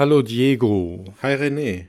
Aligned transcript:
Hallo 0.00 0.22
Diego. 0.22 1.04
Hi 1.20 1.34
René. 1.34 1.88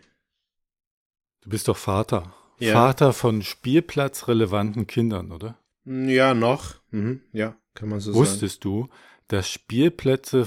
Du 1.44 1.50
bist 1.50 1.70
doch 1.70 1.78
Vater. 1.78 2.34
Ja. 2.60 2.74
Vater 2.74 3.14
von 3.14 3.42
spielplatzrelevanten 3.42 4.86
Kindern, 4.86 5.32
oder? 5.32 5.58
Ja, 5.86 6.34
noch. 6.34 6.76
Mhm. 6.90 7.22
Ja, 7.32 7.56
kann 7.74 7.88
man 7.88 8.02
so 8.02 8.12
sagen. 8.12 8.20
Wusstest 8.22 8.66
du, 8.66 8.90
dass 9.30 9.50
Spielplätze 9.50 10.46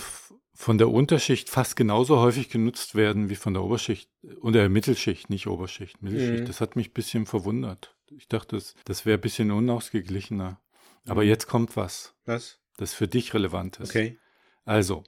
von 0.52 0.76
der 0.76 0.90
Unterschicht 0.90 1.48
fast 1.48 1.74
genauso 1.74 2.18
häufig 2.20 2.50
genutzt 2.50 2.96
werden 2.96 3.30
wie 3.30 3.34
von 3.34 3.54
der 3.54 3.62
Oberschicht 3.62 4.10
und 4.40 4.52
der 4.52 4.68
Mittelschicht, 4.68 5.30
nicht 5.30 5.46
Oberschicht, 5.46 6.02
Mittelschicht. 6.02 6.42
Mhm. 6.42 6.46
Das 6.46 6.60
hat 6.60 6.76
mich 6.76 6.90
ein 6.90 6.92
bisschen 6.92 7.24
verwundert. 7.24 7.96
Ich 8.10 8.28
dachte, 8.28 8.56
das, 8.56 8.74
das 8.84 9.06
wäre 9.06 9.16
ein 9.16 9.22
bisschen 9.22 9.50
unausgeglichener. 9.50 10.60
Aber 11.08 11.22
Mhm. 11.22 11.28
jetzt 11.28 11.46
kommt 11.46 11.78
was, 11.78 12.14
Was? 12.26 12.60
das 12.76 12.92
für 12.92 13.08
dich 13.08 13.32
relevant 13.32 13.80
ist. 13.80 13.88
Okay. 13.88 14.18
Also, 14.66 15.02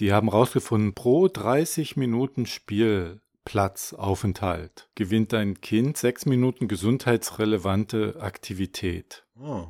die 0.00 0.12
haben 0.12 0.28
rausgefunden, 0.28 0.94
pro 0.94 1.28
30 1.28 1.96
Minuten 1.96 2.46
Spielplatzaufenthalt 2.46 4.88
gewinnt 4.94 5.32
dein 5.32 5.60
Kind 5.60 5.96
sechs 5.96 6.26
Minuten 6.26 6.68
gesundheitsrelevante 6.68 8.16
Aktivität. 8.20 9.24
Oh. 9.40 9.66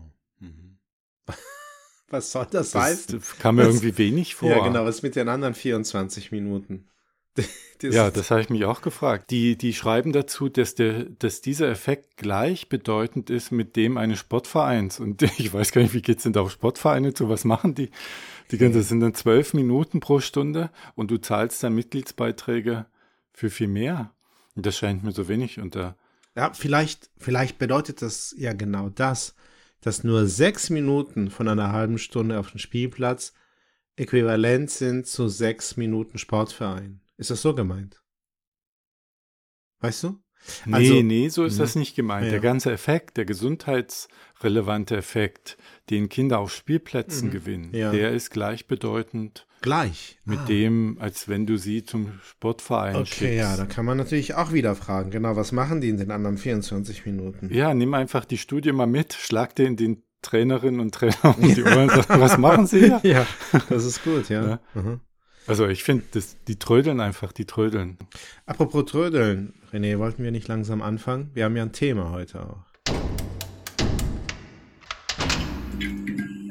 Was 2.08 2.32
soll 2.32 2.46
das, 2.50 2.72
Das, 2.72 2.82
heißen? 2.82 3.18
das 3.18 3.38
kam 3.38 3.56
mir 3.56 3.62
Was- 3.66 3.76
irgendwie 3.76 3.96
wenig 3.98 4.34
vor. 4.34 4.50
Ja, 4.50 4.64
genau. 4.64 4.84
Was 4.84 5.02
mit 5.02 5.16
den 5.16 5.28
anderen 5.28 5.54
24 5.54 6.32
Minuten? 6.32 6.88
Ja, 7.82 8.10
das 8.10 8.30
habe 8.30 8.40
ich 8.40 8.48
mich 8.48 8.64
auch 8.64 8.80
gefragt. 8.80 9.30
Die, 9.30 9.58
die 9.58 9.74
schreiben 9.74 10.12
dazu, 10.12 10.48
dass, 10.48 10.74
der, 10.74 11.04
dass 11.04 11.42
dieser 11.42 11.68
Effekt 11.68 12.16
gleichbedeutend 12.16 13.28
ist 13.30 13.50
mit 13.50 13.76
dem 13.76 13.98
eines 13.98 14.20
Sportvereins. 14.20 15.00
Und 15.00 15.22
ich 15.38 15.52
weiß 15.52 15.72
gar 15.72 15.82
nicht, 15.82 15.92
wie 15.92 16.00
geht's 16.00 16.22
denn 16.22 16.32
da 16.32 16.40
auf 16.40 16.52
Sportvereine 16.52 17.12
zu? 17.12 17.28
Was 17.28 17.44
machen 17.44 17.74
die? 17.74 17.90
Die 18.50 18.58
ganze, 18.58 18.78
das 18.78 18.88
sind 18.88 19.00
dann 19.00 19.14
zwölf 19.14 19.54
Minuten 19.54 20.00
pro 20.00 20.20
Stunde 20.20 20.70
und 20.94 21.10
du 21.10 21.18
zahlst 21.18 21.62
dann 21.62 21.74
Mitgliedsbeiträge 21.74 22.86
für 23.32 23.50
viel 23.50 23.68
mehr. 23.68 24.12
Und 24.54 24.66
das 24.66 24.78
scheint 24.78 25.02
mir 25.02 25.12
so 25.12 25.28
wenig 25.28 25.58
unter. 25.58 25.96
Ja, 26.36 26.52
vielleicht, 26.52 27.10
vielleicht 27.18 27.58
bedeutet 27.58 28.02
das 28.02 28.34
ja 28.38 28.52
genau 28.52 28.88
das, 28.88 29.34
dass 29.80 30.04
nur 30.04 30.26
sechs 30.26 30.70
Minuten 30.70 31.30
von 31.30 31.48
einer 31.48 31.72
halben 31.72 31.98
Stunde 31.98 32.38
auf 32.38 32.50
dem 32.50 32.58
Spielplatz 32.58 33.34
äquivalent 33.96 34.70
sind 34.70 35.06
zu 35.06 35.28
sechs 35.28 35.76
Minuten 35.76 36.18
Sportverein. 36.18 37.00
Ist 37.16 37.30
das 37.30 37.42
so 37.42 37.54
gemeint? 37.54 38.00
Weißt 39.80 40.02
du? 40.04 40.20
Nee, 40.66 40.74
Also- 40.74 41.02
nee, 41.02 41.28
so 41.28 41.44
ist 41.44 41.54
Mhm. 41.54 41.58
das 41.58 41.74
nicht 41.74 41.94
gemeint. 41.96 42.26
Ja. 42.26 42.32
Der 42.32 42.40
ganze 42.40 42.70
Effekt, 42.70 43.16
der 43.16 43.24
gesundheitsrelevante 43.24 44.94
Effekt, 44.96 45.56
den 45.90 46.08
Kinder 46.10 46.38
auf 46.38 46.52
Spielplätzen 46.52 47.28
Mhm. 47.28 47.32
gewinnen, 47.32 47.74
Ja. 47.74 47.90
der 47.92 48.10
ist 48.12 48.30
gleichbedeutend 48.30 49.46
Gleich. 49.62 50.18
mit 50.24 50.40
Ah. 50.40 50.44
dem, 50.44 50.98
als 51.00 51.28
wenn 51.28 51.46
du 51.46 51.56
sie 51.56 51.84
zum 51.84 52.18
Sportverein 52.22 52.96
Okay, 52.96 53.06
schickst. 53.06 53.36
ja, 53.38 53.56
da 53.56 53.64
kann 53.64 53.86
man 53.86 53.96
natürlich 53.96 54.34
auch 54.34 54.52
wieder 54.52 54.74
fragen, 54.74 55.10
genau, 55.10 55.34
was 55.36 55.52
machen 55.52 55.80
die 55.80 55.88
in 55.88 55.96
den 55.96 56.10
anderen 56.10 56.36
24 56.36 57.06
Minuten? 57.06 57.48
Ja, 57.52 57.72
nimm 57.72 57.94
einfach 57.94 58.26
die 58.26 58.38
Studie 58.38 58.72
mal 58.72 58.86
mit, 58.86 59.14
schlag 59.14 59.54
den 59.54 59.76
den 59.76 60.02
Trainerinnen 60.20 60.80
und 60.80 60.94
Trainer 60.94 61.36
um 61.38 61.42
die 61.58 61.62
Ohren 61.62 61.88
und 61.88 61.90
sag, 61.90 62.08
was 62.20 62.36
machen 62.38 62.66
sie 62.66 62.80
hier? 62.80 63.00
Ja, 63.02 63.26
das 63.70 63.84
ist 63.86 64.02
gut, 64.04 64.28
ja. 64.28 64.46
Ja. 64.46 64.60
Mhm. 64.74 65.00
Also 65.46 65.66
ich 65.68 65.84
finde, 65.84 66.04
das- 66.12 66.36
die 66.48 66.56
trödeln 66.58 67.00
einfach, 67.00 67.32
die 67.32 67.44
trödeln. 67.44 67.98
Apropos 68.46 68.86
Trödeln, 68.86 69.52
René, 69.72 69.98
wollten 69.98 70.22
wir 70.24 70.30
nicht 70.30 70.48
langsam 70.48 70.80
anfangen? 70.82 71.30
Wir 71.34 71.44
haben 71.44 71.56
ja 71.56 71.62
ein 71.64 71.72
Thema 71.72 72.10
heute 72.10 72.40
auch. 72.42 72.56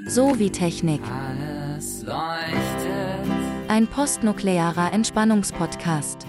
So 0.08 0.38
wie 0.38 0.52
Technik. 0.52 1.02
Alles 1.10 2.04
leuchtet, 2.04 3.32
Ein 3.68 3.88
postnuklearer 3.88 4.94
Entspannungspodcast. 4.94 6.28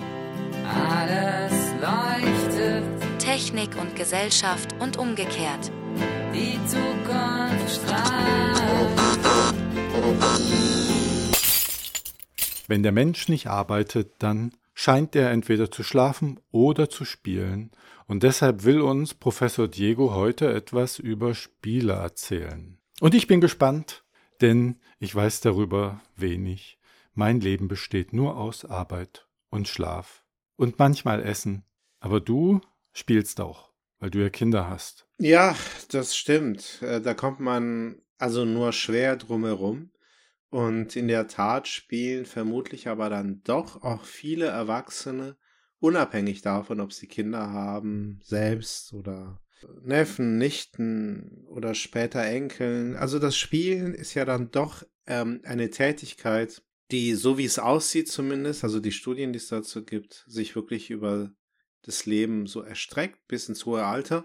alles 0.65 1.53
leuchtet, 1.83 2.85
Technik 3.19 3.71
und 3.79 3.95
Gesellschaft 3.97 4.75
und 4.81 4.97
umgekehrt. 4.97 5.71
die 6.33 6.59
Zukunft 6.67 7.71
strahlt. 7.77 9.05
Wenn 12.67 12.83
der 12.83 12.93
Mensch 12.93 13.29
nicht 13.29 13.47
arbeitet, 13.47 14.13
dann 14.19 14.53
scheint 14.75 15.15
er 15.15 15.31
entweder 15.31 15.71
zu 15.71 15.83
schlafen 15.83 16.41
oder 16.51 16.89
zu 16.89 17.05
spielen. 17.05 17.71
Und 18.07 18.23
deshalb 18.23 18.65
will 18.65 18.81
uns 18.81 19.15
Professor 19.15 19.69
Diego 19.69 20.15
heute 20.15 20.53
etwas 20.53 20.99
über 20.99 21.35
Spiele 21.35 21.95
erzählen. 21.95 22.79
Und 23.01 23.15
ich 23.15 23.27
bin 23.27 23.41
gespannt, 23.41 24.05
denn 24.41 24.81
ich 24.99 25.15
weiß 25.15 25.41
darüber 25.41 26.01
wenig. 26.17 26.79
Mein 27.15 27.41
Leben 27.41 27.69
besteht 27.69 28.13
nur 28.13 28.37
aus 28.37 28.65
Arbeit 28.65 29.27
und 29.51 29.69
Schlaf 29.69 30.25
und 30.57 30.79
manchmal 30.79 31.23
Essen. 31.23 31.65
Aber 32.01 32.21
du 32.21 32.61
spielst 32.93 33.41
auch, 33.41 33.71
weil 34.01 34.11
du 34.11 34.21
ja 34.21 34.29
Kinder 34.31 34.69
hast. 34.69 35.07
Ja, 35.19 35.55
das 35.91 36.17
stimmt. 36.17 36.83
Äh, 36.83 37.01
Da 37.01 37.15
kommt 37.15 37.41
man 37.41 38.03
also 38.19 38.45
nur 38.45 38.73
schwer 38.73 39.17
drumherum. 39.17 39.91
Und 40.55 40.95
in 40.95 41.09
der 41.09 41.27
Tat 41.27 41.67
spielen 41.67 42.27
vermutlich 42.27 42.87
aber 42.87 43.11
dann 43.11 43.43
doch 43.43 43.83
auch 43.83 44.05
viele 44.05 44.47
Erwachsene, 44.47 45.37
unabhängig 45.81 46.43
davon, 46.43 46.79
ob 46.79 46.93
sie 46.93 47.09
Kinder 47.09 47.51
haben, 47.51 48.21
selbst 48.23 48.93
oder 48.93 49.43
Neffen, 49.83 50.39
Nichten 50.39 51.45
oder 51.49 51.75
später 51.75 52.23
Enkeln. 52.23 52.95
Also 52.95 53.19
das 53.19 53.37
Spielen 53.37 53.95
ist 53.95 54.15
ja 54.15 54.25
dann 54.25 54.53
doch 54.53 54.85
ähm, 55.09 55.41
eine 55.43 55.71
Tätigkeit, 55.71 56.63
die, 56.93 57.15
so 57.15 57.37
wie 57.37 57.47
es 57.47 57.59
aussieht 57.59 58.07
zumindest, 58.07 58.63
also 58.63 58.79
die 58.79 58.93
Studien, 58.93 59.33
die 59.33 59.39
es 59.39 59.49
dazu 59.49 59.85
gibt, 59.85 60.25
sich 60.29 60.55
wirklich 60.55 60.89
über 60.89 61.33
das 61.83 62.07
Leben 62.07 62.47
so 62.47 62.63
erstreckt 62.63 63.27
bis 63.27 63.49
ins 63.49 63.67
hohe 63.67 63.85
Alter 63.85 64.25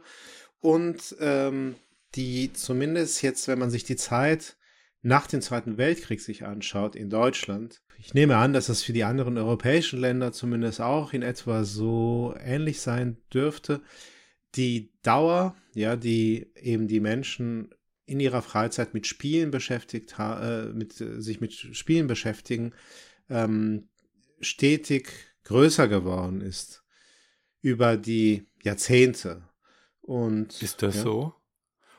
und 0.59 1.15
ähm, 1.21 1.73
die 2.13 2.53
zumindest 2.53 3.23
jetzt, 3.23 3.47
wenn 3.47 3.57
man 3.57 3.71
sich 3.71 3.83
die 3.83 3.95
Zeit 3.95 4.58
nach 5.01 5.27
dem 5.27 5.41
Zweiten 5.41 5.77
Weltkrieg 5.77 6.21
sich 6.21 6.45
anschaut 6.45 6.95
in 6.95 7.09
Deutschland, 7.09 7.81
ich 7.97 8.13
nehme 8.13 8.37
an, 8.37 8.53
dass 8.53 8.67
das 8.67 8.81
für 8.81 8.93
die 8.93 9.03
anderen 9.03 9.37
europäischen 9.37 9.99
Länder 9.99 10.31
zumindest 10.31 10.79
auch 10.79 11.11
in 11.11 11.21
etwa 11.21 11.65
so 11.65 12.33
ähnlich 12.39 12.79
sein 12.79 13.17
dürfte, 13.33 13.81
die 14.55 14.91
Dauer, 15.03 15.55
ja, 15.73 15.95
die 15.95 16.51
eben 16.55 16.87
die 16.87 17.01
Menschen 17.01 17.69
in 18.05 18.19
ihrer 18.19 18.41
Freizeit 18.41 18.93
mit 18.93 19.05
Spielen 19.05 19.51
beschäftigt, 19.51 20.15
äh, 20.17 20.65
mit, 20.67 20.99
äh, 20.99 21.21
sich 21.21 21.41
mit 21.41 21.53
Spielen 21.53 22.07
beschäftigen, 22.07 22.73
ähm, 23.29 23.89
stetig 24.39 25.09
größer 25.43 25.87
geworden 25.87 26.41
ist 26.41 26.83
über 27.61 27.97
die 27.97 28.47
Jahrzehnte. 28.63 29.43
Und 30.01 30.61
Ist 30.61 30.81
das 30.81 30.95
ja, 30.95 31.01
so? 31.03 31.33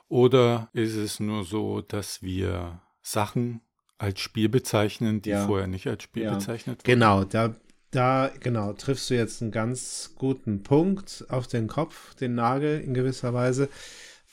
Oder 0.08 0.70
ist 0.72 0.96
es 0.96 1.20
nur 1.20 1.44
so, 1.44 1.82
dass 1.82 2.22
wir 2.22 2.82
Sachen 3.02 3.60
als 3.98 4.20
Spiel 4.20 4.48
bezeichnen, 4.48 5.20
die 5.22 5.30
Ja. 5.30 5.46
vorher 5.46 5.66
nicht 5.66 5.86
als 5.86 6.02
Spiel 6.02 6.24
Ja. 6.24 6.34
bezeichnet 6.34 6.78
wurden? 6.78 6.84
Genau, 6.84 7.24
da, 7.24 7.54
da, 7.90 8.30
genau, 8.40 8.72
triffst 8.72 9.10
du 9.10 9.14
jetzt 9.14 9.42
einen 9.42 9.50
ganz 9.50 10.12
guten 10.16 10.62
Punkt 10.62 11.24
auf 11.28 11.46
den 11.46 11.66
Kopf, 11.66 12.14
den 12.14 12.34
Nagel 12.34 12.80
in 12.80 12.94
gewisser 12.94 13.34
Weise. 13.34 13.68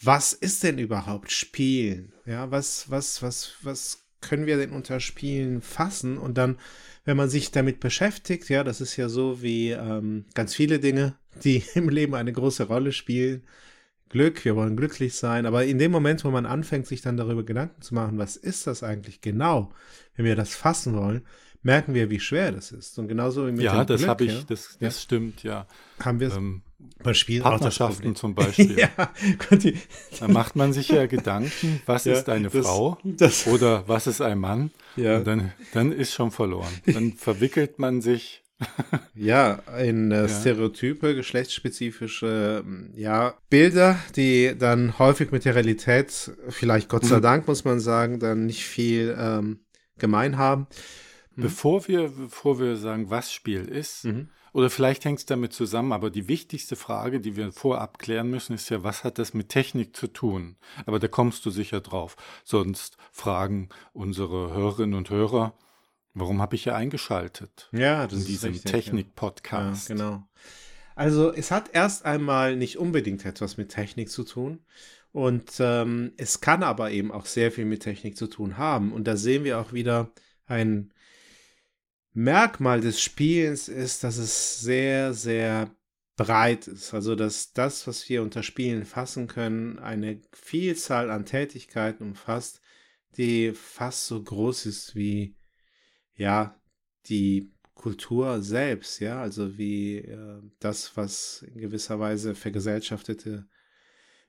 Was 0.02 0.32
ist 0.34 0.64
denn 0.64 0.78
überhaupt 0.78 1.32
Spielen? 1.32 2.14
Ja, 2.26 2.52
was, 2.52 2.90
was, 2.92 3.22
was, 3.24 3.54
was 3.64 4.04
können 4.22 4.46
wir 4.46 4.58
denn 4.58 4.72
unter 4.72 5.00
Spielen 5.00 5.62
fassen? 5.62 6.18
Und 6.18 6.38
dann, 6.38 6.58
wenn 7.04 7.18
man 7.18 7.30
sich 7.30 7.52
damit 7.52 7.80
beschäftigt, 7.80 8.48
ja, 8.50 8.64
das 8.64 8.80
ist 8.80 8.96
ja 8.96 9.10
so 9.10 9.42
wie 9.42 9.72
ähm, 9.72 10.26
ganz 10.34 10.54
viele 10.54 10.80
Dinge, 10.80 11.16
die 11.44 11.64
im 11.76 11.90
Leben 11.90 12.14
eine 12.16 12.32
große 12.34 12.64
Rolle 12.68 12.92
spielen. 12.92 13.44
Glück, 14.10 14.44
wir 14.46 14.56
wollen 14.56 14.78
glücklich 14.78 15.16
sein, 15.16 15.46
aber 15.46 15.66
in 15.66 15.78
dem 15.80 15.92
Moment, 15.92 16.24
wo 16.24 16.30
man 16.32 16.46
anfängt, 16.46 16.88
sich 16.88 17.02
dann 17.02 17.18
darüber 17.18 17.44
Gedanken 17.44 17.82
zu 17.82 17.94
machen, 17.96 18.18
was 18.18 18.36
ist 18.38 18.68
das 18.68 18.84
eigentlich 18.84 19.22
genau, 19.22 19.72
wenn 20.16 20.26
wir 20.26 20.36
das 20.36 20.56
fassen 20.56 20.96
wollen, 20.96 21.24
merken 21.64 21.94
wir, 21.94 22.10
wie 22.10 22.20
schwer 22.20 22.52
das 22.52 22.72
ist. 22.72 22.98
Und 23.00 23.08
genauso 23.10 23.46
wie 23.48 23.52
mit 23.52 23.62
Ja, 23.62 23.84
dem 23.84 23.88
das 23.88 24.08
habe 24.08 24.24
ich, 24.26 24.34
ja, 24.34 24.42
das, 24.48 24.78
das 24.80 25.02
stimmt, 25.04 25.44
ja. 25.44 25.68
haben 26.00 26.20
wir 26.20 26.32
Ähm, 26.34 26.62
beim 27.04 27.14
Spielen 27.16 27.44
Partnerschaften 27.44 28.16
zum 28.16 28.34
Beispiel. 28.36 28.78
ja, 28.80 28.90
die- 29.52 29.78
Da 30.20 30.28
macht 30.28 30.56
man 30.56 30.72
sich 30.74 30.88
ja 30.90 31.06
Gedanken, 31.08 31.82
was 31.86 32.06
Ja, 32.06 32.14
ist 32.14 32.30
eine 32.30 32.50
das- 32.50 32.66
Frau 32.66 32.98
das- 33.04 33.48
oder 33.48 33.84
was 33.88 34.08
ist 34.08 34.22
ein 34.22 34.40
Mann? 34.40 34.72
ja. 34.96 35.18
Und 35.18 35.28
dann, 35.28 35.52
dann 35.74 35.92
ist 35.92 36.14
schon 36.14 36.32
verloren. 36.32 36.72
Dann 36.86 37.14
verwickelt 37.14 37.80
man 37.80 38.02
sich. 38.02 38.44
Ja, 39.14 39.54
in 39.80 40.12
äh, 40.12 40.22
Ja. 40.24 40.28
Stereotype, 40.28 41.14
geschlechtsspezifische 41.16 42.64
ähm, 42.66 42.92
ja, 42.96 43.36
Bilder, 43.50 43.98
die 44.16 44.56
dann 44.58 44.98
häufig 45.00 45.32
mit 45.32 45.46
der 45.46 45.56
Realität, 45.56 46.32
vielleicht 46.50 46.90
Gott 46.90 47.04
Mhm. 47.04 47.08
sei 47.08 47.20
Dank, 47.20 47.48
muss 47.48 47.66
man 47.66 47.80
sagen, 47.80 48.20
dann 48.20 48.46
nicht 48.46 48.64
viel 48.66 49.16
ähm, 49.20 49.60
gemein 49.98 50.38
haben. 50.38 50.68
Mhm. 51.36 51.42
Bevor 51.44 51.88
wir, 51.88 52.10
bevor 52.10 52.60
wir 52.60 52.76
sagen, 52.78 53.10
was 53.10 53.32
Spiel 53.32 53.66
ist, 53.66 54.06
Mhm. 54.06 54.30
oder 54.54 54.70
vielleicht 54.72 55.06
hängt 55.06 55.20
es 55.20 55.26
damit 55.28 55.54
zusammen, 55.54 55.92
aber 55.92 56.10
die 56.10 56.28
wichtigste 56.28 56.76
Frage, 56.76 57.20
die 57.20 57.36
wir 57.36 57.52
vorab 57.52 58.00
klären 58.00 58.30
müssen, 58.32 58.54
ist 58.54 58.70
ja, 58.70 58.84
was 58.84 59.04
hat 59.04 59.20
das 59.20 59.34
mit 59.36 59.50
Technik 59.50 59.96
zu 59.96 60.08
tun? 60.08 60.56
Aber 60.88 60.98
da 61.00 61.08
kommst 61.08 61.46
du 61.46 61.52
sicher 61.52 61.80
drauf. 61.82 62.16
Sonst 62.44 62.98
fragen 63.12 63.70
unsere 63.94 64.52
Hörerinnen 64.54 64.96
und 64.96 65.10
Hörer, 65.12 65.54
Warum 66.20 66.42
habe 66.42 66.56
ich 66.56 66.64
hier 66.64 66.76
eingeschaltet? 66.76 67.70
Ja, 67.72 68.06
das 68.06 68.14
in 68.14 68.20
ist 68.20 68.28
diesem 68.28 68.64
Technik-Podcast. 68.64 69.90
Ja, 69.90 69.96
genau. 69.96 70.24
Also 70.96 71.32
es 71.32 71.52
hat 71.52 71.70
erst 71.74 72.06
einmal 72.06 72.56
nicht 72.56 72.80
unbedingt 72.80 73.24
etwas 73.24 73.58
mit 73.58 73.70
Technik 73.70 74.10
zu 74.10 74.24
tun. 74.24 74.66
Und 75.12 75.52
ähm, 75.60 76.14
es 76.18 76.42
kann 76.42 76.64
aber 76.64 76.90
eben 76.90 77.12
auch 77.12 77.28
sehr 77.28 77.52
viel 77.52 77.66
mit 77.66 77.84
Technik 77.84 78.18
zu 78.18 78.26
tun 78.26 78.58
haben. 78.58 78.94
Und 78.94 79.06
da 79.06 79.16
sehen 79.16 79.44
wir 79.44 79.60
auch 79.60 79.74
wieder 79.74 80.12
ein 80.48 80.92
Merkmal 82.14 82.82
des 82.82 83.00
Spielens 83.00 83.70
ist, 83.70 84.04
dass 84.04 84.18
es 84.18 84.60
sehr, 84.60 85.14
sehr 85.14 85.70
breit 86.16 86.68
ist. 86.68 86.96
Also 86.96 87.14
dass 87.14 87.54
das, 87.54 87.86
was 87.86 88.10
wir 88.10 88.24
unter 88.24 88.42
Spielen 88.42 88.86
fassen 88.86 89.28
können, 89.28 89.78
eine 89.78 90.20
Vielzahl 90.34 91.12
an 91.12 91.26
Tätigkeiten 91.26 92.04
umfasst, 92.04 92.60
die 93.18 93.54
fast 93.54 94.08
so 94.08 94.24
groß 94.24 94.66
ist 94.66 94.96
wie 94.96 95.38
ja 96.18 96.60
die 97.08 97.54
Kultur 97.74 98.42
selbst, 98.42 99.00
ja, 99.00 99.22
also 99.22 99.58
wie 99.58 100.00
äh, 100.00 100.42
das, 100.60 100.98
was 100.98 101.44
in 101.44 101.62
gewisser 101.62 102.00
Weise 102.00 102.36
vergesellschaftete 102.36 103.48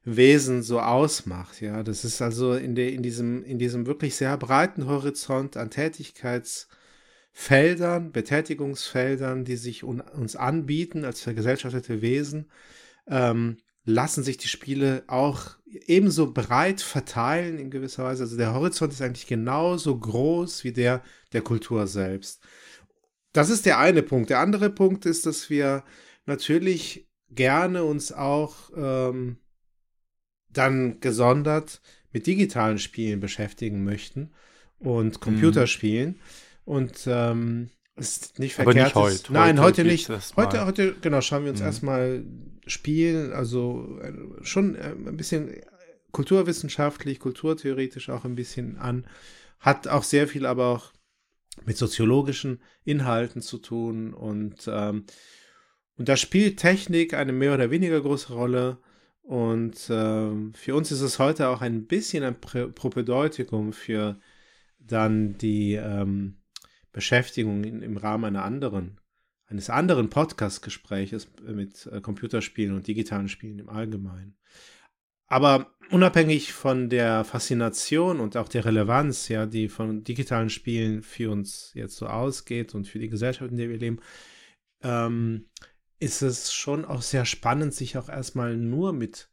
Wesen 0.04 0.62
so 0.62 0.80
ausmacht, 0.80 1.60
ja. 1.60 1.82
Das 1.82 2.04
ist 2.04 2.22
also 2.22 2.54
in, 2.54 2.74
der, 2.74 2.92
in, 2.92 3.02
diesem, 3.02 3.44
in 3.44 3.58
diesem 3.58 3.86
wirklich 3.86 4.16
sehr 4.16 4.36
breiten 4.36 4.86
Horizont 4.86 5.56
an 5.56 5.70
Tätigkeitsfeldern, 5.70 8.12
Betätigungsfeldern, 8.12 9.44
die 9.44 9.56
sich 9.56 9.82
un, 9.82 10.00
uns 10.00 10.36
anbieten 10.36 11.04
als 11.04 11.22
vergesellschaftete 11.22 12.02
Wesen, 12.02 12.50
ähm, 13.08 13.56
lassen 13.88 14.22
sich 14.22 14.36
die 14.36 14.48
Spiele 14.48 15.02
auch 15.06 15.56
ebenso 15.86 16.32
breit 16.32 16.82
verteilen 16.82 17.58
in 17.58 17.70
gewisser 17.70 18.04
Weise. 18.04 18.24
Also 18.24 18.36
der 18.36 18.52
Horizont 18.52 18.92
ist 18.92 19.00
eigentlich 19.00 19.26
genauso 19.26 19.98
groß 19.98 20.62
wie 20.64 20.72
der 20.72 21.02
der 21.32 21.40
Kultur 21.40 21.86
selbst. 21.86 22.42
Das 23.32 23.48
ist 23.50 23.66
der 23.66 23.78
eine 23.78 24.02
Punkt. 24.02 24.30
Der 24.30 24.40
andere 24.40 24.70
Punkt 24.70 25.06
ist, 25.06 25.24
dass 25.26 25.48
wir 25.48 25.84
natürlich 26.26 27.08
gerne 27.30 27.84
uns 27.84 28.12
auch 28.12 28.70
ähm, 28.76 29.38
dann 30.50 31.00
gesondert 31.00 31.80
mit 32.12 32.26
digitalen 32.26 32.78
Spielen 32.78 33.20
beschäftigen 33.20 33.84
möchten 33.84 34.32
und 34.78 35.20
Computerspielen. 35.20 36.10
Mhm. 36.10 36.16
Und 36.64 37.06
ähm, 37.06 37.70
ist 37.96 38.38
nicht 38.38 38.54
verkehrt. 38.54 38.76
Nicht 38.76 38.94
heute. 38.94 39.32
Nein, 39.32 39.58
heute, 39.58 39.82
heute 39.82 39.84
nicht. 39.84 40.08
Heute, 40.36 40.66
heute, 40.66 40.94
genau, 41.00 41.20
schauen 41.20 41.44
wir 41.44 41.50
uns 41.50 41.60
mhm. 41.60 41.66
erstmal 41.66 42.24
Spielen, 42.68 43.32
also 43.32 43.98
äh, 44.02 44.12
schon 44.42 44.74
äh, 44.74 44.94
ein 44.94 45.16
bisschen 45.16 45.50
kulturwissenschaftlich, 46.12 47.20
kulturtheoretisch 47.20 48.10
auch 48.10 48.24
ein 48.24 48.34
bisschen 48.34 48.76
an. 48.78 49.06
Hat 49.60 49.88
auch 49.88 50.02
sehr 50.02 50.28
viel 50.28 50.46
aber 50.46 50.66
auch 50.66 50.92
mit 51.64 51.76
soziologischen 51.76 52.60
Inhalten 52.84 53.42
zu 53.42 53.58
tun 53.58 54.14
und, 54.14 54.68
ähm, 54.68 55.04
und 55.96 56.08
da 56.08 56.16
spielt 56.16 56.58
Technik 56.58 57.14
eine 57.14 57.32
mehr 57.32 57.54
oder 57.54 57.70
weniger 57.70 58.00
große 58.00 58.32
Rolle. 58.32 58.78
Und 59.22 59.88
ähm, 59.90 60.54
für 60.54 60.74
uns 60.74 60.92
ist 60.92 61.00
es 61.00 61.18
heute 61.18 61.48
auch 61.48 61.60
ein 61.60 61.86
bisschen 61.86 62.22
ein 62.24 62.40
Propedeutikum 62.40 63.72
für 63.72 64.18
dann 64.78 65.36
die 65.38 65.74
ähm, 65.74 66.38
Beschäftigung 66.92 67.64
in, 67.64 67.82
im 67.82 67.96
Rahmen 67.96 68.24
einer 68.24 68.44
anderen, 68.44 68.97
eines 69.48 69.70
anderen 69.70 70.10
Podcast-Gespräches 70.10 71.28
mit 71.42 71.86
äh, 71.86 72.00
Computerspielen 72.00 72.74
und 72.74 72.86
digitalen 72.86 73.28
Spielen 73.28 73.58
im 73.58 73.68
Allgemeinen. 73.68 74.36
Aber 75.26 75.74
unabhängig 75.90 76.52
von 76.52 76.88
der 76.88 77.24
Faszination 77.24 78.20
und 78.20 78.36
auch 78.36 78.48
der 78.48 78.64
Relevanz, 78.64 79.28
ja, 79.28 79.46
die 79.46 79.68
von 79.68 80.04
digitalen 80.04 80.50
Spielen 80.50 81.02
für 81.02 81.30
uns 81.30 81.72
jetzt 81.74 81.96
so 81.96 82.06
ausgeht 82.06 82.74
und 82.74 82.86
für 82.86 82.98
die 82.98 83.08
Gesellschaft, 83.08 83.50
in 83.50 83.56
der 83.56 83.68
wir 83.68 83.78
leben, 83.78 84.00
ähm, 84.82 85.48
ist 85.98 86.22
es 86.22 86.52
schon 86.52 86.84
auch 86.84 87.02
sehr 87.02 87.24
spannend, 87.24 87.74
sich 87.74 87.98
auch 87.98 88.08
erstmal 88.08 88.56
nur 88.56 88.92
mit 88.92 89.30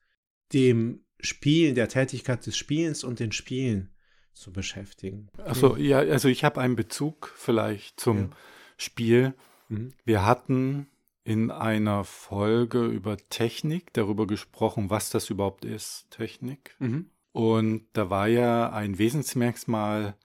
dem 0.53 1.05
Spielen, 1.19 1.75
der 1.75 1.87
Tätigkeit 1.87 2.45
des 2.45 2.57
Spielens 2.57 3.03
und 3.03 3.19
den 3.19 3.31
Spielen 3.31 3.93
zu 4.33 4.51
beschäftigen. 4.51 5.29
Achso, 5.37 5.77
ja, 5.77 5.99
also 5.99 6.27
ich 6.27 6.43
habe 6.43 6.59
einen 6.59 6.75
Bezug 6.75 7.33
vielleicht 7.35 7.99
zum 7.99 8.17
ja. 8.17 8.29
Spiel. 8.77 9.33
Mhm. 9.67 9.93
Wir 10.03 10.25
hatten 10.25 10.87
in 11.23 11.49
einer 11.49 12.03
Folge 12.03 12.85
über 12.85 13.17
Technik 13.17 13.91
darüber 13.93 14.27
gesprochen, 14.27 14.89
was 14.89 15.09
das 15.09 15.29
überhaupt 15.29 15.65
ist, 15.65 16.07
Technik. 16.11 16.75
Mhm. 16.79 17.09
Und 17.31 17.87
da 17.93 18.09
war 18.09 18.27
ja 18.27 18.71
ein 18.71 18.97
Wesensmerkmal 18.97 20.15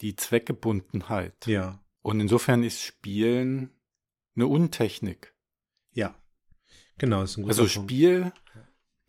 die 0.00 0.16
Zweckgebundenheit. 0.16 1.46
Ja. 1.46 1.80
Und 2.02 2.20
insofern 2.20 2.62
ist 2.62 2.80
Spielen 2.80 3.70
eine 4.34 4.46
Untechnik. 4.46 5.34
Ja. 5.92 6.14
Genau, 6.98 7.22
ist 7.22 7.36
ein 7.36 7.42
guter 7.42 7.62
Also 7.62 7.68
Spiel 7.68 8.32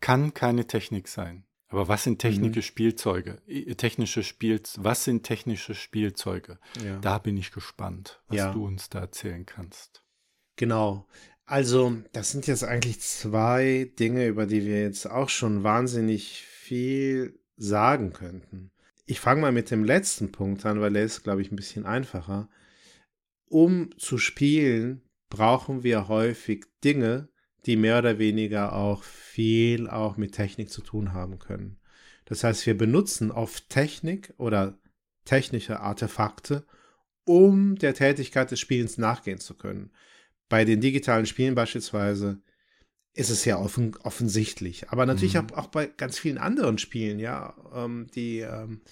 kann 0.00 0.34
keine 0.34 0.66
Technik 0.66 1.08
sein. 1.08 1.43
Aber 1.68 1.88
was 1.88 2.04
sind 2.04 2.18
technische 2.18 2.60
mhm. 2.60 2.62
Spielzeuge? 2.62 3.42
Technische 3.76 4.22
Spiel, 4.22 4.60
was 4.76 5.04
sind 5.04 5.24
technische 5.24 5.74
Spielzeuge? 5.74 6.58
Ja. 6.84 6.98
Da 6.98 7.18
bin 7.18 7.36
ich 7.36 7.52
gespannt, 7.52 8.22
was 8.28 8.36
ja. 8.36 8.52
du 8.52 8.64
uns 8.64 8.90
da 8.90 9.00
erzählen 9.00 9.44
kannst. 9.46 10.04
Genau. 10.56 11.06
Also, 11.46 11.96
das 12.12 12.30
sind 12.30 12.46
jetzt 12.46 12.64
eigentlich 12.64 13.00
zwei 13.00 13.90
Dinge, 13.98 14.26
über 14.26 14.46
die 14.46 14.64
wir 14.64 14.80
jetzt 14.80 15.10
auch 15.10 15.28
schon 15.28 15.62
wahnsinnig 15.62 16.42
viel 16.42 17.38
sagen 17.56 18.12
könnten. 18.12 18.70
Ich 19.06 19.20
fange 19.20 19.42
mal 19.42 19.52
mit 19.52 19.70
dem 19.70 19.84
letzten 19.84 20.32
Punkt 20.32 20.64
an, 20.64 20.80
weil 20.80 20.92
der 20.92 21.04
ist, 21.04 21.22
glaube 21.22 21.42
ich, 21.42 21.52
ein 21.52 21.56
bisschen 21.56 21.84
einfacher. 21.84 22.48
Um 23.46 23.90
zu 23.98 24.16
spielen, 24.16 25.02
brauchen 25.28 25.82
wir 25.82 26.08
häufig 26.08 26.64
Dinge, 26.82 27.28
die 27.66 27.76
mehr 27.76 27.98
oder 27.98 28.18
weniger 28.18 28.74
auch 28.74 29.02
viel 29.02 29.88
auch 29.88 30.16
mit 30.16 30.32
Technik 30.32 30.70
zu 30.70 30.82
tun 30.82 31.12
haben 31.12 31.38
können. 31.38 31.78
Das 32.24 32.44
heißt, 32.44 32.66
wir 32.66 32.76
benutzen 32.76 33.30
oft 33.30 33.68
Technik 33.68 34.32
oder 34.38 34.78
technische 35.24 35.80
Artefakte, 35.80 36.66
um 37.24 37.76
der 37.76 37.94
Tätigkeit 37.94 38.50
des 38.50 38.60
Spielens 38.60 38.98
nachgehen 38.98 39.38
zu 39.38 39.54
können. 39.54 39.90
Bei 40.48 40.64
den 40.64 40.80
digitalen 40.80 41.26
Spielen 41.26 41.54
beispielsweise 41.54 42.42
ist 43.14 43.30
es 43.30 43.44
ja 43.44 43.58
offen, 43.58 43.96
offensichtlich. 44.02 44.90
Aber 44.90 45.06
natürlich 45.06 45.34
mhm. 45.34 45.52
auch, 45.54 45.68
bei 45.68 45.86
ganz 45.86 46.18
vielen 46.18 46.38
anderen 46.38 46.78
Spielen, 46.78 47.18
ja, 47.18 47.54
ähm, 47.74 48.08
die 48.14 48.40
ähm, 48.40 48.82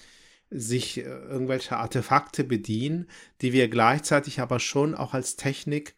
sich 0.49 0.99
äh, 0.99 1.01
irgendwelche 1.03 1.77
Artefakte 1.77 2.43
bedienen, 2.43 3.07
die 3.41 3.53
wir 3.53 3.67
gleichzeitig 3.67 4.39
aber 4.39 4.59
schon 4.59 4.95
auch 4.95 5.13
als 5.13 5.35
Technik 5.35 5.95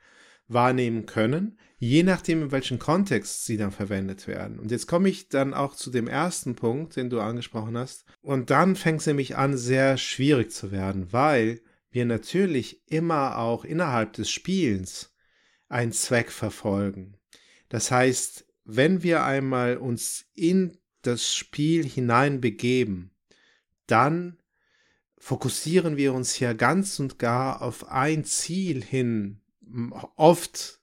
wahrnehmen 0.47 1.05
können, 1.05 1.57
je 1.85 2.03
nachdem, 2.03 2.41
in 2.41 2.51
welchem 2.51 2.79
Kontext 2.79 3.45
sie 3.45 3.57
dann 3.57 3.71
verwendet 3.71 4.27
werden. 4.27 4.59
Und 4.59 4.71
jetzt 4.71 4.87
komme 4.87 5.09
ich 5.09 5.29
dann 5.29 5.53
auch 5.53 5.75
zu 5.75 5.91
dem 5.91 6.07
ersten 6.07 6.55
Punkt, 6.55 6.95
den 6.95 7.09
du 7.09 7.19
angesprochen 7.19 7.77
hast. 7.77 8.05
Und 8.21 8.49
dann 8.49 8.75
fängt 8.75 9.01
es 9.01 9.07
nämlich 9.07 9.37
an, 9.37 9.57
sehr 9.57 9.97
schwierig 9.97 10.51
zu 10.51 10.71
werden, 10.71 11.13
weil 11.13 11.61
wir 11.91 12.05
natürlich 12.05 12.81
immer 12.87 13.37
auch 13.37 13.63
innerhalb 13.63 14.13
des 14.13 14.29
Spielens 14.29 15.13
einen 15.69 15.91
Zweck 15.91 16.31
verfolgen. 16.31 17.17
Das 17.69 17.91
heißt, 17.91 18.45
wenn 18.63 19.03
wir 19.03 19.23
einmal 19.23 19.77
uns 19.77 20.25
in 20.33 20.77
das 21.03 21.35
Spiel 21.35 21.85
hineinbegeben, 21.85 23.11
dann 23.85 24.37
fokussieren 25.17 25.97
wir 25.97 26.13
uns 26.13 26.39
ja 26.39 26.53
ganz 26.53 26.99
und 26.99 27.19
gar 27.19 27.61
auf 27.61 27.87
ein 27.89 28.25
Ziel 28.25 28.83
hin, 28.83 29.41
oft 30.15 30.81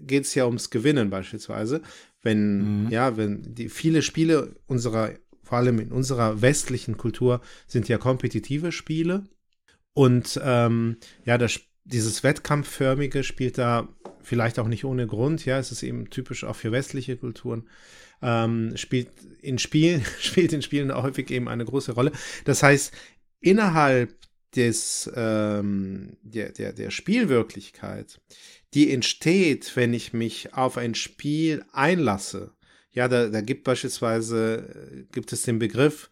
geht 0.00 0.24
es 0.24 0.34
ja 0.34 0.46
ums 0.46 0.70
Gewinnen 0.70 1.10
beispielsweise. 1.10 1.82
Wenn, 2.22 2.84
mhm. 2.84 2.90
ja, 2.90 3.16
wenn 3.16 3.54
die 3.54 3.68
viele 3.68 4.02
Spiele 4.02 4.54
unserer, 4.66 5.12
vor 5.42 5.58
allem 5.58 5.78
in 5.78 5.92
unserer 5.92 6.40
westlichen 6.40 6.96
Kultur, 6.96 7.40
sind 7.66 7.88
ja 7.88 7.98
kompetitive 7.98 8.72
Spiele. 8.72 9.24
Und 9.94 10.40
ähm, 10.42 10.96
ja, 11.24 11.36
das, 11.38 11.60
dieses 11.84 12.22
Wettkampfförmige 12.22 13.24
spielt 13.24 13.58
da 13.58 13.88
vielleicht 14.22 14.58
auch 14.58 14.68
nicht 14.68 14.84
ohne 14.84 15.06
Grund, 15.06 15.44
ja, 15.44 15.58
es 15.58 15.72
ist 15.72 15.82
eben 15.82 16.08
typisch 16.10 16.44
auch 16.44 16.56
für 16.56 16.72
westliche 16.72 17.16
Kulturen. 17.16 17.68
Ähm, 18.22 18.76
spielt 18.76 19.08
in 19.40 19.58
Spielen, 19.58 20.04
spielt 20.20 20.52
in 20.52 20.62
Spielen 20.62 20.94
häufig 20.94 21.30
eben 21.30 21.48
eine 21.48 21.64
große 21.64 21.92
Rolle. 21.92 22.12
Das 22.44 22.62
heißt, 22.62 22.92
innerhalb 23.40 24.14
des, 24.54 25.10
ähm, 25.14 26.16
der, 26.22 26.50
der, 26.52 26.72
der 26.72 26.90
Spielwirklichkeit, 26.90 28.20
die 28.74 28.92
entsteht, 28.92 29.76
wenn 29.76 29.94
ich 29.94 30.12
mich 30.12 30.54
auf 30.54 30.78
ein 30.78 30.94
Spiel 30.94 31.64
einlasse. 31.72 32.52
Ja, 32.92 33.08
da, 33.08 33.28
da 33.28 33.40
gibt 33.40 33.64
beispielsweise, 33.64 35.06
gibt 35.12 35.32
es 35.32 35.42
den 35.42 35.58
Begriff 35.58 36.10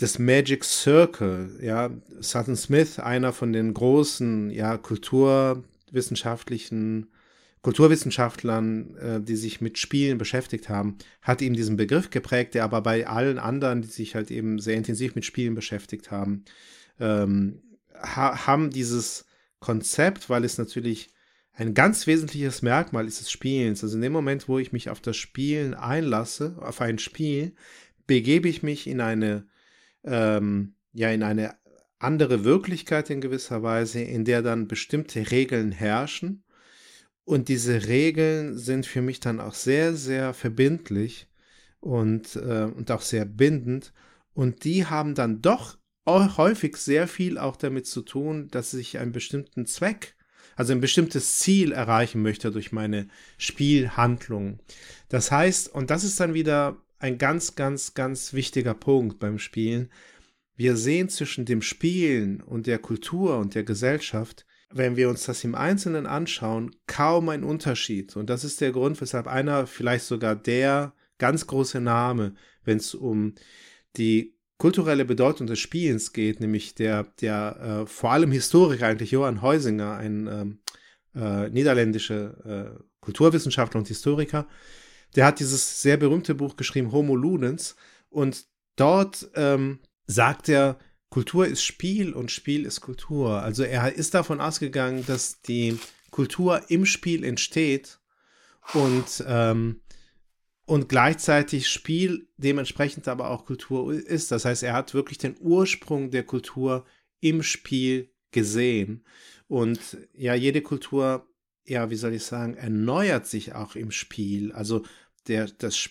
des 0.00 0.18
Magic 0.18 0.64
Circle, 0.64 1.56
ja, 1.62 1.90
Sutton 2.20 2.56
Smith, 2.56 2.98
einer 2.98 3.32
von 3.32 3.52
den 3.52 3.72
großen, 3.74 4.50
ja, 4.50 4.76
kulturwissenschaftlichen 4.76 7.12
Kulturwissenschaftlern, 7.62 8.96
äh, 8.96 9.20
die 9.20 9.36
sich 9.36 9.60
mit 9.60 9.78
Spielen 9.78 10.18
beschäftigt 10.18 10.68
haben, 10.68 10.98
hat 11.22 11.42
ihm 11.42 11.54
diesen 11.54 11.76
Begriff 11.76 12.10
geprägt, 12.10 12.54
der 12.54 12.64
aber 12.64 12.82
bei 12.82 13.06
allen 13.06 13.38
anderen, 13.38 13.82
die 13.82 13.88
sich 13.88 14.14
halt 14.14 14.30
eben 14.30 14.58
sehr 14.58 14.76
intensiv 14.76 15.14
mit 15.14 15.24
Spielen 15.24 15.54
beschäftigt 15.54 16.10
haben, 16.10 16.44
ähm, 17.00 17.62
ha 17.94 18.46
haben 18.46 18.70
dieses 18.70 19.24
Konzept, 19.60 20.28
weil 20.28 20.44
es 20.44 20.58
natürlich 20.58 21.13
ein 21.54 21.74
ganz 21.74 22.06
wesentliches 22.06 22.62
Merkmal 22.62 23.06
ist 23.06 23.20
des 23.20 23.30
Spielens. 23.30 23.82
Also 23.82 23.96
in 23.96 24.02
dem 24.02 24.12
Moment, 24.12 24.48
wo 24.48 24.58
ich 24.58 24.72
mich 24.72 24.90
auf 24.90 25.00
das 25.00 25.16
Spielen 25.16 25.74
einlasse, 25.74 26.56
auf 26.60 26.80
ein 26.80 26.98
Spiel, 26.98 27.54
begebe 28.06 28.48
ich 28.48 28.62
mich 28.62 28.86
in 28.86 29.00
eine, 29.00 29.46
ähm, 30.02 30.74
ja, 30.92 31.10
in 31.10 31.22
eine 31.22 31.54
andere 31.98 32.44
Wirklichkeit 32.44 33.08
in 33.08 33.20
gewisser 33.20 33.62
Weise, 33.62 34.00
in 34.00 34.24
der 34.24 34.42
dann 34.42 34.68
bestimmte 34.68 35.30
Regeln 35.30 35.72
herrschen. 35.72 36.44
Und 37.24 37.48
diese 37.48 37.86
Regeln 37.86 38.58
sind 38.58 38.84
für 38.84 39.00
mich 39.00 39.20
dann 39.20 39.40
auch 39.40 39.54
sehr, 39.54 39.94
sehr 39.94 40.34
verbindlich 40.34 41.28
und, 41.80 42.36
äh, 42.36 42.64
und 42.64 42.90
auch 42.90 43.00
sehr 43.00 43.24
bindend. 43.24 43.92
Und 44.34 44.64
die 44.64 44.86
haben 44.86 45.14
dann 45.14 45.40
doch 45.40 45.78
häufig 46.06 46.76
sehr 46.76 47.08
viel 47.08 47.38
auch 47.38 47.56
damit 47.56 47.86
zu 47.86 48.02
tun, 48.02 48.48
dass 48.48 48.74
ich 48.74 48.98
einen 48.98 49.12
bestimmten 49.12 49.64
Zweck, 49.64 50.16
also 50.56 50.72
ein 50.72 50.80
bestimmtes 50.80 51.38
Ziel 51.38 51.72
erreichen 51.72 52.22
möchte 52.22 52.50
durch 52.50 52.72
meine 52.72 53.08
Spielhandlung. 53.38 54.60
Das 55.08 55.30
heißt, 55.30 55.68
und 55.74 55.90
das 55.90 56.04
ist 56.04 56.18
dann 56.20 56.34
wieder 56.34 56.76
ein 56.98 57.18
ganz, 57.18 57.54
ganz, 57.54 57.94
ganz 57.94 58.32
wichtiger 58.32 58.74
Punkt 58.74 59.18
beim 59.18 59.38
Spielen. 59.38 59.90
Wir 60.56 60.76
sehen 60.76 61.08
zwischen 61.08 61.44
dem 61.44 61.62
Spielen 61.62 62.40
und 62.40 62.66
der 62.66 62.78
Kultur 62.78 63.38
und 63.38 63.54
der 63.54 63.64
Gesellschaft, 63.64 64.46
wenn 64.70 64.96
wir 64.96 65.08
uns 65.08 65.24
das 65.24 65.44
im 65.44 65.54
Einzelnen 65.54 66.06
anschauen, 66.06 66.74
kaum 66.86 67.28
ein 67.28 67.44
Unterschied. 67.44 68.16
Und 68.16 68.30
das 68.30 68.44
ist 68.44 68.60
der 68.60 68.72
Grund, 68.72 69.00
weshalb 69.00 69.26
einer, 69.26 69.66
vielleicht 69.66 70.04
sogar 70.04 70.34
der 70.34 70.94
ganz 71.18 71.46
große 71.46 71.80
Name, 71.80 72.34
wenn 72.64 72.78
es 72.78 72.94
um 72.94 73.34
die 73.96 74.33
kulturelle 74.58 75.04
Bedeutung 75.04 75.46
des 75.46 75.58
Spielens 75.58 76.12
geht, 76.12 76.40
nämlich 76.40 76.74
der, 76.74 77.04
der 77.20 77.82
äh, 77.84 77.86
vor 77.86 78.12
allem 78.12 78.32
Historiker 78.32 78.86
eigentlich 78.86 79.10
Johann 79.10 79.42
Heusinger, 79.42 79.96
ein 79.96 80.26
ähm, 80.26 80.58
äh, 81.14 81.48
niederländischer 81.50 82.74
äh, 82.76 82.78
Kulturwissenschaftler 83.00 83.78
und 83.78 83.88
Historiker, 83.88 84.46
der 85.16 85.26
hat 85.26 85.40
dieses 85.40 85.82
sehr 85.82 85.96
berühmte 85.96 86.34
Buch 86.34 86.56
geschrieben, 86.56 86.92
Homo 86.92 87.14
Ludens, 87.16 87.76
und 88.10 88.46
dort 88.76 89.28
ähm, 89.34 89.80
sagt 90.06 90.48
er, 90.48 90.78
Kultur 91.10 91.46
ist 91.46 91.62
Spiel 91.62 92.12
und 92.12 92.30
Spiel 92.30 92.64
ist 92.64 92.80
Kultur. 92.80 93.40
Also 93.42 93.62
er 93.62 93.94
ist 93.94 94.14
davon 94.14 94.40
ausgegangen, 94.40 95.04
dass 95.06 95.40
die 95.42 95.78
Kultur 96.10 96.62
im 96.68 96.86
Spiel 96.86 97.22
entsteht 97.22 98.00
und 98.72 99.24
ähm, 99.26 99.80
und 100.66 100.88
gleichzeitig 100.88 101.68
Spiel 101.68 102.28
dementsprechend 102.36 103.08
aber 103.08 103.30
auch 103.30 103.44
Kultur 103.44 103.92
ist. 103.92 104.30
Das 104.30 104.44
heißt, 104.44 104.62
er 104.62 104.72
hat 104.72 104.94
wirklich 104.94 105.18
den 105.18 105.36
Ursprung 105.40 106.10
der 106.10 106.22
Kultur 106.22 106.86
im 107.20 107.42
Spiel 107.42 108.10
gesehen. 108.30 109.04
Und 109.46 109.98
ja, 110.14 110.34
jede 110.34 110.62
Kultur, 110.62 111.28
ja, 111.64 111.90
wie 111.90 111.96
soll 111.96 112.14
ich 112.14 112.24
sagen, 112.24 112.54
erneuert 112.54 113.26
sich 113.26 113.54
auch 113.54 113.76
im 113.76 113.90
Spiel. 113.90 114.52
Also 114.52 114.84
der, 115.28 115.46
das, 115.58 115.90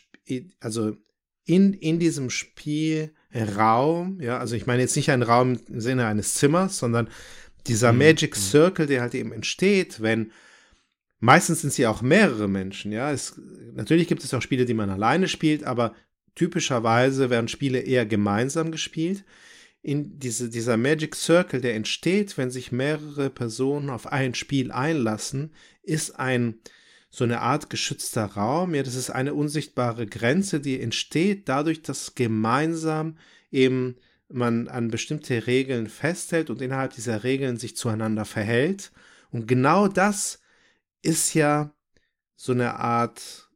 also 0.60 0.98
in, 1.46 1.74
in 1.74 2.00
diesem 2.00 2.30
Spielraum, 2.30 4.20
ja, 4.22 4.40
also 4.40 4.56
ich 4.56 4.66
meine 4.66 4.82
jetzt 4.82 4.96
nicht 4.96 5.12
einen 5.12 5.24
Raum 5.24 5.60
im 5.68 5.82
Sinne 5.82 6.08
eines 6.08 6.34
Zimmers, 6.36 6.80
sondern 6.80 7.10
dieser 7.68 7.94
mhm. 7.94 8.00
Magic 8.00 8.36
mhm. 8.36 8.42
Circle, 8.42 8.86
der 8.88 9.02
halt 9.02 9.14
eben 9.14 9.32
entsteht, 9.32 10.02
wenn 10.02 10.32
Meistens 11.24 11.62
sind 11.62 11.72
sie 11.72 11.88
auch 11.88 12.02
mehrere 12.02 12.50
Menschen, 12.50 12.92
ja. 12.92 13.10
Es, 13.10 13.40
natürlich 13.74 14.10
gibt 14.10 14.26
es 14.26 14.34
auch 14.34 14.42
Spiele, 14.42 14.66
die 14.66 14.74
man 14.74 14.90
alleine 14.90 15.30
spielt, 15.30 15.64
aber 15.64 15.96
typischerweise 16.36 17.30
werden 17.30 17.48
Spiele 17.48 17.80
eher 17.80 18.06
gemeinsam 18.06 18.74
gespielt. 18.74 19.24
In 19.82 20.20
diese, 20.20 20.50
dieser 20.50 20.76
Magic 20.76 21.16
Circle, 21.16 21.62
der 21.62 21.76
entsteht, 21.76 22.38
wenn 22.38 22.52
sich 22.52 22.74
mehrere 22.74 23.30
Personen 23.30 23.90
auf 23.90 24.12
ein 24.12 24.36
Spiel 24.36 24.74
einlassen, 24.74 25.54
ist 25.82 26.20
ein 26.20 26.56
so 27.10 27.24
eine 27.24 27.40
Art 27.40 27.70
geschützter 27.70 28.26
Raum. 28.26 28.76
Ja, 28.76 28.84
das 28.84 28.96
ist 28.96 29.10
eine 29.10 29.34
unsichtbare 29.34 30.06
Grenze, 30.08 30.60
die 30.60 30.82
entsteht 30.82 31.48
dadurch, 31.48 31.84
dass 31.84 32.16
gemeinsam 32.16 33.18
eben 33.50 33.96
man 34.28 34.68
an 34.68 34.90
bestimmte 34.90 35.48
Regeln 35.48 35.88
festhält 35.88 36.50
und 36.50 36.62
innerhalb 36.62 36.94
dieser 36.96 37.24
Regeln 37.24 37.56
sich 37.56 37.78
zueinander 37.78 38.26
verhält. 38.26 38.92
Und 39.32 39.48
genau 39.48 39.88
das 39.88 40.43
ist 41.04 41.36
ja 41.36 41.72
so 42.36 42.52
eine 42.52 42.80
Art 42.80 43.50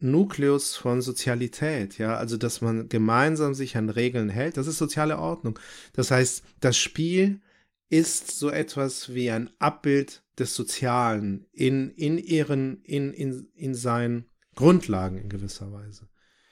Nukleus 0.00 0.76
von 0.76 1.02
Sozialität, 1.02 1.98
ja, 1.98 2.16
also 2.16 2.36
dass 2.36 2.60
man 2.60 2.88
gemeinsam 2.88 3.54
sich 3.54 3.76
an 3.76 3.90
Regeln 3.90 4.28
hält, 4.28 4.56
das 4.56 4.66
ist 4.66 4.78
soziale 4.78 5.18
Ordnung. 5.18 5.58
Das 5.92 6.10
heißt, 6.10 6.44
das 6.60 6.76
Spiel 6.76 7.40
ist 7.88 8.38
so 8.38 8.50
etwas 8.50 9.14
wie 9.14 9.30
ein 9.30 9.50
Abbild 9.58 10.22
des 10.38 10.54
Sozialen 10.54 11.46
in, 11.52 11.90
in 11.90 12.18
ihren, 12.18 12.82
in, 12.82 13.12
in, 13.12 13.48
in 13.54 13.74
seinen 13.74 14.26
Grundlagen 14.54 15.18
in 15.18 15.28
gewisser 15.28 15.72
Weise. 15.72 16.08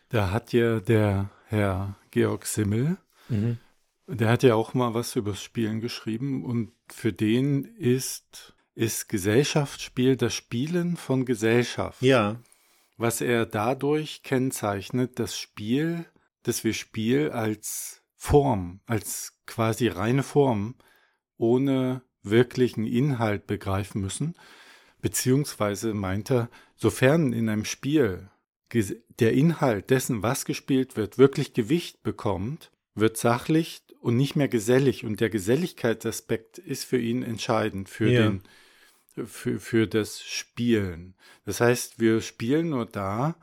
Da 0.08 0.30
hat 0.30 0.52
ja 0.52 0.80
der 0.80 1.30
Herr 1.46 1.96
Georg 2.10 2.46
Simmel, 2.46 2.96
mhm. 3.28 3.58
der 4.06 4.28
hat 4.28 4.42
ja 4.42 4.54
auch 4.54 4.74
mal 4.74 4.94
was 4.94 5.14
übers 5.14 5.42
Spielen 5.42 5.80
geschrieben 5.80 6.44
und 6.44 6.72
für 6.88 7.12
den 7.12 7.64
ist 7.64 8.55
ist 8.76 9.08
Gesellschaftsspiel 9.08 10.16
das 10.16 10.34
Spielen 10.34 10.96
von 10.96 11.24
Gesellschaft. 11.24 12.02
Ja. 12.02 12.40
Was 12.98 13.20
er 13.20 13.46
dadurch 13.46 14.22
kennzeichnet, 14.22 15.18
das 15.18 15.36
Spiel, 15.36 16.06
dass 16.42 16.62
wir 16.62 16.74
Spiel 16.74 17.30
als 17.30 18.02
Form, 18.14 18.80
als 18.86 19.40
quasi 19.46 19.88
reine 19.88 20.22
Form, 20.22 20.76
ohne 21.38 22.02
wirklichen 22.22 22.84
Inhalt 22.86 23.46
begreifen 23.46 24.00
müssen, 24.00 24.34
beziehungsweise 25.00 25.94
meint 25.94 26.30
er, 26.30 26.50
sofern 26.74 27.32
in 27.32 27.48
einem 27.48 27.64
Spiel 27.64 28.30
der 29.20 29.32
Inhalt 29.32 29.90
dessen, 29.90 30.22
was 30.22 30.44
gespielt 30.44 30.96
wird, 30.96 31.18
wirklich 31.18 31.54
Gewicht 31.54 32.02
bekommt, 32.02 32.72
wird 32.94 33.16
sachlich 33.16 33.82
und 34.00 34.16
nicht 34.16 34.36
mehr 34.36 34.48
gesellig. 34.48 35.04
Und 35.04 35.20
der 35.20 35.30
Geselligkeitsaspekt 35.30 36.58
ist 36.58 36.84
für 36.84 36.98
ihn 36.98 37.22
entscheidend, 37.22 37.88
für 37.88 38.10
ja. 38.10 38.22
den 38.22 38.42
für, 39.24 39.58
für 39.58 39.86
das 39.86 40.22
Spielen. 40.22 41.14
Das 41.44 41.60
heißt, 41.60 41.98
wir 42.00 42.20
spielen 42.20 42.70
nur 42.70 42.86
da, 42.86 43.36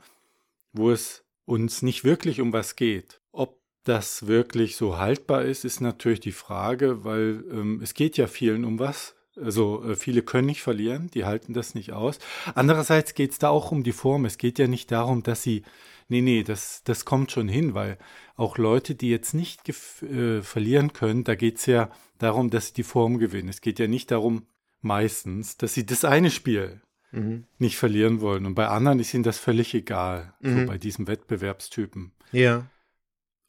wo 0.72 0.90
es 0.90 1.24
uns 1.44 1.82
nicht 1.82 2.04
wirklich 2.04 2.40
um 2.40 2.52
was 2.52 2.76
geht. 2.76 3.20
Ob 3.32 3.60
das 3.84 4.26
wirklich 4.26 4.76
so 4.76 4.98
haltbar 4.98 5.44
ist, 5.44 5.64
ist 5.64 5.80
natürlich 5.80 6.20
die 6.20 6.32
Frage, 6.32 7.04
weil 7.04 7.44
ähm, 7.50 7.80
es 7.82 7.94
geht 7.94 8.16
ja 8.16 8.26
vielen 8.26 8.64
um 8.64 8.78
was. 8.78 9.14
Also 9.36 9.84
äh, 9.84 9.96
viele 9.96 10.22
können 10.22 10.46
nicht 10.46 10.62
verlieren, 10.62 11.10
die 11.12 11.24
halten 11.24 11.54
das 11.54 11.74
nicht 11.74 11.92
aus. 11.92 12.18
Andererseits 12.54 13.14
geht 13.14 13.32
es 13.32 13.38
da 13.38 13.48
auch 13.48 13.72
um 13.72 13.82
die 13.82 13.92
Form. 13.92 14.24
Es 14.24 14.38
geht 14.38 14.58
ja 14.58 14.68
nicht 14.68 14.92
darum, 14.92 15.22
dass 15.22 15.42
sie, 15.42 15.64
nee, 16.08 16.20
nee, 16.20 16.42
das, 16.42 16.82
das 16.84 17.04
kommt 17.04 17.32
schon 17.32 17.48
hin, 17.48 17.74
weil 17.74 17.98
auch 18.36 18.58
Leute, 18.58 18.94
die 18.94 19.10
jetzt 19.10 19.34
nicht 19.34 19.68
äh, 20.02 20.40
verlieren 20.42 20.92
können, 20.92 21.24
da 21.24 21.34
geht 21.34 21.58
es 21.58 21.66
ja 21.66 21.90
darum, 22.18 22.50
dass 22.50 22.68
sie 22.68 22.74
die 22.74 22.82
Form 22.84 23.18
gewinnen. 23.18 23.48
Es 23.48 23.60
geht 23.60 23.78
ja 23.78 23.88
nicht 23.88 24.10
darum, 24.10 24.46
meistens, 24.84 25.56
dass 25.56 25.74
sie 25.74 25.86
das 25.86 26.04
eine 26.04 26.30
Spiel 26.30 26.82
mhm. 27.12 27.46
nicht 27.58 27.76
verlieren 27.76 28.20
wollen. 28.20 28.46
Und 28.46 28.54
bei 28.54 28.68
anderen 28.68 29.00
ist 29.00 29.14
ihnen 29.14 29.24
das 29.24 29.38
völlig 29.38 29.74
egal, 29.74 30.34
mhm. 30.40 30.60
so 30.60 30.66
bei 30.66 30.78
diesem 30.78 31.06
Wettbewerbstypen. 31.06 32.12
Ja. 32.32 32.66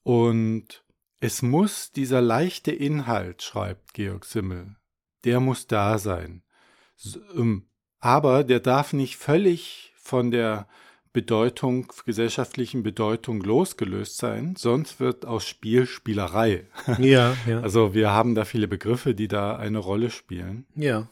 Und 0.04 0.84
es 1.20 1.42
muss 1.42 1.92
dieser 1.92 2.22
leichte 2.22 2.72
Inhalt, 2.72 3.42
schreibt 3.42 3.94
Georg 3.94 4.25
Simmel, 4.25 4.75
der 5.24 5.39
muss 5.39 5.68
da 5.68 5.98
sein. 5.98 6.44
Ähm, 7.36 7.68
aber 8.00 8.44
der 8.44 8.60
darf 8.60 8.94
nicht 8.94 9.18
völlig 9.18 9.94
von 9.98 10.30
der 10.30 10.68
Bedeutung, 11.12 11.92
gesellschaftlichen 12.06 12.84
Bedeutung 12.84 13.42
losgelöst 13.42 14.18
sein, 14.18 14.56
sonst 14.58 15.00
wird 15.00 15.25
aus 15.25 15.48
Spiel 15.48 15.88
Spielerei. 15.88 16.68
Ja, 17.00 17.36
ja. 17.48 17.62
Also 17.62 17.94
wir 17.94 18.12
haben 18.12 18.36
da 18.36 18.44
viele 18.44 18.68
Begriffe, 18.68 19.15
die 19.15 19.30
da 19.30 19.56
eine 19.56 19.77
Rolle 19.80 20.12
spielen. 20.12 20.68
Ja. 20.75 21.10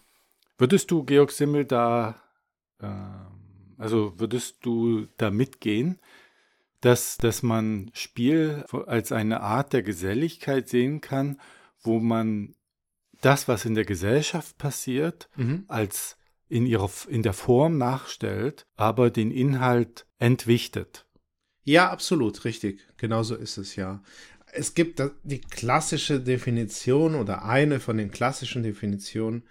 Würdest 0.58 0.92
du, 0.92 1.04
Georg 1.04 1.32
Simmel, 1.32 1.66
da, 1.66 2.22
äh, 2.80 2.88
also 3.78 4.20
würdest 4.20 4.58
du 4.62 5.08
da 5.18 5.32
mitgehen, 5.32 6.00
dass, 6.82 7.18
dass 7.18 7.44
man 7.44 7.90
Spiel 7.94 8.66
als 8.88 9.12
eine 9.12 9.42
Art 9.42 9.74
der 9.74 9.84
Geselligkeit 9.84 10.68
sehen 10.68 11.02
kann, 11.02 11.40
wo 11.82 12.00
man 12.00 12.56
das, 13.22 13.48
was 13.48 13.66
in 13.66 13.74
der 13.74 13.86
Gesellschaft 13.86 14.58
passiert, 14.58 15.30
mhm. 15.36 15.64
als 15.70 16.18
in, 16.50 16.66
ihrer, 16.66 16.92
in 17.08 17.24
der 17.24 17.34
Form 17.34 17.78
nachstellt, 17.78 18.68
aber 18.76 19.10
den 19.10 19.32
Inhalt 19.32 20.06
entwichtet. 20.20 21.08
Ja, 21.64 21.90
absolut, 21.90 22.44
richtig. 22.44 22.86
Genauso 22.98 23.36
ist 23.36 23.58
es 23.58 23.76
ja. 23.76 24.04
Es 24.52 24.76
gibt 24.76 25.02
die 25.24 25.42
klassische 25.42 26.20
Definition 26.20 27.16
oder 27.16 27.46
eine 27.46 27.80
von 27.80 27.98
den 27.98 28.12
klassischen 28.12 28.62
Definitionen 28.62 29.44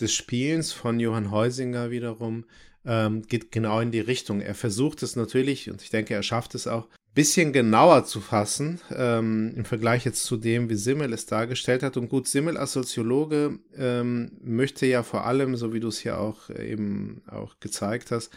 des 0.00 0.12
Spielens 0.12 0.72
von 0.72 1.00
Johann 1.00 1.30
Heusinger 1.30 1.90
wiederum 1.90 2.44
ähm, 2.84 3.22
geht 3.22 3.52
genau 3.52 3.80
in 3.80 3.92
die 3.92 4.00
Richtung. 4.00 4.40
Er 4.40 4.54
versucht 4.54 5.02
es 5.02 5.16
natürlich, 5.16 5.70
und 5.70 5.82
ich 5.82 5.90
denke, 5.90 6.14
er 6.14 6.22
schafft 6.22 6.54
es 6.54 6.66
auch, 6.66 6.88
bisschen 7.14 7.52
genauer 7.52 8.04
zu 8.04 8.20
fassen, 8.20 8.80
ähm, 8.90 9.52
im 9.54 9.64
Vergleich 9.66 10.04
jetzt 10.04 10.24
zu 10.24 10.38
dem, 10.38 10.70
wie 10.70 10.76
Simmel 10.76 11.12
es 11.12 11.26
dargestellt 11.26 11.82
hat. 11.82 11.96
Und 11.96 12.08
gut, 12.08 12.26
Simmel 12.26 12.56
als 12.56 12.72
Soziologe 12.72 13.58
ähm, 13.76 14.32
möchte 14.42 14.86
ja 14.86 15.02
vor 15.02 15.26
allem, 15.26 15.56
so 15.56 15.74
wie 15.74 15.80
du 15.80 15.88
es 15.88 15.98
hier 15.98 16.18
auch 16.18 16.48
eben 16.48 17.22
auch 17.30 17.60
gezeigt 17.60 18.10
hast, 18.12 18.30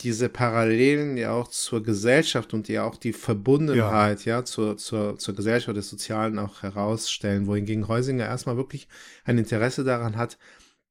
diese 0.00 0.28
Parallelen 0.28 1.16
ja 1.16 1.32
auch 1.32 1.48
zur 1.48 1.82
Gesellschaft 1.82 2.54
und 2.54 2.68
ja 2.68 2.84
auch 2.84 2.96
die 2.96 3.12
Verbundenheit 3.12 4.24
ja, 4.24 4.38
ja 4.38 4.44
zur, 4.44 4.76
zur, 4.76 5.18
zur 5.18 5.34
Gesellschaft 5.34 5.76
des 5.76 5.90
Sozialen 5.90 6.38
auch 6.38 6.62
herausstellen, 6.62 7.46
wohingegen 7.46 7.86
Heusinger 7.86 8.24
erstmal 8.24 8.56
wirklich 8.56 8.88
ein 9.24 9.38
Interesse 9.38 9.84
daran 9.84 10.16
hat, 10.16 10.38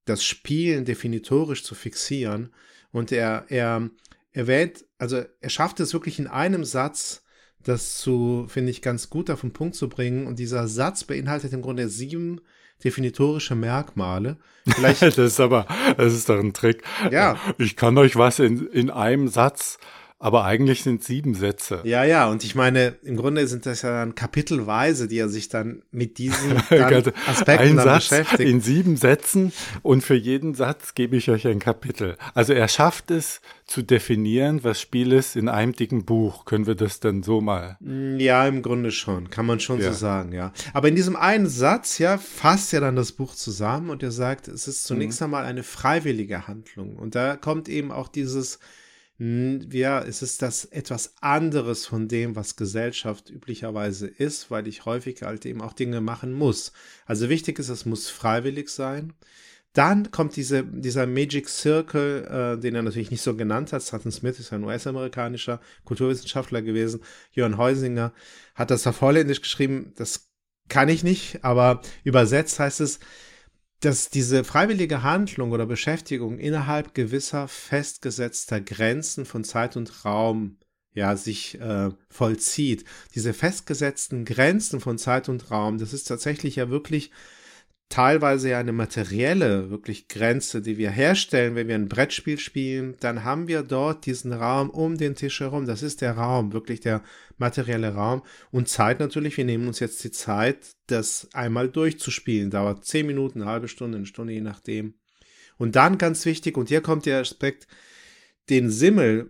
das 0.10 0.24
Spielen 0.24 0.86
definitorisch 0.86 1.64
zu 1.64 1.76
fixieren. 1.76 2.54
Und 2.92 3.12
er, 3.12 3.46
er 3.50 3.90
erwähnt, 4.32 4.86
also 4.98 5.22
er 5.40 5.50
schafft 5.50 5.80
es 5.80 5.94
wirklich 5.94 6.20
in 6.20 6.28
einem 6.28 6.64
Satz, 6.64 7.24
das 7.64 7.98
zu, 7.98 8.46
finde 8.48 8.72
ich, 8.72 8.82
ganz 8.82 9.10
gut 9.10 9.30
auf 9.30 9.42
den 9.42 9.54
Punkt 9.54 9.76
zu 9.76 9.90
bringen. 9.90 10.28
Und 10.28 10.40
dieser 10.40 10.68
Satz 10.68 11.04
beinhaltet 11.04 11.54
im 11.54 11.62
Grunde 11.62 11.90
sieben 11.90 12.42
definitorische 12.84 13.56
Merkmale. 13.56 14.38
Vielleicht 14.68 15.02
das 15.02 15.18
ist 15.18 15.40
aber, 15.40 15.68
das 15.98 16.14
ist 16.14 16.30
doch 16.30 16.40
ein 16.40 16.54
Trick. 16.54 16.84
Ja. 17.12 17.38
Ich 17.58 17.76
kann 17.76 17.98
euch 17.98 18.16
was 18.16 18.40
in, 18.40 18.68
in 18.68 18.90
einem 18.90 19.28
Satz 19.28 19.78
aber 20.20 20.44
eigentlich 20.44 20.84
sind 20.84 21.04
sieben 21.04 21.34
Sätze. 21.34 21.80
Ja, 21.86 22.04
ja, 22.04 22.28
und 22.30 22.44
ich 22.44 22.54
meine, 22.54 22.96
im 23.04 23.16
Grunde 23.16 23.48
sind 23.48 23.66
das 23.66 23.84
ja 23.84 23.92
dann 23.92 24.16
kapitelweise, 24.16 25.08
die 25.08 25.18
er 25.18 25.30
sich 25.30 25.48
dann 25.48 25.82
mit 25.92 26.18
diesen 26.18 26.50
dann 26.70 27.14
Aspekten 27.26 27.52
ein 27.70 27.76
dann 27.78 27.86
Satz 27.86 28.10
beschäftigt. 28.10 28.42
in 28.50 28.60
sieben 28.62 28.98
Sätzen 28.98 29.54
und 29.82 30.04
für 30.04 30.16
jeden 30.16 30.56
Satz 30.56 30.94
gebe 30.94 31.16
ich 31.16 31.30
euch 31.30 31.48
ein 31.48 31.60
Kapitel. 31.60 32.18
Also 32.34 32.52
er 32.54 32.68
schafft 32.68 33.12
es 33.12 33.40
zu 33.66 33.82
definieren, 33.82 34.64
was 34.64 34.82
Spiel 34.82 35.14
ist 35.14 35.36
in 35.38 35.48
einem 35.48 35.74
dicken 35.74 36.04
Buch. 36.04 36.44
Können 36.46 36.68
wir 36.68 36.76
das 36.76 37.00
dann 37.00 37.24
so 37.24 37.40
mal? 37.40 37.78
Ja, 38.18 38.46
im 38.46 38.62
Grunde 38.62 38.92
schon, 38.92 39.30
kann 39.30 39.46
man 39.46 39.60
schon 39.60 39.80
Ja. 39.80 39.94
so 39.94 39.98
sagen, 39.98 40.34
ja. 40.34 40.52
Aber 40.74 40.90
in 40.90 40.96
diesem 40.96 41.16
einen 41.16 41.48
Satz, 41.48 41.98
ja, 41.98 42.18
fasst 42.18 42.74
er 42.74 42.82
dann 42.82 42.96
das 42.98 43.14
Buch 43.14 43.36
zusammen 43.36 43.90
und 43.90 44.04
er 44.04 44.12
sagt, 44.12 44.48
es 44.50 44.68
ist 44.68 44.84
zunächst 44.84 45.22
einmal 45.22 45.46
eine 45.46 45.64
freiwillige 45.64 46.48
Handlung. 46.48 46.98
Und 46.98 47.16
da 47.16 47.38
kommt 47.38 47.70
eben 47.70 47.92
auch 47.92 48.08
dieses, 48.10 48.60
ja, 49.20 50.02
es 50.02 50.22
ist 50.22 50.42
das 50.42 50.64
etwas 50.64 51.16
anderes 51.20 51.86
von 51.86 52.08
dem, 52.08 52.38
was 52.38 52.56
Gesellschaft 52.56 53.30
üblicherweise 53.30 54.08
ist, 54.08 54.50
weil 54.50 54.66
ich 54.66 54.86
häufig 54.86 55.24
halt 55.24 55.46
eben 55.46 55.62
auch 55.62 55.74
Dinge 55.74 56.00
machen 56.00 56.32
muss. 56.32 56.72
Also 57.06 57.28
wichtig 57.28 57.60
ist, 57.60 57.68
es 57.68 57.86
muss 57.86 58.10
freiwillig 58.10 58.70
sein. 58.70 59.14
Dann 59.74 60.10
kommt 60.12 60.38
diese, 60.38 60.64
dieser 60.64 61.06
Magic 61.06 61.50
Circle, 61.50 62.56
äh, 62.58 62.62
den 62.62 62.76
er 62.76 62.82
natürlich 62.82 63.12
nicht 63.12 63.22
so 63.22 63.36
genannt 63.36 63.74
hat. 63.74 63.84
Sutton 63.84 64.12
Smith 64.12 64.40
ist 64.40 64.54
ein 64.54 64.64
US-amerikanischer 64.64 65.60
Kulturwissenschaftler 65.84 66.62
gewesen. 66.62 67.02
Jörn 67.34 67.58
Heusinger 67.58 68.14
hat 68.56 68.72
das 68.72 68.88
auf 68.88 69.02
Holländisch 69.02 69.42
geschrieben. 69.42 69.92
Das 69.98 70.30
kann 70.70 70.88
ich 70.88 71.04
nicht, 71.04 71.44
aber 71.44 71.82
übersetzt 72.06 72.60
heißt 72.60 72.80
es, 72.80 73.00
dass 73.82 74.10
diese 74.10 74.44
freiwillige 74.44 75.04
Handlung 75.04 75.52
oder 75.52 75.66
Beschäftigung 75.66 76.38
innerhalb 76.38 76.94
gewisser 76.94 77.48
festgesetzter 77.48 78.60
Grenzen 78.60 79.26
von 79.26 79.44
Zeit 79.44 79.78
und 79.78 80.06
Raum 80.06 80.58
ja 80.94 81.16
sich 81.16 81.60
äh, 81.60 81.90
vollzieht. 82.10 82.84
Diese 83.16 83.34
festgesetzten 83.34 84.26
Grenzen 84.26 84.80
von 84.80 84.98
Zeit 84.98 85.30
und 85.30 85.50
Raum, 85.52 85.78
das 85.78 85.94
ist 85.94 86.06
tatsächlich 86.06 86.58
ja 86.58 86.70
wirklich 86.70 87.12
teilweise 87.90 88.50
ja 88.50 88.60
eine 88.60 88.72
materielle 88.72 89.72
wirklich 89.72 90.08
Grenze, 90.08 90.62
die 90.62 90.78
wir 90.78 90.92
herstellen, 90.92 91.56
wenn 91.56 91.68
wir 91.68 91.76
ein 91.76 91.90
Brettspiel 91.90 92.40
spielen, 92.40 92.96
dann 93.00 93.24
haben 93.24 93.48
wir 93.48 93.64
dort 93.64 94.06
diesen 94.06 94.32
Raum 94.32 94.70
um 94.70 94.98
den 94.98 95.16
Tisch 95.16 95.40
herum. 95.40 95.66
Das 95.66 95.82
ist 95.82 96.02
der 96.02 96.14
Raum, 96.14 96.54
wirklich 96.54 96.80
der 96.80 97.04
materielle 97.38 97.96
Raum. 97.96 98.22
Und 98.52 98.70
Zeit 98.70 99.00
natürlich, 99.00 99.38
wir 99.38 99.46
nehmen 99.46 99.68
uns 99.68 99.80
jetzt 99.80 100.04
die 100.04 100.12
Zeit, 100.12 100.76
das 100.86 101.28
einmal 101.34 101.68
durchzuspielen. 101.68 102.52
Dauert 102.52 102.86
zehn 102.86 103.08
Minuten, 103.08 103.42
eine 103.42 103.52
halbe 103.52 103.68
Stunde, 103.68 103.98
eine 103.98 104.06
Stunde, 104.06 104.34
je 104.34 104.42
nachdem. 104.42 104.94
Und 105.58 105.76
dann 105.76 105.98
ganz 105.98 106.26
wichtig, 106.26 106.58
und 106.58 106.70
hier 106.70 106.82
kommt 106.82 107.08
der 107.08 107.20
Aspekt, 107.20 107.68
den 108.50 108.70
Simmel, 108.70 109.30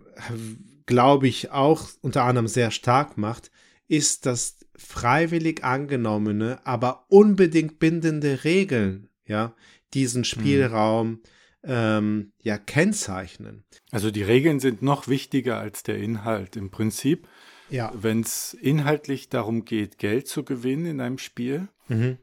glaube 0.84 1.28
ich, 1.28 1.50
auch 1.50 1.88
unter 2.02 2.24
anderem 2.24 2.46
sehr 2.46 2.70
stark 2.70 3.16
macht, 3.16 3.50
ist 3.88 4.26
das 4.26 4.59
freiwillig 4.80 5.62
angenommene, 5.64 6.58
aber 6.64 7.04
unbedingt 7.08 7.78
bindende 7.78 8.44
Regeln, 8.44 9.08
ja, 9.26 9.54
diesen 9.94 10.24
Spielraum 10.24 11.20
ähm, 11.62 12.32
ja 12.42 12.56
kennzeichnen. 12.58 13.64
Also 13.90 14.10
die 14.10 14.22
Regeln 14.22 14.60
sind 14.60 14.82
noch 14.82 15.08
wichtiger 15.08 15.58
als 15.58 15.82
der 15.82 15.98
Inhalt. 15.98 16.56
Im 16.56 16.70
Prinzip, 16.70 17.28
Ja. 17.68 17.92
wenn 17.94 18.20
es 18.22 18.54
inhaltlich 18.54 19.28
darum 19.28 19.64
geht, 19.64 19.98
Geld 19.98 20.26
zu 20.26 20.44
gewinnen 20.44 20.86
in 20.86 21.00
einem 21.00 21.18
Spiel, 21.18 21.68
Mhm. 21.88 22.16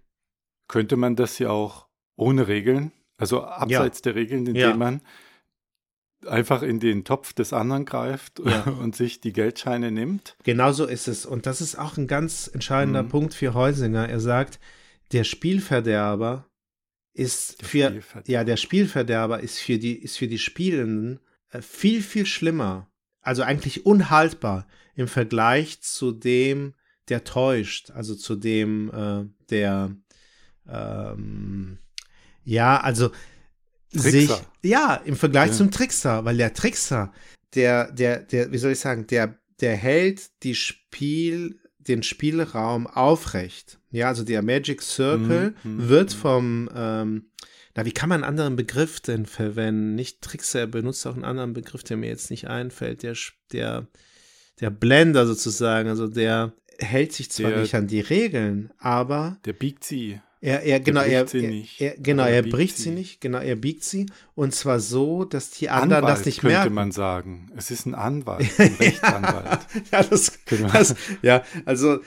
könnte 0.67 0.97
man 0.97 1.15
das 1.15 1.37
ja 1.39 1.49
auch 1.49 1.87
ohne 2.15 2.47
Regeln, 2.47 2.91
also 3.17 3.43
abseits 3.43 4.01
der 4.01 4.15
Regeln, 4.15 4.47
indem 4.47 4.55
Ja. 4.55 4.75
man 4.75 5.01
einfach 6.27 6.61
in 6.61 6.79
den 6.79 7.03
Topf 7.03 7.33
des 7.33 7.53
anderen 7.53 7.85
greift 7.85 8.39
Ja. 8.39 8.61
und 8.81 8.95
sich 8.95 9.21
die 9.21 9.33
Geldscheine 9.33 9.91
nimmt. 9.91 10.35
Genau 10.43 10.71
so 10.71 10.85
ist 10.85 11.07
es. 11.07 11.25
Und 11.25 11.45
das 11.45 11.61
ist 11.61 11.77
auch 11.77 11.97
ein 11.97 12.07
ganz 12.07 12.49
entscheidender 12.53 13.03
Mhm. 13.03 13.09
Punkt 13.09 13.33
für 13.33 13.53
Heusinger. 13.53 14.07
Er 14.09 14.19
sagt, 14.19 14.59
der 15.11 15.23
Spielverderber 15.23 16.45
ist 17.13 17.61
Der 17.61 17.67
für, 17.67 17.87
Spielverderber. 17.89 18.31
ja, 18.31 18.43
der 18.43 18.57
Spielverderber 18.57 19.39
ist 19.39 19.59
für 19.59 19.77
die, 19.79 19.95
ist 19.95 20.17
für 20.17 20.27
die 20.27 20.37
Spielenden 20.39 21.19
äh, 21.49 21.61
viel, 21.61 22.01
viel 22.01 22.25
schlimmer. 22.25 22.89
Also 23.21 23.41
eigentlich 23.43 23.85
unhaltbar 23.85 24.67
im 24.95 25.07
Vergleich 25.07 25.81
zu 25.81 26.11
dem, 26.11 26.73
der 27.09 27.23
täuscht. 27.23 27.91
Also 27.91 28.15
zu 28.15 28.35
dem, 28.35 28.91
äh, 28.91 29.25
der, 29.49 29.95
ähm, 30.67 31.77
ja, 32.43 32.79
also. 32.79 33.11
Sich, 33.91 34.29
ja, 34.63 34.95
im 35.05 35.15
Vergleich 35.15 35.51
Ja. 35.51 35.55
zum 35.57 35.71
Trickster, 35.71 36.25
weil 36.25 36.37
der 36.37 36.53
Trickster, 36.53 37.13
der, 37.55 37.91
der, 37.91 38.19
der, 38.19 38.51
wie 38.51 38.57
soll 38.57 38.71
ich 38.73 38.79
sagen, 38.79 39.07
der, 39.07 39.37
der 39.61 39.75
hält 39.75 40.43
die 40.43 40.55
Spiel, 40.55 41.59
den 41.79 42.03
Spielraum 42.03 42.85
aufrecht. 42.87 43.79
Ja, 43.91 44.09
also 44.09 44.23
der 44.23 44.41
Magic 44.43 44.81
Circle 44.81 45.55
Mhm, 45.63 45.71
mhm, 45.77 45.89
wird 45.89 46.13
mhm. 46.13 46.19
vom, 46.19 46.69
ähm, 46.75 47.25
na, 47.75 47.85
wie 47.85 47.91
kann 47.93 48.09
man 48.09 48.23
einen 48.23 48.29
anderen 48.29 48.55
Begriff 48.55 48.99
denn 48.99 49.25
verwenden? 49.25 49.95
Nicht 49.95 50.21
Trickser, 50.21 50.61
er 50.61 50.67
benutzt 50.67 51.05
auch 51.07 51.13
einen 51.15 51.23
anderen 51.23 51.53
Begriff, 51.53 51.83
der 51.83 51.95
mir 51.97 52.09
jetzt 52.09 52.29
nicht 52.29 52.47
einfällt, 52.47 53.03
der, 53.03 53.15
der, 53.53 53.87
der 54.59 54.69
Blender 54.69 55.25
sozusagen, 55.25 55.87
also 55.87 56.07
der 56.07 56.53
hält 56.79 57.13
sich 57.13 57.31
zwar 57.31 57.51
Der- 57.51 57.61
nicht 57.61 57.73
an 57.75 57.87
die 57.87 58.01
Regeln, 58.01 58.71
aber 58.79 59.37
Der 59.45 59.53
biegt 59.53 59.83
sie. 59.83 60.19
Er, 60.39 60.63
er, 60.63 60.79
genau, 60.79 61.01
er, 61.01 61.23
bricht 61.25 61.29
sie 61.31 61.43
er, 61.43 61.49
nicht, 61.49 61.81
er, 61.81 61.95
genau, 61.97 62.23
er 62.23 62.29
er 62.29 62.43
bricht 62.43 62.77
sie. 62.77 62.83
sie 62.83 62.89
nicht, 62.91 63.21
genau, 63.21 63.39
er 63.39 63.55
biegt 63.55 63.83
sie 63.83 64.05
und 64.35 64.53
zwar 64.53 64.79
so, 64.79 65.25
dass 65.25 65.49
die 65.51 65.69
anderen 65.69 66.03
Anwalt 66.03 66.19
das 66.19 66.25
nicht 66.25 66.41
könnte 66.41 66.55
merken. 66.57 66.73
man 66.73 66.91
sagen. 66.91 67.51
Es 67.55 67.71
ist 67.71 67.85
ein 67.85 67.95
Anwalt, 67.95 68.47
ein 68.59 68.75
Rechtsanwalt. 68.79 69.59
ja, 69.91 70.03
das, 70.03 70.31
das, 70.71 70.95
ja, 71.21 71.43
also 71.65 71.99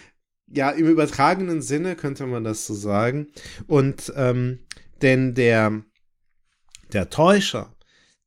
ja, 0.53 0.71
im 0.71 0.87
übertragenen 0.89 1.63
Sinne 1.63 1.95
könnte 1.97 2.27
man 2.27 2.45
das 2.45 2.67
so 2.67 2.75
sagen. 2.75 3.29
Und 3.67 4.13
ähm, 4.17 4.61
denn 5.03 5.35
der, 5.35 5.83
der 6.93 7.09
Täuscher, 7.11 7.75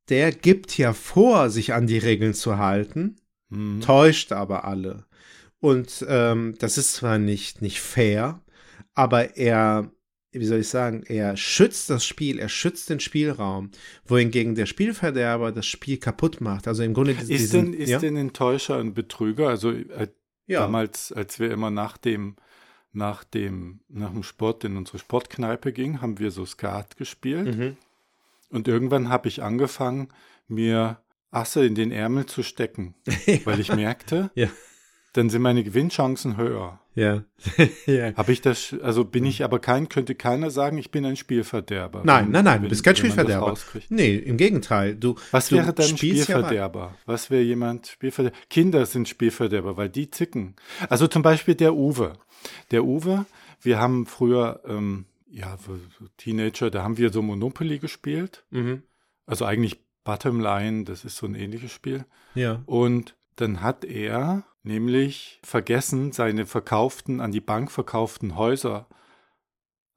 der 0.10 0.32
gibt 0.32 0.78
ja 0.78 0.94
vor, 0.94 1.50
sich 1.50 1.74
an 1.74 1.88
die 1.88 1.98
Regeln 1.98 2.34
zu 2.34 2.58
halten, 2.58 3.18
Mhm. 3.50 3.82
täuscht 3.82 4.32
aber 4.32 4.66
alle. 4.66 5.06
Und 5.60 6.04
ähm, 6.10 6.56
das 6.60 6.78
ist 6.80 6.94
zwar 6.94 7.20
nicht, 7.20 7.62
nicht 7.62 7.80
fair, 7.82 8.42
aber 8.96 9.38
er, 9.38 9.92
wie 10.34 10.46
soll 10.46 10.60
ich 10.60 10.68
sagen, 10.70 11.04
er 11.06 11.38
schützt 11.38 11.90
das 11.90 12.06
Spiel, 12.06 12.40
er 12.40 12.50
schützt 12.50 12.90
den 12.90 13.00
Spielraum, 13.00 13.72
wohingegen 14.06 14.56
der 14.56 14.66
Spielverderber 14.66 15.52
das 15.52 15.66
Spiel 15.66 15.98
kaputt 15.98 16.42
macht. 16.42 16.68
Also 16.68 16.84
im 16.84 16.94
Grunde 16.94 17.12
Ist, 17.14 17.30
diesen- 17.30 17.72
denn, 17.72 17.80
ist 17.80 17.90
ja? 17.90 18.00
denn 18.00 18.18
ein 18.18 18.34
Täuscher 18.34 18.78
ein 18.80 18.94
Betrüger? 18.94 19.50
Also 19.50 19.72
äh, 19.72 20.08
ja. 20.48 20.62
damals, 20.62 21.12
als 21.12 21.40
wir 21.40 21.52
immer 21.52 21.70
nach 21.72 21.98
dem, 21.98 22.36
nach 22.92 23.24
dem, 23.24 23.80
nach 23.90 24.12
dem 24.12 24.24
Sport 24.24 24.64
in 24.64 24.76
unsere 24.78 25.00
Sportkneipe 25.00 25.72
gingen, 25.74 26.02
haben 26.02 26.20
wir 26.20 26.32
so 26.32 26.46
Skat 26.46 26.98
gespielt. 26.98 27.56
Mhm. 27.58 27.78
Und 28.50 28.68
irgendwann 28.68 29.10
habe 29.10 29.28
ich 29.28 29.42
angefangen, 29.42 30.10
mir 30.48 31.00
Asse 31.32 31.66
in 31.66 31.74
den 31.74 31.92
Ärmel 31.92 32.26
zu 32.28 32.44
stecken, 32.44 32.94
weil 33.46 33.60
ich 33.60 33.74
merkte, 33.74 34.30
Ja. 34.36 34.50
dann 35.14 35.30
sind 35.32 35.42
meine 35.42 35.64
Gewinnchancen 35.64 36.38
höher. 36.38 36.80
Ja. 36.96 37.24
ja. 37.86 38.16
Habe 38.16 38.32
ich 38.32 38.42
das, 38.42 38.76
also 38.82 39.04
bin 39.04 39.26
ich 39.26 39.44
aber 39.44 39.60
kein, 39.60 39.90
könnte 39.90 40.16
keiner 40.16 40.52
sagen, 40.52 40.78
ich 40.78 40.92
bin 40.92 41.06
ein 41.06 41.16
Spielverderber. 41.16 42.04
Nein, 42.06 42.30
nein, 42.32 42.46
nein, 42.46 42.62
du 42.62 42.70
bist 42.70 42.84
kein 42.84 42.96
Spielverderber. 42.96 43.56
Nee, 43.90 44.16
im 44.16 44.38
Gegenteil. 44.38 44.96
Du, 44.96 45.16
Was 45.32 45.50
du 45.50 45.56
wäre 45.56 45.74
dann 45.74 45.88
spielst 45.88 46.30
ja 46.30 46.38
Spielverderber? 46.38 46.96
Was 47.06 47.32
wäre 47.32 47.42
jemand 47.42 47.88
Spielverderber? 47.88 48.38
Kinder 48.50 48.86
sind 48.86 49.10
Spielverderber, 49.10 49.78
weil 49.78 49.90
die 49.90 50.12
zicken. 50.12 50.56
Also 50.90 51.08
zum 51.08 51.22
Beispiel 51.22 51.56
der 51.56 51.74
Uwe. 51.74 52.14
Der 52.72 52.84
Uwe, 52.84 53.26
wir 53.62 53.80
haben 53.80 54.06
früher, 54.06 54.62
ähm, 54.68 55.06
ja, 55.30 55.58
Teenager, 56.18 56.70
da 56.70 56.84
haben 56.84 56.98
wir 56.98 57.12
so 57.12 57.22
Monopoly 57.22 57.80
gespielt. 57.80 58.46
Mhm. 58.52 58.84
Also 59.26 59.46
eigentlich 59.46 59.80
Bottomline, 60.04 60.84
das 60.84 61.06
ist 61.06 61.18
so 61.18 61.26
ein 61.26 61.36
ähnliches 61.36 61.72
Spiel. 61.72 62.06
Ja. 62.36 62.62
Und 62.66 63.16
dann 63.36 63.62
hat 63.62 63.84
er 63.84 64.44
nämlich 64.64 65.40
vergessen, 65.44 66.12
seine 66.12 66.46
verkauften, 66.46 67.20
an 67.20 67.32
die 67.32 67.42
Bank 67.42 67.72
verkauften 67.72 68.36
Häuser 68.36 68.88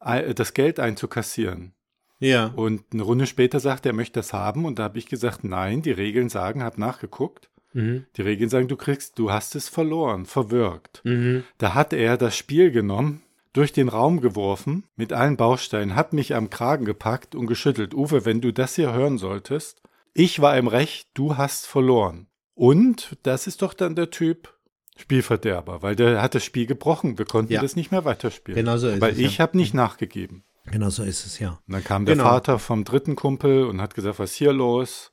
äh, 0.01 0.35
das 0.35 0.55
Geld 0.55 0.81
einzukassieren. 0.81 1.73
Ja. 2.19 2.53
Und 2.57 2.83
eine 2.93 3.03
Runde 3.03 3.27
später 3.27 3.61
sagt 3.61 3.87
er, 3.87 3.91
er 3.91 3.97
möchte 3.97 4.19
das 4.19 4.33
haben. 4.33 4.65
Und 4.65 4.79
da 4.79 4.85
habe 4.85 4.99
ich 4.99 5.07
gesagt, 5.07 5.45
nein, 5.45 5.83
die 5.83 5.93
Regeln 5.93 6.29
sagen, 6.29 6.63
habe 6.63 6.81
nachgeguckt. 6.81 7.51
Mhm. 7.73 8.07
Die 8.17 8.23
Regeln 8.23 8.49
sagen, 8.49 8.69
du 8.69 8.77
kriegst, 8.77 9.19
du 9.19 9.31
hast 9.31 9.55
es 9.55 9.69
verloren, 9.69 10.25
verwirkt. 10.25 11.03
Mhm. 11.05 11.45
Da 11.59 11.75
hat 11.75 11.93
er 11.93 12.17
das 12.17 12.37
Spiel 12.37 12.71
genommen, 12.71 13.23
durch 13.53 13.73
den 13.73 13.89
Raum 13.89 14.21
geworfen, 14.21 14.85
mit 14.97 15.15
allen 15.15 15.37
Bausteinen, 15.39 15.97
hat 15.97 16.13
mich 16.13 16.35
am 16.35 16.51
Kragen 16.51 16.85
gepackt 16.85 17.35
und 17.35 17.47
geschüttelt. 17.47 17.95
Uwe, 17.95 18.27
wenn 18.27 18.43
du 18.43 18.53
das 18.53 18.75
hier 18.77 18.93
hören 18.93 19.17
solltest, 19.17 19.83
ich 20.13 20.41
war 20.41 20.57
im 20.59 20.69
Recht, 20.69 21.09
du 21.15 21.37
hast 21.37 21.67
verloren. 21.67 22.27
Und 22.55 23.17
das 23.23 23.47
ist 23.47 23.63
doch 23.63 23.75
dann 23.75 23.95
der 23.95 24.11
Typ 24.11 24.56
Spielverderber, 24.97 25.83
weil 25.83 25.95
der 25.97 26.23
hat 26.23 26.35
das 26.35 26.45
Spiel 26.45 26.67
gebrochen. 26.67 27.19
Wir 27.19 27.25
konnten 27.27 27.53
Ja. 27.53 27.61
das 27.63 27.77
nicht 27.77 27.91
mehr 27.93 28.05
weiterspielen. 28.05 28.57
Genau 28.57 28.77
so 28.79 28.89
ist 28.89 29.01
weil 29.01 29.13
es, 29.13 29.19
ich 29.19 29.39
ja. 29.39 29.43
habe 29.43 29.57
nicht 29.57 29.75
nachgegeben. 29.75 30.45
Genau 30.65 30.91
so 30.91 31.03
ist 31.05 31.27
es, 31.27 31.39
ja. 31.39 31.61
Und 31.67 31.75
dann 31.75 31.85
kam 31.85 32.07
der 32.07 32.17
Genau. 32.17 32.29
Vater 32.29 32.59
vom 32.59 32.85
dritten 32.85 33.15
Kumpel 33.15 33.65
und 33.67 33.81
hat 33.81 33.95
gesagt, 33.95 34.19
was 34.19 34.33
ist 34.33 34.37
hier 34.37 34.53
los? 34.53 35.13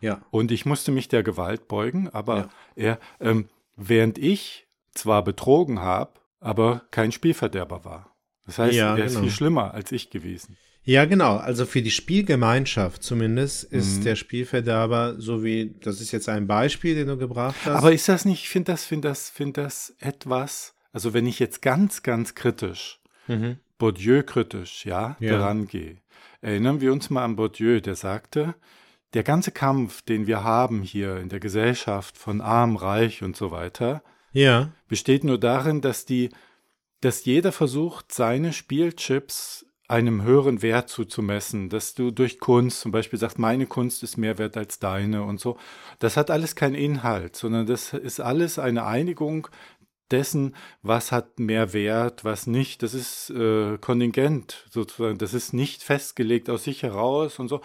Ja. 0.00 0.20
Und 0.30 0.50
ich 0.50 0.66
musste 0.66 0.92
mich 0.92 1.08
der 1.08 1.22
Gewalt 1.22 1.68
beugen, 1.68 2.08
aber 2.10 2.36
Ja. 2.36 2.48
er, 2.74 2.98
ähm, 3.20 3.48
während 3.76 4.18
ich 4.18 4.66
zwar 4.92 5.22
betrogen 5.24 5.80
habe, 5.80 6.12
aber 6.40 6.82
kein 6.90 7.12
Spielverderber 7.12 7.84
war. 7.84 8.14
Das 8.46 8.58
heißt, 8.58 8.74
Ja, 8.74 8.96
er 8.96 9.04
ist 9.04 9.12
genau. 9.12 9.22
viel 9.24 9.30
schlimmer 9.32 9.72
als 9.74 9.92
ich 9.92 10.10
gewesen. 10.10 10.56
Ja, 10.82 11.04
genau. 11.04 11.36
Also 11.36 11.66
für 11.66 11.82
die 11.82 11.90
Spielgemeinschaft 11.90 13.02
zumindest 13.02 13.64
ist 13.64 13.98
Mhm. 13.98 14.04
der 14.04 14.16
Spielverderber, 14.16 15.16
so 15.18 15.44
wie, 15.44 15.74
das 15.80 16.00
ist 16.00 16.10
jetzt 16.12 16.28
ein 16.28 16.46
Beispiel, 16.46 16.94
den 16.94 17.08
du 17.08 17.16
gebracht 17.18 17.56
hast. 17.64 17.76
Aber 17.76 17.92
ist 17.92 18.08
das 18.08 18.24
nicht, 18.24 18.42
ich 18.44 18.48
finde 18.48 18.72
das, 18.72 18.84
finde 18.84 19.08
das, 19.08 19.28
finde 19.30 19.62
das 19.62 19.94
etwas, 20.00 20.74
also 20.92 21.12
wenn 21.12 21.26
ich 21.26 21.38
jetzt 21.38 21.60
ganz, 21.62 22.02
ganz 22.02 22.34
kritisch, 22.34 22.98
mhm. 23.28 23.58
Bourdieu 23.78 24.22
kritisch, 24.22 24.84
ja, 24.86 25.16
Ja. 25.20 25.32
daran 25.38 25.66
gehe. 25.66 25.98
Erinnern 26.42 26.80
wir 26.80 26.92
uns 26.92 27.10
mal 27.10 27.24
an 27.24 27.36
Bourdieu, 27.36 27.80
der 27.80 27.94
sagte, 27.94 28.54
der 29.14 29.22
ganze 29.22 29.52
Kampf, 29.52 30.02
den 30.02 30.26
wir 30.26 30.44
haben 30.44 30.82
hier 30.82 31.16
in 31.18 31.28
der 31.28 31.40
Gesellschaft 31.40 32.16
von 32.16 32.40
arm, 32.40 32.76
reich 32.76 33.22
und 33.22 33.36
so 33.36 33.50
weiter, 33.50 34.02
Ja. 34.32 34.72
besteht 34.88 35.24
nur 35.24 35.38
darin, 35.38 35.80
dass 35.80 36.04
die, 36.06 36.30
dass 37.00 37.24
jeder 37.24 37.52
versucht, 37.52 38.12
seine 38.12 38.52
Spielchips 38.52 39.66
einem 39.90 40.22
höheren 40.22 40.62
Wert 40.62 40.88
zuzumessen, 40.88 41.68
dass 41.68 41.94
du 41.94 42.10
durch 42.10 42.38
Kunst 42.38 42.80
zum 42.80 42.92
Beispiel 42.92 43.18
sagst, 43.18 43.38
meine 43.38 43.66
Kunst 43.66 44.02
ist 44.02 44.16
mehr 44.16 44.38
wert 44.38 44.56
als 44.56 44.78
deine 44.78 45.22
und 45.24 45.40
so. 45.40 45.58
Das 45.98 46.16
hat 46.16 46.30
alles 46.30 46.54
keinen 46.54 46.74
Inhalt, 46.76 47.36
sondern 47.36 47.66
das 47.66 47.92
ist 47.92 48.20
alles 48.20 48.58
eine 48.58 48.86
Einigung 48.86 49.48
dessen, 50.10 50.56
was 50.82 51.12
hat 51.12 51.38
mehr 51.38 51.72
Wert, 51.72 52.24
was 52.24 52.46
nicht. 52.46 52.82
Das 52.82 52.94
ist 52.94 53.30
äh, 53.30 53.78
kontingent 53.78 54.66
sozusagen. 54.70 55.18
Das 55.18 55.34
ist 55.34 55.52
nicht 55.52 55.82
festgelegt 55.82 56.50
aus 56.50 56.64
sich 56.64 56.82
heraus 56.82 57.38
und 57.38 57.48
so. 57.48 57.60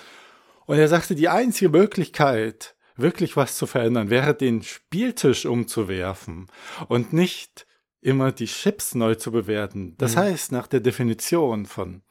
Und 0.65 0.77
er 0.77 0.87
sagte, 0.87 1.15
die 1.15 1.29
einzige 1.29 1.69
Möglichkeit, 1.69 2.75
wirklich 2.97 3.35
was 3.35 3.57
zu 3.57 3.67
verändern, 3.67 4.09
wäre 4.09 4.33
den 4.33 4.63
Spieltisch 4.63 5.45
umzuwerfen 5.45 6.47
und 6.87 7.13
nicht 7.13 7.67
immer 8.01 8.31
die 8.31 8.45
Chips 8.45 8.95
neu 8.95 9.15
zu 9.15 9.31
bewerten. 9.31 9.95
Das 9.97 10.15
Mhm. 10.15 10.19
heißt, 10.19 10.51
nach 10.51 10.67
der 10.67 10.79
Definition 10.79 11.65
von, 11.65 12.01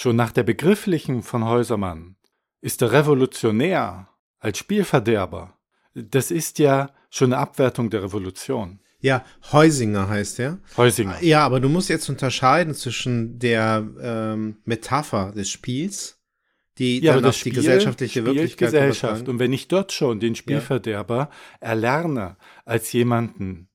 schon 0.00 0.16
nach 0.16 0.32
der 0.32 0.44
begrifflichen 0.44 1.22
von 1.22 1.44
Häusermann, 1.44 2.16
ist 2.62 2.80
der 2.80 2.92
Revolutionär 2.92 4.08
als 4.38 4.56
Spielverderber. 4.56 5.58
Das 5.94 6.30
ist 6.30 6.58
ja 6.58 6.90
schon 7.10 7.34
eine 7.34 7.42
Abwertung 7.42 7.90
der 7.90 8.02
Revolution. 8.04 8.80
Ja, 9.00 9.24
Heusinger 9.52 10.08
heißt 10.08 10.40
er. 10.40 10.58
Heusinger. 10.76 11.22
Ja, 11.22 11.44
aber 11.44 11.60
du 11.60 11.68
musst 11.68 11.90
jetzt 11.90 12.08
unterscheiden 12.08 12.74
zwischen 12.74 13.38
der 13.38 13.86
ähm, 14.00 14.56
Metapher 14.64 15.32
des 15.32 15.50
Spiels, 15.50 16.18
die 16.78 17.00
Ja, 17.00 17.14
dann 17.14 17.26
auf 17.26 17.42
die 17.42 17.50
gesellschaftliche 17.50 18.24
Wirklichkeit 18.24 18.68
Gesellschaft. 18.68 19.28
Und 19.28 19.38
wenn 19.38 19.52
ich 19.52 19.68
dort 19.68 19.92
schon 19.92 20.18
den 20.18 20.34
Spielverderber 20.34 21.28
erlerne 21.60 22.36
als 22.64 22.90
jemanden, 22.92 23.69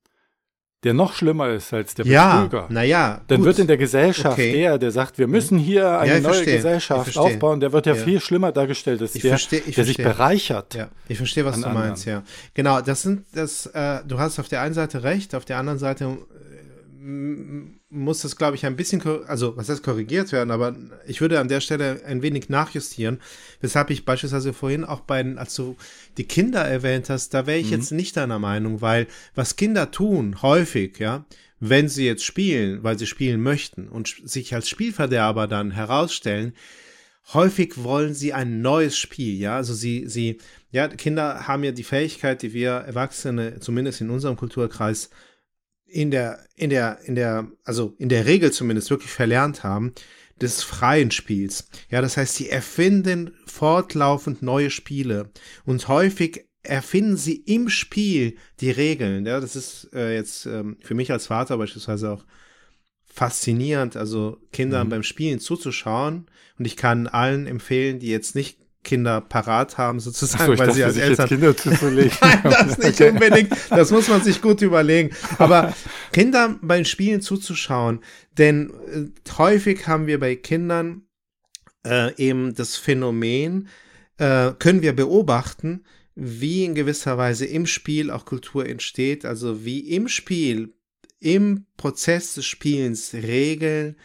der 0.86 0.93
noch 0.93 1.13
schlimmer 1.13 1.50
ist 1.50 1.74
als 1.74 1.93
der 1.95 2.06
Ja, 2.06 2.43
Betrüger, 2.43 2.67
naja. 2.69 3.19
dann 3.28 3.39
gut. 3.39 3.48
wird 3.48 3.60
in 3.60 3.67
der 3.67 3.76
Gesellschaft 3.78 4.34
Okay. 4.39 4.54
der, 4.54 4.78
der 4.78 4.91
sagt, 4.91 5.17
wir 5.17 5.28
müssen 5.28 5.58
hier 5.58 6.00
eine 6.00 6.13
Ja, 6.13 6.19
neue 6.21 6.34
verstehe. 6.36 6.56
Gesellschaft 6.56 7.17
aufbauen, 7.17 7.60
der 7.60 7.74
wird 7.74 7.86
ja, 7.88 7.95
Ja. 7.95 8.04
viel 8.04 8.21
schlimmer 8.21 8.52
dargestellt 8.54 9.02
als 9.02 9.15
Ich 9.15 9.24
der, 9.24 9.32
verstehe- 9.32 9.63
ich 9.65 9.76
der 9.76 9.84
sich 9.84 9.95
verstehe. 9.98 10.06
bereichert. 10.13 10.76
Ja, 10.76 10.88
ich 11.10 11.17
verstehe, 11.17 11.43
was 11.43 11.60
du 11.60 11.67
meinst, 11.69 12.06
ja. 12.06 12.24
Genau, 12.54 12.80
das 12.82 13.02
sind 13.02 13.26
das, 13.34 13.65
äh, 13.65 14.00
du 14.08 14.19
hast 14.19 14.39
auf 14.39 14.48
der 14.48 14.62
einen 14.62 14.74
Seite 14.76 15.04
recht, 15.04 15.36
auf 15.36 15.43
der 15.43 15.58
anderen 15.58 15.80
Seite 15.80 16.06
äh, 16.06 17.06
muss 17.95 18.21
das, 18.21 18.36
glaube 18.36 18.55
ich, 18.55 18.65
ein 18.65 18.75
bisschen, 18.75 19.01
also 19.27 19.55
was 19.58 19.69
heißt 19.69 19.81
korrigiert 19.84 20.31
werden, 20.31 20.51
aber 20.51 20.75
ich 21.08 21.21
würde 21.21 21.39
an 21.39 21.47
der 21.47 21.62
Stelle 21.62 22.01
ein 22.05 22.21
wenig 22.21 22.49
nachjustieren, 22.49 23.19
weshalb 23.62 23.89
ich 23.89 24.05
beispielsweise 24.05 24.53
vorhin 24.53 24.84
auch 24.84 24.99
bei, 25.01 25.23
den- 25.23 25.38
als 25.38 25.55
du 25.55 25.75
die 26.17 26.25
Kinder 26.25 26.62
erwähnt 26.62 27.10
hast, 27.10 27.34
da 27.34 27.47
wäre 27.47 27.58
ich 27.60 27.71
jetzt 27.71 27.91
nicht 27.91 28.17
deiner 28.17 28.39
Meinung, 28.39 28.81
weil 28.81 29.08
was 29.34 29.55
Kinder 29.55 29.89
tun, 29.91 30.41
häufig, 30.41 30.99
ja, 30.99 31.25
wenn 31.60 31.88
sie 31.89 32.05
jetzt 32.05 32.23
spielen, 32.25 32.84
weil 32.84 32.99
sie 32.99 33.08
spielen 33.08 33.41
möchten 33.41 33.88
und 33.88 34.13
sich 34.25 34.53
als 34.53 34.67
Spielverderber 34.69 35.47
dann 35.47 35.71
herausstellen, 35.71 36.53
häufig 37.34 37.84
wollen 37.84 38.13
sie 38.13 38.34
ein 38.34 38.62
neues 38.62 38.97
Spiel, 38.97 39.39
ja, 39.39 39.55
also 39.55 39.73
sie, 39.73 40.08
sie, 40.08 40.38
ja, 40.71 40.88
Kinder 40.89 41.47
haben 41.47 41.63
ja 41.63 41.71
die 41.71 41.84
Fähigkeit, 41.84 42.41
die 42.41 42.53
wir 42.53 42.71
Erwachsene, 42.71 43.60
zumindest 43.62 44.01
in 44.01 44.10
unserem 44.10 44.36
Kulturkreis, 44.36 45.10
in 45.95 46.12
der, 46.12 46.45
in 46.55 46.69
der, 46.69 46.99
in 47.05 47.15
der, 47.15 47.47
also 47.63 47.95
in 47.97 48.10
der 48.10 48.25
Regel 48.25 48.51
zumindest 48.51 48.89
wirklich 48.89 49.12
verlernt 49.12 49.63
haben, 49.63 49.93
des 50.41 50.62
freien 50.62 51.10
Spiels. 51.10 51.69
Ja, 51.89 52.01
das 52.01 52.17
heißt, 52.17 52.36
sie 52.36 52.49
erfinden 52.49 53.34
fortlaufend 53.45 54.41
neue 54.41 54.69
Spiele 54.69 55.31
und 55.65 55.88
häufig 55.88 56.47
erfinden 56.63 57.15
sie 57.15 57.36
im 57.36 57.69
Spiel 57.69 58.36
die 58.60 58.71
Regeln. 58.71 59.25
Ja, 59.25 59.39
das 59.39 59.55
ist 59.55 59.89
äh, 59.93 60.13
jetzt 60.13 60.45
ähm, 60.47 60.75
für 60.81 60.95
mich 60.95 61.13
als 61.13 61.27
Vater 61.27 61.58
beispielsweise 61.58 62.12
auch 62.12 62.25
faszinierend, 63.05 63.95
also 63.95 64.38
Kindern 64.51 64.88
Mhm. 64.88 64.89
beim 64.89 65.03
Spielen 65.03 65.39
zuzuschauen. 65.39 66.25
Und 66.60 66.65
ich 66.65 66.75
kann 66.75 67.08
allen 67.08 67.47
empfehlen, 67.47 67.99
die 67.99 68.10
jetzt 68.10 68.36
nicht 68.36 68.58
Kinder 68.86 69.19
parat 69.19 69.78
haben, 69.78 70.00
sozusagen, 70.00 70.54
ich 70.54 70.60
weil 70.60 70.67
dachte, 70.67 70.78
sie 70.78 70.84
als 70.86 70.98
Eltern 70.98 71.28
Kinder 71.28 71.58
zuzulegen. 71.58 72.17
Nein, 72.21 72.41
das 72.43 72.78
nicht 72.78 73.02
unbedingt. 73.02 73.52
Das 73.69 73.91
muss 73.91 74.08
man 74.08 74.24
sich 74.24 74.41
gut 74.41 74.62
überlegen. 74.62 75.13
Aber 75.38 75.74
Kindern 76.13 76.60
beim 76.62 76.86
Spielen 76.86 77.19
zuzuschauen, 77.19 78.00
denn 78.38 78.71
äh, 78.93 79.32
häufig 79.38 79.88
haben 79.88 80.08
wir 80.08 80.19
bei 80.21 80.36
Kindern 80.38 81.02
äh, 81.86 82.15
eben 82.15 82.56
das 82.56 82.78
Phänomen, 82.78 83.67
äh, 84.17 84.52
können 84.58 84.82
wir 84.82 84.95
beobachten, 84.95 85.84
wie 86.15 86.63
in 86.63 86.76
gewisser 86.76 87.17
Weise 87.17 87.45
im 87.45 87.65
Spiel 87.65 88.10
auch 88.10 88.24
Kultur 88.24 88.65
entsteht, 88.65 89.26
also 89.26 89.65
wie 89.65 89.80
im 89.80 90.08
Spiel, 90.08 90.74
im 91.19 91.65
Prozess 91.76 92.36
des 92.36 92.45
Spielens 92.45 93.13
Regeln 93.13 93.98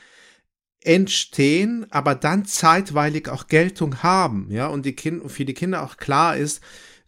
entstehen, 0.83 1.87
aber 1.91 2.15
dann 2.15 2.45
zeitweilig 2.45 3.29
auch 3.29 3.49
Geltung 3.49 4.03
haben, 4.03 4.49
ja, 4.51 4.67
und 4.67 4.87
die 4.87 4.95
kind, 4.95 5.31
für 5.31 5.45
die 5.45 5.55
Kinder 5.55 5.83
auch 5.83 5.97
klar 5.97 6.37
ist, 6.37 6.63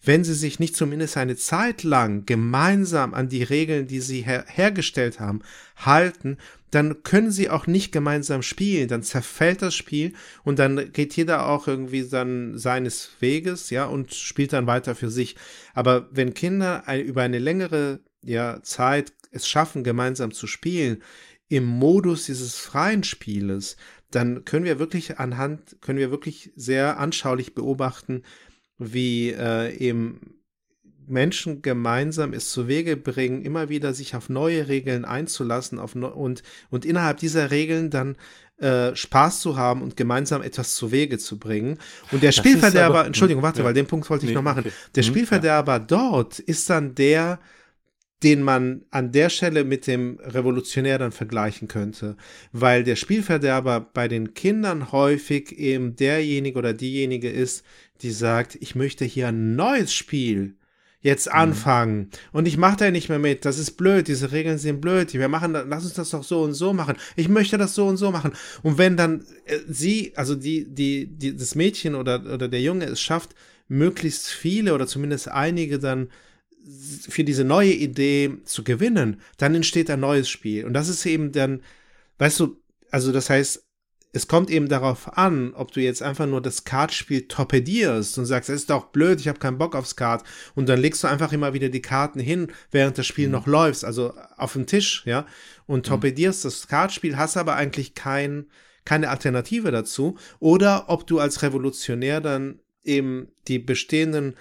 wenn 0.04 0.24
sie 0.24 0.34
sich 0.34 0.58
nicht 0.58 0.76
zumindest 0.76 1.16
eine 1.16 1.36
Zeit 1.36 1.84
lang 1.84 2.26
gemeinsam 2.26 3.14
an 3.14 3.28
die 3.28 3.44
Regeln, 3.44 3.86
die 3.86 4.00
sie 4.00 4.22
her 4.22 4.44
hergestellt 4.48 5.20
haben, 5.20 5.42
halten, 5.76 6.38
dann 6.72 7.02
können 7.02 7.30
sie 7.30 7.50
auch 7.50 7.66
nicht 7.66 7.92
gemeinsam 7.92 8.42
spielen, 8.42 8.88
dann 8.88 9.02
zerfällt 9.02 9.62
das 9.62 9.74
Spiel 9.74 10.14
und 10.42 10.58
dann 10.58 10.92
geht 10.92 11.14
jeder 11.14 11.46
auch 11.46 11.68
irgendwie 11.68 12.08
dann 12.08 12.58
seines 12.58 13.10
Weges, 13.20 13.70
ja, 13.70 13.84
und 13.84 14.12
spielt 14.14 14.52
dann 14.52 14.66
weiter 14.66 14.94
für 14.94 15.10
sich. 15.10 15.36
Aber 15.74 16.08
wenn 16.10 16.34
Kinder 16.34 16.88
ein, 16.88 17.02
über 17.02 17.22
eine 17.22 17.38
längere 17.38 18.00
ja, 18.22 18.62
Zeit 18.62 19.12
es 19.30 19.48
schaffen, 19.48 19.84
gemeinsam 19.84 20.32
zu 20.32 20.46
spielen, 20.46 21.02
im 21.52 21.66
Modus 21.66 22.24
dieses 22.26 22.56
freien 22.56 23.04
Spieles, 23.04 23.76
dann 24.10 24.44
können 24.46 24.64
wir 24.64 24.78
wirklich 24.78 25.18
anhand, 25.18 25.76
können 25.82 25.98
wir 25.98 26.10
wirklich 26.10 26.50
sehr 26.56 26.98
anschaulich 26.98 27.54
beobachten, 27.54 28.22
wie 28.78 29.30
äh, 29.30 29.74
eben 29.76 30.36
Menschen 31.06 31.60
gemeinsam 31.60 32.32
es 32.32 32.50
zu 32.50 32.68
Wege 32.68 32.96
bringen, 32.96 33.42
immer 33.42 33.68
wieder 33.68 33.92
sich 33.92 34.14
auf 34.16 34.28
neue 34.30 34.68
Regeln 34.68 35.04
einzulassen 35.04 35.78
auf 35.78 35.94
neu 35.94 36.08
und, 36.08 36.42
und 36.70 36.84
innerhalb 36.86 37.18
dieser 37.18 37.50
Regeln 37.50 37.90
dann 37.90 38.16
äh, 38.58 38.96
Spaß 38.96 39.40
zu 39.40 39.56
haben 39.56 39.82
und 39.82 39.96
gemeinsam 39.96 40.40
etwas 40.42 40.74
zu 40.74 40.90
Wege 40.90 41.18
zu 41.18 41.38
bringen. 41.38 41.78
Und 42.12 42.22
der 42.22 42.28
Das 42.28 42.36
Spielverderber, 42.36 43.00
aber- 43.00 43.06
Entschuldigung, 43.06 43.42
warte, 43.42 43.58
ja. 43.58 43.64
weil 43.66 43.74
den 43.74 43.86
Punkt 43.86 44.08
wollte 44.08 44.24
ich 44.24 44.30
Nee, 44.30 44.36
noch 44.36 44.42
machen. 44.42 44.60
okay. 44.60 44.72
Der 44.94 45.02
Mhm, 45.02 45.08
Spielverderber 45.08 45.80
dort 45.80 46.38
ist 46.38 46.70
dann 46.70 46.94
der, 46.94 47.40
den 48.22 48.42
man 48.42 48.82
an 48.90 49.12
der 49.12 49.30
Stelle 49.30 49.64
mit 49.64 49.86
dem 49.86 50.18
Revolutionär 50.22 50.98
dann 50.98 51.12
vergleichen 51.12 51.68
könnte, 51.68 52.16
weil 52.52 52.84
der 52.84 52.96
Spielverderber 52.96 53.80
bei 53.80 54.08
den 54.08 54.34
Kindern 54.34 54.92
häufig 54.92 55.58
eben 55.58 55.96
derjenige 55.96 56.58
oder 56.58 56.72
diejenige 56.72 57.30
ist, 57.30 57.64
die 58.02 58.10
sagt, 58.10 58.56
ich 58.60 58.74
möchte 58.74 59.04
hier 59.04 59.28
ein 59.28 59.56
neues 59.56 59.92
Spiel. 59.92 60.56
jetzt 61.04 61.30
anfangen. 61.30 62.10
Und 62.30 62.46
ich 62.46 62.56
mache 62.56 62.76
da 62.76 62.90
nicht 62.90 63.08
mehr 63.08 63.18
mit, 63.18 63.44
das 63.44 63.58
ist 63.58 63.72
blöd, 63.72 64.06
diese 64.06 64.30
Regeln 64.30 64.58
sind 64.58 64.80
blöd, 64.80 65.12
wir 65.12 65.28
machen, 65.28 65.52
lass 65.52 65.84
uns 65.84 65.94
das 65.94 66.10
doch 66.10 66.22
so 66.22 66.42
und 66.42 66.54
so 66.54 66.72
machen, 66.72 66.96
ich 67.16 67.28
möchte 67.28 67.58
das 67.58 67.74
so 67.74 67.86
und 67.86 67.96
so 67.96 68.12
machen. 68.12 68.32
Und 68.62 68.78
wenn 68.78 68.96
dann 68.96 69.24
äh, 69.44 69.58
sie, 69.68 70.12
also 70.14 70.36
die, 70.36 70.72
die, 70.72 71.08
die, 71.08 71.36
das 71.36 71.56
Mädchen 71.56 71.96
oder, 71.96 72.22
oder 72.32 72.46
der 72.46 72.60
Junge 72.60 72.84
es 72.84 73.00
schafft, 73.00 73.34
möglichst 73.66 74.28
viele 74.28 74.74
oder 74.74 74.86
zumindest 74.86 75.28
einige 75.28 75.80
dann 75.80 76.08
für 77.08 77.24
diese 77.24 77.44
neue 77.44 77.72
Idee 77.72 78.38
zu 78.44 78.64
gewinnen, 78.64 79.20
dann 79.36 79.54
entsteht 79.54 79.90
ein 79.90 80.00
neues 80.00 80.28
Spiel 80.28 80.64
und 80.64 80.74
das 80.74 80.88
ist 80.88 81.04
eben 81.06 81.32
dann, 81.32 81.62
weißt 82.18 82.40
du, 82.40 82.60
also 82.90 83.12
das 83.12 83.30
heißt, 83.30 83.64
es 84.14 84.28
kommt 84.28 84.50
eben 84.50 84.68
darauf 84.68 85.16
an, 85.16 85.54
ob 85.54 85.72
du 85.72 85.80
jetzt 85.80 86.02
einfach 86.02 86.26
nur 86.26 86.42
das 86.42 86.64
Kartspiel 86.64 87.28
torpedierst 87.28 88.18
und 88.18 88.26
sagst, 88.26 88.50
es 88.50 88.62
ist 88.62 88.70
doch 88.70 88.86
blöd, 88.86 89.20
ich 89.20 89.28
habe 89.28 89.38
keinen 89.38 89.56
Bock 89.56 89.74
aufs 89.74 89.96
Kart 89.96 90.22
und 90.54 90.68
dann 90.68 90.78
legst 90.78 91.02
du 91.02 91.08
einfach 91.08 91.32
immer 91.32 91.54
wieder 91.54 91.70
die 91.70 91.80
Karten 91.80 92.20
hin, 92.20 92.52
während 92.70 92.98
das 92.98 93.06
Spiel 93.06 93.26
mhm. 93.26 93.32
noch 93.32 93.46
läuft, 93.46 93.84
also 93.84 94.12
auf 94.36 94.52
dem 94.52 94.66
Tisch, 94.66 95.02
ja, 95.06 95.26
und 95.66 95.86
mhm. 95.86 95.90
torpedierst 95.90 96.44
mhm. 96.44 96.48
das 96.48 96.68
Kartspiel, 96.68 97.16
hast 97.16 97.38
aber 97.38 97.56
eigentlich 97.56 97.94
kein, 97.94 98.46
keine 98.84 99.08
Alternative 99.08 99.70
dazu 99.70 100.18
oder 100.40 100.84
ob 100.88 101.06
du 101.06 101.18
als 101.18 101.42
Revolutionär 101.42 102.20
dann 102.20 102.60
eben 102.84 103.28
die 103.48 103.58
bestehenden 103.58 104.36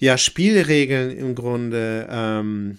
ja, 0.00 0.18
Spielregeln 0.18 1.16
im 1.16 1.34
Grunde 1.34 2.08
ähm, 2.10 2.78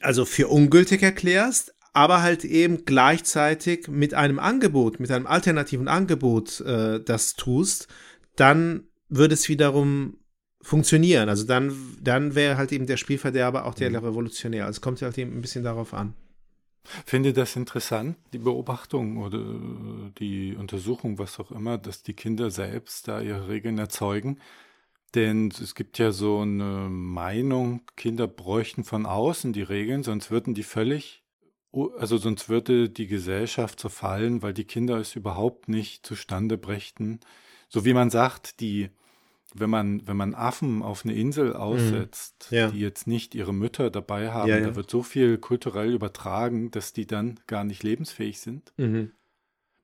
also 0.00 0.24
für 0.24 0.48
ungültig 0.48 1.02
erklärst, 1.02 1.74
aber 1.92 2.22
halt 2.22 2.44
eben 2.44 2.84
gleichzeitig 2.84 3.88
mit 3.88 4.12
einem 4.12 4.38
Angebot, 4.38 5.00
mit 5.00 5.10
einem 5.10 5.26
alternativen 5.26 5.88
Angebot 5.88 6.60
äh, 6.60 7.00
das 7.02 7.34
tust, 7.34 7.88
dann 8.36 8.84
würde 9.08 9.34
es 9.34 9.48
wiederum 9.48 10.18
funktionieren. 10.60 11.28
Also 11.28 11.44
dann, 11.44 11.76
dann 12.00 12.34
wäre 12.34 12.56
halt 12.56 12.72
eben 12.72 12.86
der 12.86 12.96
Spielverderber 12.96 13.64
auch 13.64 13.74
der 13.74 13.90
mhm. 13.90 13.96
Revolutionär. 13.96 14.66
Also 14.66 14.78
es 14.78 14.80
kommt 14.80 15.02
halt 15.02 15.18
eben 15.18 15.36
ein 15.36 15.42
bisschen 15.42 15.64
darauf 15.64 15.94
an. 15.94 16.14
Finde 17.06 17.32
das 17.32 17.54
interessant, 17.54 18.16
die 18.32 18.38
Beobachtung 18.38 19.18
oder 19.18 19.38
die 20.18 20.56
Untersuchung, 20.56 21.16
was 21.18 21.38
auch 21.38 21.52
immer, 21.52 21.78
dass 21.78 22.02
die 22.02 22.14
Kinder 22.14 22.50
selbst 22.50 23.06
da 23.06 23.20
ihre 23.20 23.46
Regeln 23.46 23.78
erzeugen. 23.78 24.40
Denn 25.14 25.48
es 25.48 25.74
gibt 25.74 25.98
ja 25.98 26.10
so 26.10 26.40
eine 26.40 26.88
Meinung, 26.88 27.82
Kinder 27.96 28.26
bräuchten 28.26 28.84
von 28.84 29.04
außen 29.04 29.52
die 29.52 29.62
Regeln, 29.62 30.02
sonst 30.02 30.30
würden 30.30 30.54
die 30.54 30.62
völlig 30.62 31.22
also 31.98 32.18
sonst 32.18 32.48
würde 32.48 32.90
die 32.90 33.06
Gesellschaft 33.06 33.80
zerfallen, 33.80 34.42
weil 34.42 34.52
die 34.52 34.64
Kinder 34.64 34.98
es 34.98 35.16
überhaupt 35.16 35.68
nicht 35.68 36.06
zustande 36.06 36.58
brächten. 36.58 37.20
So 37.68 37.84
wie 37.84 37.94
man 37.94 38.10
sagt, 38.10 38.60
die, 38.60 38.90
wenn 39.54 39.70
man, 39.70 40.06
wenn 40.06 40.16
man 40.16 40.34
Affen 40.34 40.82
auf 40.82 41.04
eine 41.04 41.14
Insel 41.14 41.50
mhm. 41.50 41.56
aussetzt, 41.56 42.48
mhm. 42.50 42.56
ja. 42.56 42.70
die 42.70 42.80
jetzt 42.80 43.06
nicht 43.06 43.34
ihre 43.34 43.54
Mütter 43.54 43.90
dabei 43.90 44.30
haben, 44.30 44.50
ja, 44.50 44.58
ja. 44.58 44.66
da 44.66 44.76
wird 44.76 44.90
so 44.90 45.02
viel 45.02 45.38
kulturell 45.38 45.94
übertragen, 45.94 46.70
dass 46.70 46.92
die 46.92 47.06
dann 47.06 47.40
gar 47.46 47.64
nicht 47.64 47.82
lebensfähig 47.82 48.40
sind. 48.40 48.72
Mhm. 48.76 49.12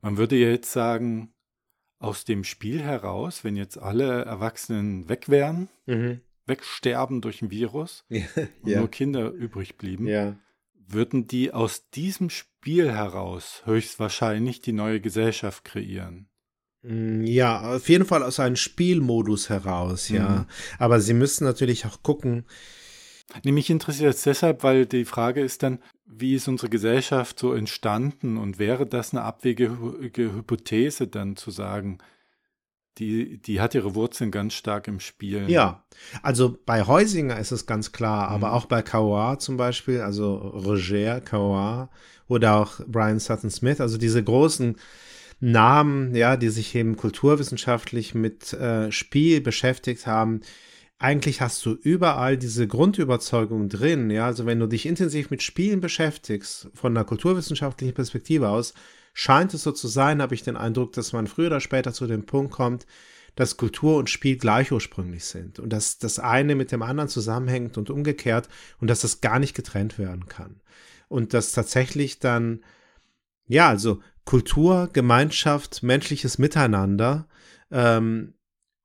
Man 0.02 0.18
würde 0.18 0.36
ja 0.36 0.48
jetzt 0.48 0.70
sagen, 0.70 1.32
aus 1.98 2.24
dem 2.24 2.44
Spiel 2.44 2.80
heraus, 2.80 3.44
wenn 3.44 3.56
jetzt 3.56 3.78
alle 3.78 4.24
Erwachsenen 4.24 5.08
weg 5.08 5.28
wären, 5.28 5.68
mhm. 5.87 6.20
wegsterben 6.46 7.20
durch 7.20 7.42
ein 7.42 7.50
Virus 7.50 8.04
und 8.08 8.66
nur 8.66 8.90
Kinder 8.90 9.30
übrig 9.30 9.76
blieben, 9.76 10.06
ja 10.06 10.37
würden 10.88 11.26
die 11.26 11.52
aus 11.52 11.90
diesem 11.90 12.30
Spiel 12.30 12.90
heraus 12.90 13.62
höchstwahrscheinlich 13.64 14.61
die 14.61 14.72
neue 14.72 15.00
Gesellschaft 15.00 15.64
kreieren. 15.64 16.28
Mm, 16.82 17.24
ja, 17.24 17.76
auf 17.76 17.88
jeden 17.88 18.06
Fall 18.06 18.22
aus 18.22 18.40
einem 18.40 18.56
Spielmodus 18.56 19.48
heraus, 19.48 20.08
ja. 20.08 20.28
Mhm. 20.28 20.46
Aber 20.78 21.00
sie 21.00 21.14
müssen 21.14 21.44
natürlich 21.44 21.87
auch 21.87 22.02
gucken. 22.02 22.46
Mich 23.44 23.68
interessiert 23.68 24.14
es 24.14 24.22
deshalb, 24.22 24.62
weil 24.62 24.86
die 24.86 25.04
Frage 25.04 25.42
ist 25.42 25.62
dann, 25.62 25.80
wie 26.06 26.34
ist 26.34 26.48
unsere 26.48 26.70
Gesellschaft 26.70 27.38
so 27.38 27.52
entstanden 27.52 28.38
und 28.38 28.58
wäre 28.58 28.86
das 28.86 29.12
eine 29.12 29.22
abwegige 29.22 29.78
Hypothese 29.78 31.08
dann 31.08 31.36
zu 31.36 31.50
sagen, 31.50 31.98
die, 32.98 33.38
die 33.38 33.60
hat 33.60 33.74
ihre 33.74 33.94
Wurzeln 33.94 34.30
ganz 34.30 34.54
stark 34.54 34.88
im 34.88 34.98
Spiel. 35.00 35.48
Ja, 35.48 35.84
also 36.22 36.58
bei 36.66 36.84
Heusinger 36.84 37.38
ist 37.38 37.52
es 37.52 37.66
ganz 37.66 37.92
klar, 37.92 38.28
aber 38.28 38.48
mhm. 38.48 38.52
auch 38.54 38.66
bei 38.66 38.82
Kauar 38.82 39.38
zum 39.38 39.56
Beispiel, 39.56 40.00
also 40.00 40.36
Roger 40.36 41.20
Kauar 41.20 41.90
oder 42.26 42.56
auch 42.56 42.80
Brian 42.86 43.20
Sutton 43.20 43.50
Smith, 43.50 43.80
also 43.80 43.98
diese 43.98 44.22
großen 44.22 44.76
Namen, 45.40 46.14
ja, 46.16 46.36
die 46.36 46.48
sich 46.48 46.74
eben 46.74 46.96
kulturwissenschaftlich 46.96 48.14
mit 48.14 48.52
äh, 48.54 48.90
Spiel 48.90 49.40
beschäftigt 49.40 50.06
haben. 50.06 50.40
Eigentlich 51.00 51.40
hast 51.40 51.64
du 51.64 51.74
überall 51.74 52.37
diese 52.37 52.66
Grundüberzeugung 52.66 53.68
drin, 53.68 54.11
ja, 54.11 54.26
also 54.26 54.46
wenn 54.46 54.58
du 54.58 54.66
dich 54.66 54.84
intensiv 54.84 55.30
mit 55.30 55.44
Spielen 55.44 55.80
beschäftigst, 55.80 56.70
von 56.74 56.96
einer 56.96 57.04
kulturwissenschaftlichen 57.04 57.94
Perspektive 57.94 58.48
aus, 58.48 58.74
scheint 59.12 59.54
es 59.54 59.62
so 59.62 59.70
zu 59.70 59.87
sein, 59.87 60.20
habe 60.20 60.34
ich 60.34 60.42
den 60.42 60.56
Eindruck, 60.56 60.92
dass 60.92 61.12
man 61.12 61.28
früher 61.28 61.48
oder 61.48 61.61
später 61.61 61.92
zu 61.92 62.08
dem 62.08 62.26
Punkt 62.26 62.52
kommt, 62.52 62.84
dass 63.37 63.56
Kultur 63.56 63.96
und 63.96 64.11
Spiel 64.11 64.37
gleich 64.37 64.72
ursprünglich 64.72 65.24
sind 65.24 65.61
und 65.61 65.72
dass 65.72 65.98
das 65.98 66.18
eine 66.18 66.56
mit 66.56 66.72
dem 66.72 66.82
anderen 66.82 67.08
zusammenhängt 67.08 67.78
und 67.78 67.90
umgekehrt 67.90 68.48
und 68.80 68.88
dass 68.88 69.02
das 69.02 69.20
gar 69.20 69.38
nicht 69.38 69.54
getrennt 69.54 69.98
werden 70.00 70.26
kann. 70.26 70.61
Und 71.06 71.32
dass 71.32 71.52
tatsächlich 71.52 72.18
dann, 72.18 72.64
ja, 73.46 73.68
also 73.68 74.02
Kultur, 74.24 74.90
Gemeinschaft, 74.92 75.84
menschliches 75.84 76.38
Miteinander 76.38 77.28
ähm, 77.70 78.34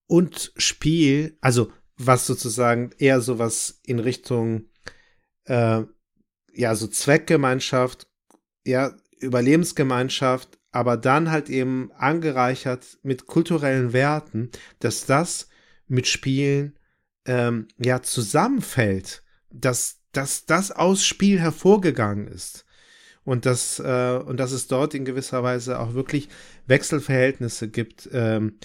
und 0.05 0.53
Spiel, 0.57 1.35
also 1.41 1.71
was 2.05 2.25
sozusagen 2.25 2.91
eher 2.97 3.21
sowas 3.21 3.79
in 3.85 3.99
Richtung, 3.99 4.65
äh, 5.45 5.81
ja, 6.53 6.75
so 6.75 6.87
Zweckgemeinschaft, 6.87 8.07
ja, 8.65 8.93
Überlebensgemeinschaft, 9.19 10.59
aber 10.71 10.97
dann 10.97 11.31
halt 11.31 11.49
eben 11.49 11.91
angereichert 11.93 12.97
mit 13.03 13.27
kulturellen 13.27 13.93
Werten, 13.93 14.51
dass 14.79 15.05
das 15.05 15.47
mit 15.87 16.07
Spielen 16.07 16.77
ähm, 17.25 17.67
ja 17.77 18.01
zusammenfällt, 18.01 19.23
dass, 19.49 20.01
dass 20.11 20.45
das 20.45 20.71
aus 20.71 21.05
Spiel 21.05 21.39
hervorgegangen 21.39 22.27
ist 22.27 22.65
und 23.25 23.45
dass 23.45 23.79
äh, 23.79 24.19
und 24.25 24.37
dass 24.37 24.51
es 24.51 24.67
dort 24.67 24.93
in 24.93 25.05
gewisser 25.05 25.43
Weise 25.43 25.79
auch 25.79 25.93
wirklich 25.93 26.29
Wechselverhältnisse 26.67 27.69
gibt 27.69 28.09
ähm, 28.11 28.57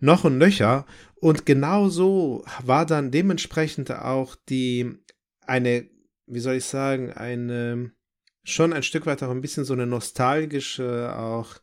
noch 0.00 0.24
und 0.24 0.38
nöcher. 0.38 0.86
Und 1.16 1.46
genau 1.46 1.88
so 1.88 2.44
war 2.62 2.86
dann 2.86 3.10
dementsprechend 3.10 3.90
auch 3.90 4.36
die 4.48 4.98
eine 5.46 5.88
wie 6.26 6.40
soll 6.40 6.56
ich 6.56 6.64
sagen 6.64 7.12
eine 7.12 7.92
schon 8.44 8.72
ein 8.72 8.82
Stück 8.82 9.06
weit 9.06 9.22
auch 9.22 9.30
ein 9.30 9.40
bisschen 9.40 9.64
so 9.64 9.72
eine 9.72 9.86
nostalgische, 9.86 11.14
auch 11.16 11.56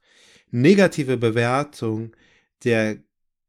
negative 0.50 1.18
Bewertung 1.18 2.16
der 2.64 2.98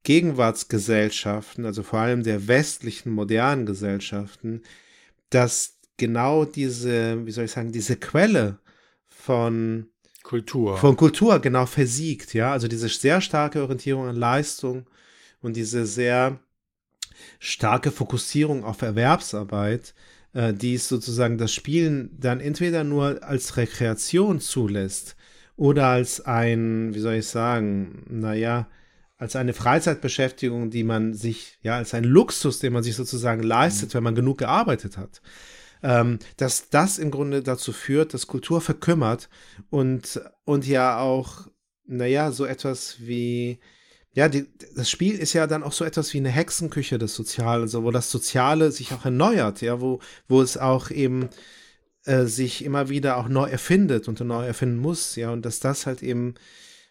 Gegenwartsgesellschaften, 0.05 1.65
also 1.65 1.83
vor 1.83 2.01
allem 2.01 2.23
der 2.23 2.49
westlichen 2.49 3.13
modernen 3.13 3.67
Gesellschaften, 3.67 4.63
dass 5.31 5.79
genau 5.97 6.45
diese, 6.45 7.25
wie 7.25 7.31
soll 7.31 7.45
ich 7.45 7.53
sagen, 7.53 7.73
diese 7.73 7.97
Quelle 7.97 8.59
von 9.25 9.87
Kultur. 10.23 10.77
Von 10.77 10.97
Kultur 10.97 11.41
genau 11.41 11.67
versiegt, 11.67 12.35
ja. 12.35 12.53
Also 12.53 12.69
diese 12.69 12.89
sehr 12.89 13.21
starke 13.21 13.63
Orientierung 13.63 14.07
an 14.07 14.17
Leistung 14.17 14.89
und 15.41 15.57
diese 15.57 15.87
sehr 15.87 16.39
starke 17.39 17.91
Fokussierung 17.91 18.65
auf 18.65 18.83
Erwerbsarbeit 18.83 19.95
äh, 20.35 20.53
die 20.55 20.75
es 20.75 20.89
sozusagen 20.89 21.39
das 21.39 21.53
Spielen 21.53 22.11
dann 22.19 22.41
entweder 22.41 22.85
nur 22.85 23.23
als 23.23 23.57
Rekreation 23.57 24.41
zulässt 24.41 25.17
oder 25.57 25.89
als 25.89 26.21
ein, 26.25 26.95
wie 26.95 27.01
soll 27.01 27.15
ich 27.15 27.27
sagen, 27.27 28.05
naja, 28.09 28.69
als 29.19 29.37
eine 29.37 29.53
Freizeitbeschäftigung, 29.53 30.71
die 30.71 30.83
man 30.83 31.15
sich, 31.15 31.59
ja, 31.63 31.77
als 31.77 31.95
ein 31.95 32.05
Luxus, 32.05 32.59
den 32.59 32.73
man 32.73 32.83
sich 32.83 32.97
sozusagen 32.97 33.43
leistet, 33.43 33.91
mhm. 33.91 33.95
wenn 33.95 34.05
man 34.05 34.15
genug 34.15 34.39
gearbeitet 34.39 34.97
hat. 34.97 35.23
Ähm, 35.83 36.21
dass 36.37 36.69
das 36.69 36.99
im 36.99 37.11
Grunde 37.11 37.43
dazu 37.43 37.73
führt, 37.73 38.15
dass 38.15 38.29
Kultur 38.29 38.61
verkümmert 38.61 39.29
und, 39.71 40.21
und 40.45 40.67
ja 40.67 41.01
auch, 41.01 41.49
naja, 41.87 42.31
so 42.31 42.45
etwas 42.45 42.97
wie, 43.01 43.59
ja, 44.13 44.29
die, 44.29 44.47
das 44.77 44.89
Spiel 44.89 45.19
ist 45.19 45.33
ja 45.33 45.47
dann 45.47 45.63
auch 45.65 45.73
so 45.73 45.85
etwas 45.85 46.13
wie 46.15 46.19
eine 46.19 46.31
Hexenküche 46.31 46.99
des 46.99 47.15
Sozialen, 47.15 47.63
also 47.63 47.83
wo 47.83 47.91
das 47.91 48.11
Soziale 48.11 48.71
sich 48.71 48.93
auch 48.93 49.05
erneuert, 49.05 49.61
ja, 49.61 49.81
wo, 49.81 49.99
wo 50.29 50.41
es 50.41 50.57
auch 50.57 50.91
eben 50.91 51.31
äh, 52.05 52.25
sich 52.27 52.65
immer 52.65 52.89
wieder 52.89 53.17
auch 53.17 53.29
neu 53.29 53.49
erfindet 53.49 54.07
und 54.07 54.21
neu 54.21 54.47
erfinden 54.47 54.79
muss, 54.79 55.17
ja, 55.17 55.33
und 55.33 55.45
dass 55.45 55.61
das 55.61 55.87
halt 55.87 56.03
eben 56.03 56.35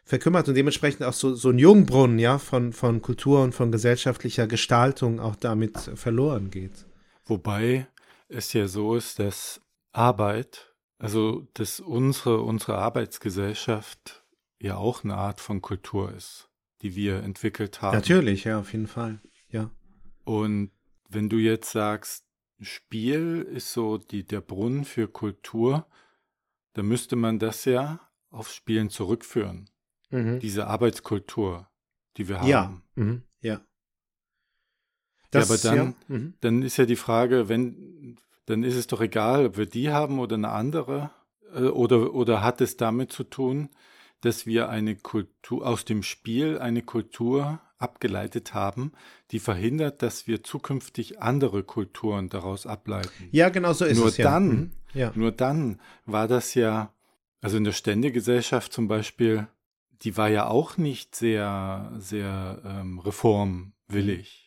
verkümmert 0.04 0.50
und 0.50 0.56
dementsprechend 0.56 1.04
auch 1.04 1.14
so, 1.14 1.36
so 1.36 1.50
ein 1.50 1.60
Jungbrunnen, 1.60 2.20
ja, 2.20 2.40
von, 2.40 2.74
von 2.74 3.02
Kultur 3.02 3.44
und 3.44 3.54
von 3.54 3.72
gesellschaftlicher 3.72 4.48
Gestaltung 4.48 5.20
auch 5.20 5.36
damit 5.36 5.78
verloren 5.96 6.52
geht. 6.52 6.86
Wobei 7.26 7.88
es 8.32 8.54
ja 8.54 8.68
so 8.68 8.96
ist, 8.96 9.20
dass 9.20 9.62
Arbeit, 9.92 10.74
also 10.98 11.48
dass 11.54 11.80
unsere, 11.80 12.42
unsere 12.42 12.78
Arbeitsgesellschaft 12.78 14.26
ja 14.60 14.78
auch 14.78 15.04
eine 15.04 15.16
Art 15.16 15.42
von 15.42 15.62
Kultur 15.62 16.14
ist 16.14 16.52
die 16.82 16.96
wir 16.96 17.24
entwickelt 17.24 17.82
haben. 17.82 17.96
Natürlich, 17.96 18.44
ja, 18.44 18.60
auf 18.60 18.74
jeden 18.74 18.88
Fall. 18.88 19.20
Ja. 19.50 19.70
Und 20.24 20.72
wenn 21.10 21.30
du 21.30 21.38
jetzt 21.38 21.72
sagst, 21.72 22.26
Spiel 22.60 23.42
ist 23.42 23.74
so 23.74 23.98
die, 23.98 24.26
der 24.26 24.42
Brunnen 24.42 24.86
für 24.86 25.08
Kultur, 25.08 25.88
dann 26.74 26.88
müsste 26.88 27.16
man 27.16 27.40
das 27.40 27.66
ja 27.66 28.00
aufs 28.30 28.56
Spielen 28.56 28.90
zurückführen. 28.90 29.70
Mhm. 30.10 30.40
Diese 30.40 30.68
Arbeitskultur, 30.68 31.70
die 32.18 32.28
wir 32.28 32.44
Ja. 32.44 32.66
haben. 32.66 32.84
Mhm. 32.96 33.24
Ja. 33.42 33.62
Ja, 35.34 35.42
aber 35.44 35.58
dann, 35.58 35.78
ja. 35.78 35.94
Mhm. 36.08 36.34
dann 36.42 36.62
ist 36.64 36.78
ja 36.78 36.86
die 36.86 36.96
Frage, 36.96 37.50
wenn, 37.50 38.18
dann 38.46 38.64
ist 38.64 38.76
es 38.76 38.88
doch 38.88 39.02
egal, 39.02 39.46
ob 39.48 39.58
wir 39.58 39.66
die 39.66 39.92
haben 39.92 40.20
oder 40.20 40.36
eine 40.36 40.50
andere. 40.50 41.12
äh, 41.54 41.64
Oder, 41.64 42.14
oder 42.14 42.42
hat 42.42 42.62
es 42.62 42.78
damit 42.78 43.12
zu 43.12 43.24
tun, 43.24 43.70
dass 44.22 44.46
wir 44.46 44.70
eine 44.70 44.96
Kultur, 44.96 45.66
aus 45.66 45.84
dem 45.86 46.04
Spiel 46.04 46.60
eine 46.60 46.82
Kultur 46.84 47.60
abgeleitet 47.80 48.54
haben, 48.54 48.92
die 49.32 49.40
verhindert, 49.40 50.04
dass 50.04 50.28
wir 50.28 50.44
zukünftig 50.44 51.22
andere 51.22 51.64
Kulturen 51.64 52.30
daraus 52.30 52.68
ableiten. 52.68 53.28
Ja, 53.32 53.50
genau 53.50 53.74
so 53.74 53.86
ist 53.86 53.98
Nur 53.98 54.08
es. 54.08 54.18
ja. 54.18 54.32
dann, 54.32 54.48
Mhm. 54.50 54.72
Ja. 54.94 55.12
Nur 55.16 55.32
dann 55.32 55.80
war 56.06 56.28
das 56.28 56.54
ja, 56.54 56.94
also 57.42 57.56
in 57.58 57.64
der 57.64 57.72
Ständegesellschaft 57.72 58.74
zum 58.74 58.88
Beispiel, 58.90 59.48
die 60.04 60.18
war 60.18 60.28
ja 60.30 60.48
auch 60.48 60.78
nicht 60.78 61.16
sehr, 61.16 61.92
sehr 61.98 62.62
ähm, 62.66 63.00
reformwillig. 63.00 64.41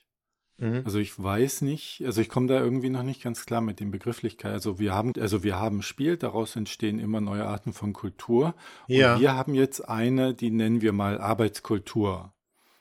Mhm. 0.59 0.83
Also 0.85 0.99
ich 0.99 1.21
weiß 1.21 1.63
nicht, 1.63 2.03
also 2.05 2.21
ich 2.21 2.29
komme 2.29 2.47
da 2.47 2.61
irgendwie 2.61 2.91
noch 2.91 3.03
nicht 3.03 3.23
ganz 3.23 3.45
klar 3.45 3.61
mit 3.61 3.81
den 3.81 3.91
Begrifflichkeiten. 3.91 4.55
Also 4.55 4.79
wir 4.79 4.95
haben, 4.95 5.13
also 5.19 5.43
wir 5.43 5.59
haben 5.59 5.83
Spiel, 5.83 6.17
daraus 6.17 6.55
entstehen 6.57 6.99
immer 6.99 7.21
neue 7.21 7.45
Arten 7.47 7.73
von 7.73 7.93
Kultur. 7.93 8.55
Und 8.89 8.95
Ja. 8.95 9.19
wir 9.19 9.35
haben 9.35 9.55
jetzt 9.55 9.81
eine, 9.89 10.35
die 10.35 10.51
nennen 10.51 10.81
wir 10.81 10.93
mal 10.93 11.21
Arbeitskultur. 11.21 12.33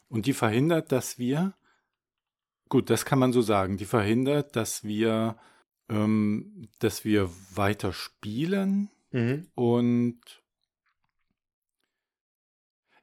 Und 0.09 0.27
die 0.27 0.33
verhindert, 0.33 0.91
dass 0.91 1.17
wir, 1.17 1.53
gut, 2.69 2.89
das 2.91 3.05
kann 3.05 3.17
man 3.19 3.33
so 3.33 3.41
sagen, 3.41 3.77
die 3.77 3.85
verhindert, 3.85 4.55
dass 4.55 4.83
wir, 4.83 5.35
ähm, 5.89 6.67
dass 6.79 7.03
wir 7.03 7.29
weiter 7.55 7.91
spielen 7.93 8.89
Mhm. 9.11 9.47
und 9.55 10.19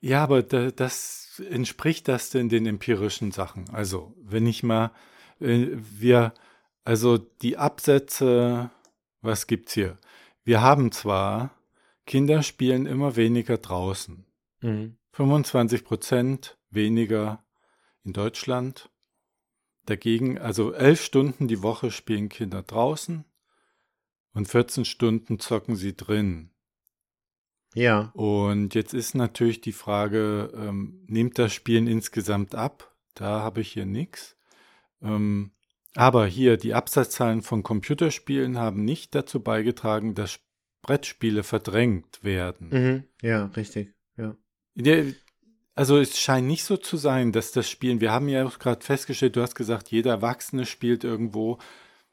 ja, 0.00 0.22
aber 0.22 0.42
da, 0.42 0.70
das 0.70 1.42
entspricht 1.50 2.08
das 2.08 2.30
denn 2.30 2.48
den 2.48 2.66
empirischen 2.66 3.32
Sachen? 3.32 3.68
Also, 3.70 4.14
wenn 4.22 4.46
ich 4.46 4.62
mal, 4.62 4.92
äh, 5.40 5.68
wir, 5.72 6.34
also 6.84 7.18
die 7.18 7.56
Absätze, 7.56 8.70
was 9.20 9.46
gibt's 9.46 9.74
hier? 9.74 9.98
Wir 10.44 10.62
haben 10.62 10.90
zwar, 10.92 11.54
Kinder 12.06 12.42
spielen 12.42 12.86
immer 12.86 13.16
weniger 13.16 13.58
draußen. 13.58 14.24
Mhm. 14.62 14.96
25 15.12 15.84
Prozent 15.84 16.58
weniger 16.70 17.44
in 18.04 18.12
Deutschland. 18.12 18.90
Dagegen, 19.86 20.38
also 20.38 20.72
elf 20.72 21.02
Stunden 21.02 21.48
die 21.48 21.62
Woche 21.62 21.90
spielen 21.90 22.28
Kinder 22.28 22.62
draußen 22.62 23.24
und 24.32 24.48
14 24.48 24.84
Stunden 24.84 25.38
zocken 25.38 25.76
sie 25.76 25.96
drin. 25.96 26.50
Ja. 27.74 28.11
Und 28.14 28.74
jetzt 28.74 28.94
ist 28.94 29.14
natürlich 29.14 29.61
die 29.61 29.72
Frage, 29.72 30.52
ähm, 30.54 31.04
nimmt 31.06 31.38
das 31.38 31.52
Spielen 31.52 31.87
insgesamt 31.87 32.54
ab? 32.54 32.94
Da 33.14 33.40
habe 33.40 33.61
ich 33.61 33.72
hier 33.72 33.87
nichts. 33.87 34.37
Ähm, 35.02 35.52
aber 35.94 36.26
hier, 36.26 36.56
die 36.56 36.74
Absatzzahlen 36.74 37.42
von 37.42 37.62
Computerspielen 37.62 38.59
haben 38.59 38.85
nicht 38.85 39.14
dazu 39.14 39.40
beigetragen, 39.40 40.14
dass 40.14 40.40
Brettspiele 40.83 41.42
verdrängt 41.42 42.22
werden. 42.22 42.68
Mhm. 42.70 43.04
Ja, 43.22 43.46
richtig. 43.46 43.94
Ja. 44.16 44.37
Der, 44.74 45.06
also 45.74 45.98
es 45.98 46.18
scheint 46.18 46.46
nicht 46.46 46.64
so 46.64 46.76
zu 46.76 46.96
sein, 46.96 47.33
dass 47.33 47.52
das 47.52 47.68
Spielen, 47.68 48.00
wir 48.00 48.12
haben 48.12 48.28
ja 48.28 48.46
auch 48.46 48.59
gerade 48.59 48.85
festgestellt, 48.85 49.37
du 49.37 49.42
hast 49.42 49.54
gesagt, 49.54 49.90
jeder 49.90 50.12
Erwachsene 50.12 50.66
spielt 50.66 51.04
irgendwo. 51.04 51.59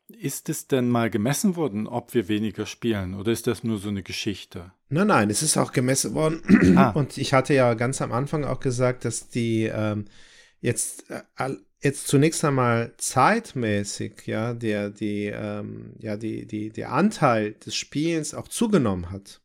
Ist 0.10 0.48
es 0.48 0.68
denn 0.68 0.90
mal 0.90 1.10
gemessen 1.10 1.56
worden, 1.58 1.86
ob 1.86 2.14
wir 2.14 2.30
weniger 2.30 2.66
spielen 2.66 3.14
oder 3.14 3.32
ist 3.34 3.46
das 3.46 3.64
nur 3.66 3.78
so 3.78 3.90
eine 3.90 4.04
Geschichte? 4.04 4.72
Nein, 4.90 5.08
nein, 5.08 5.30
es 5.30 5.42
ist 5.44 5.58
auch 5.58 5.74
gemessen 5.74 6.14
worden. 6.14 6.42
Ah. 6.78 6.90
Und 6.96 7.18
ich 7.18 7.34
hatte 7.34 7.54
ja 7.54 7.74
ganz 7.74 8.02
am 8.02 8.14
Anfang 8.14 8.46
auch 8.46 8.62
gesagt, 8.62 9.04
dass 9.04 9.28
die 9.28 9.64
ähm, 9.66 10.06
jetzt, 10.62 11.10
äh, 11.10 11.50
jetzt 11.82 12.08
zunächst 12.08 12.46
einmal 12.46 12.94
zeitmäßig, 12.98 14.26
ja, 14.28 14.54
der, 14.54 14.90
die, 14.90 15.26
ähm, 15.26 15.94
ja, 16.00 16.16
die, 16.18 16.46
die, 16.46 16.70
der 16.70 16.94
Anteil 16.94 17.54
des 17.54 17.76
Spielens 17.76 18.34
auch 18.34 18.48
zugenommen 18.48 19.12
hat. 19.12 19.42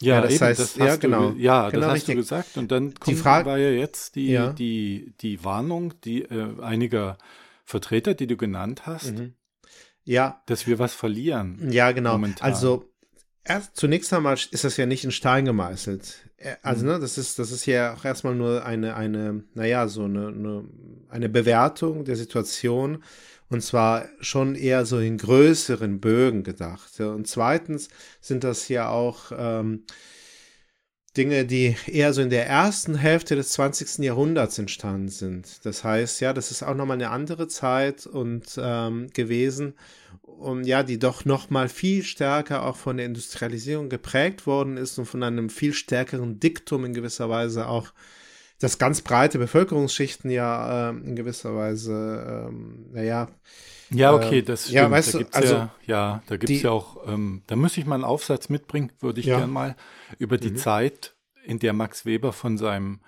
Ja, 0.00 0.20
das 0.20 0.40
heißt, 0.40 0.58
das 0.58 0.76
ja, 0.76 0.96
genau. 0.96 1.30
Du, 1.30 1.38
ja, 1.38 1.68
Genau, 1.70 1.82
das 1.82 1.88
hast 1.90 1.94
richtig. 1.96 2.14
du 2.14 2.20
gesagt. 2.22 2.56
Und 2.56 2.72
dann 2.72 2.94
kommt, 2.94 3.18
Frage- 3.18 3.46
war 3.46 3.58
ja 3.58 3.70
jetzt 3.70 4.16
die, 4.16 4.30
Ja. 4.30 4.52
die, 4.52 5.12
die 5.20 5.44
Warnung, 5.44 5.94
die 6.02 6.22
äh, 6.22 6.60
einiger 6.60 7.18
Vertreter, 7.64 8.14
die 8.14 8.26
du 8.26 8.36
genannt 8.36 8.86
hast, 8.86 9.12
Mhm. 9.12 9.34
Ja, 10.04 10.42
dass 10.46 10.66
wir 10.66 10.78
was 10.78 10.94
verlieren. 10.94 11.70
Ja, 11.70 11.92
genau. 11.92 12.12
momentan. 12.12 12.48
Also 12.48 12.88
erst 13.44 13.76
zunächst 13.76 14.12
einmal 14.12 14.34
ist 14.50 14.64
das 14.64 14.76
ja 14.76 14.86
nicht 14.86 15.04
in 15.04 15.10
Stein 15.12 15.44
gemeißelt. 15.44 16.28
Äh, 16.36 16.56
Also, 16.62 16.84
Mhm. 16.84 16.92
ne, 16.92 16.98
das 17.00 17.18
ist, 17.18 17.38
das 17.38 17.50
ist 17.52 17.66
ja 17.66 17.94
auch 17.94 18.04
erstmal 18.04 18.34
nur 18.34 18.64
eine, 18.64 18.96
eine, 18.96 19.44
naja, 19.54 19.86
so 19.88 20.04
eine, 20.04 20.28
eine, 20.28 20.64
eine 21.08 21.28
Bewertung 21.28 22.04
der 22.04 22.16
Situation. 22.16 23.02
Und 23.48 23.60
zwar 23.62 24.06
schon 24.20 24.54
eher 24.54 24.86
so 24.86 24.98
in 24.98 25.18
größeren 25.18 26.00
Bögen 26.00 26.42
gedacht. 26.42 26.98
Und 27.00 27.28
zweitens 27.28 27.90
sind 28.20 28.44
das 28.44 28.68
ja 28.68 28.88
auch 28.88 29.30
ähm, 29.36 29.84
Dinge, 31.16 31.44
die 31.44 31.76
eher 31.86 32.12
so 32.14 32.22
in 32.22 32.30
der 32.30 32.46
ersten 32.46 32.94
Hälfte 32.94 33.36
des 33.36 33.50
20. 33.50 33.98
Jahrhunderts 33.98 34.58
entstanden 34.58 35.08
sind. 35.08 35.64
Das 35.64 35.84
heißt, 35.84 36.20
ja, 36.20 36.32
das 36.32 36.50
ist 36.50 36.62
auch 36.62 36.74
nochmal 36.74 36.96
eine 36.96 37.10
andere 37.10 37.48
Zeit 37.48 38.06
und 38.06 38.58
ähm, 38.58 39.08
gewesen, 39.12 39.74
um, 40.22 40.62
ja, 40.64 40.82
die 40.82 40.98
doch 40.98 41.24
nochmal 41.26 41.68
viel 41.68 42.02
stärker 42.02 42.64
auch 42.64 42.76
von 42.76 42.96
der 42.96 43.06
Industrialisierung 43.06 43.90
geprägt 43.90 44.46
worden 44.46 44.78
ist 44.78 44.98
und 44.98 45.04
von 45.04 45.22
einem 45.22 45.50
viel 45.50 45.74
stärkeren 45.74 46.40
Diktum 46.40 46.86
in 46.86 46.94
gewisser 46.94 47.28
Weise 47.28 47.68
auch 47.68 47.92
das 48.58 48.78
ganz 48.78 49.02
breite 49.02 49.38
Bevölkerungsschichten 49.38 50.30
ja 50.30 50.90
ähm, 50.90 51.04
in 51.04 51.16
gewisser 51.16 51.54
Weise, 51.54 52.46
ähm, 52.48 52.86
naja, 52.92 53.28
Ja, 53.94 54.14
okay, 54.14 54.38
äh, 54.38 54.42
das 54.42 54.62
stimmt. 54.62 54.74
ja, 54.76 54.90
weißt 54.90 55.08
da 55.08 55.12
du, 55.12 55.18
gibt's 55.24 55.36
also 55.36 55.54
ja, 55.54 55.70
ja, 55.86 56.22
da 56.26 56.36
gibt's 56.36 56.46
die- 56.58 56.62
ja 56.64 56.70
auch, 56.70 56.96
ähm, 57.06 57.42
da 57.46 57.56
müsste 57.56 57.80
ich 57.80 57.86
mal 57.86 57.96
einen 57.96 58.04
Aufsatz 58.04 58.48
mitbringen, 58.48 58.92
würde 59.00 59.20
ich 59.20 59.26
Ja. 59.26 59.38
gern 59.38 59.50
mal, 59.50 59.76
über 60.18 60.38
die 60.38 60.50
Mhm. 60.50 60.56
Zeit, 60.56 61.14
in 61.44 61.58
der 61.58 61.72
Max 61.72 62.04
Weber 62.06 62.32
von 62.32 62.56
seinem 62.58 63.00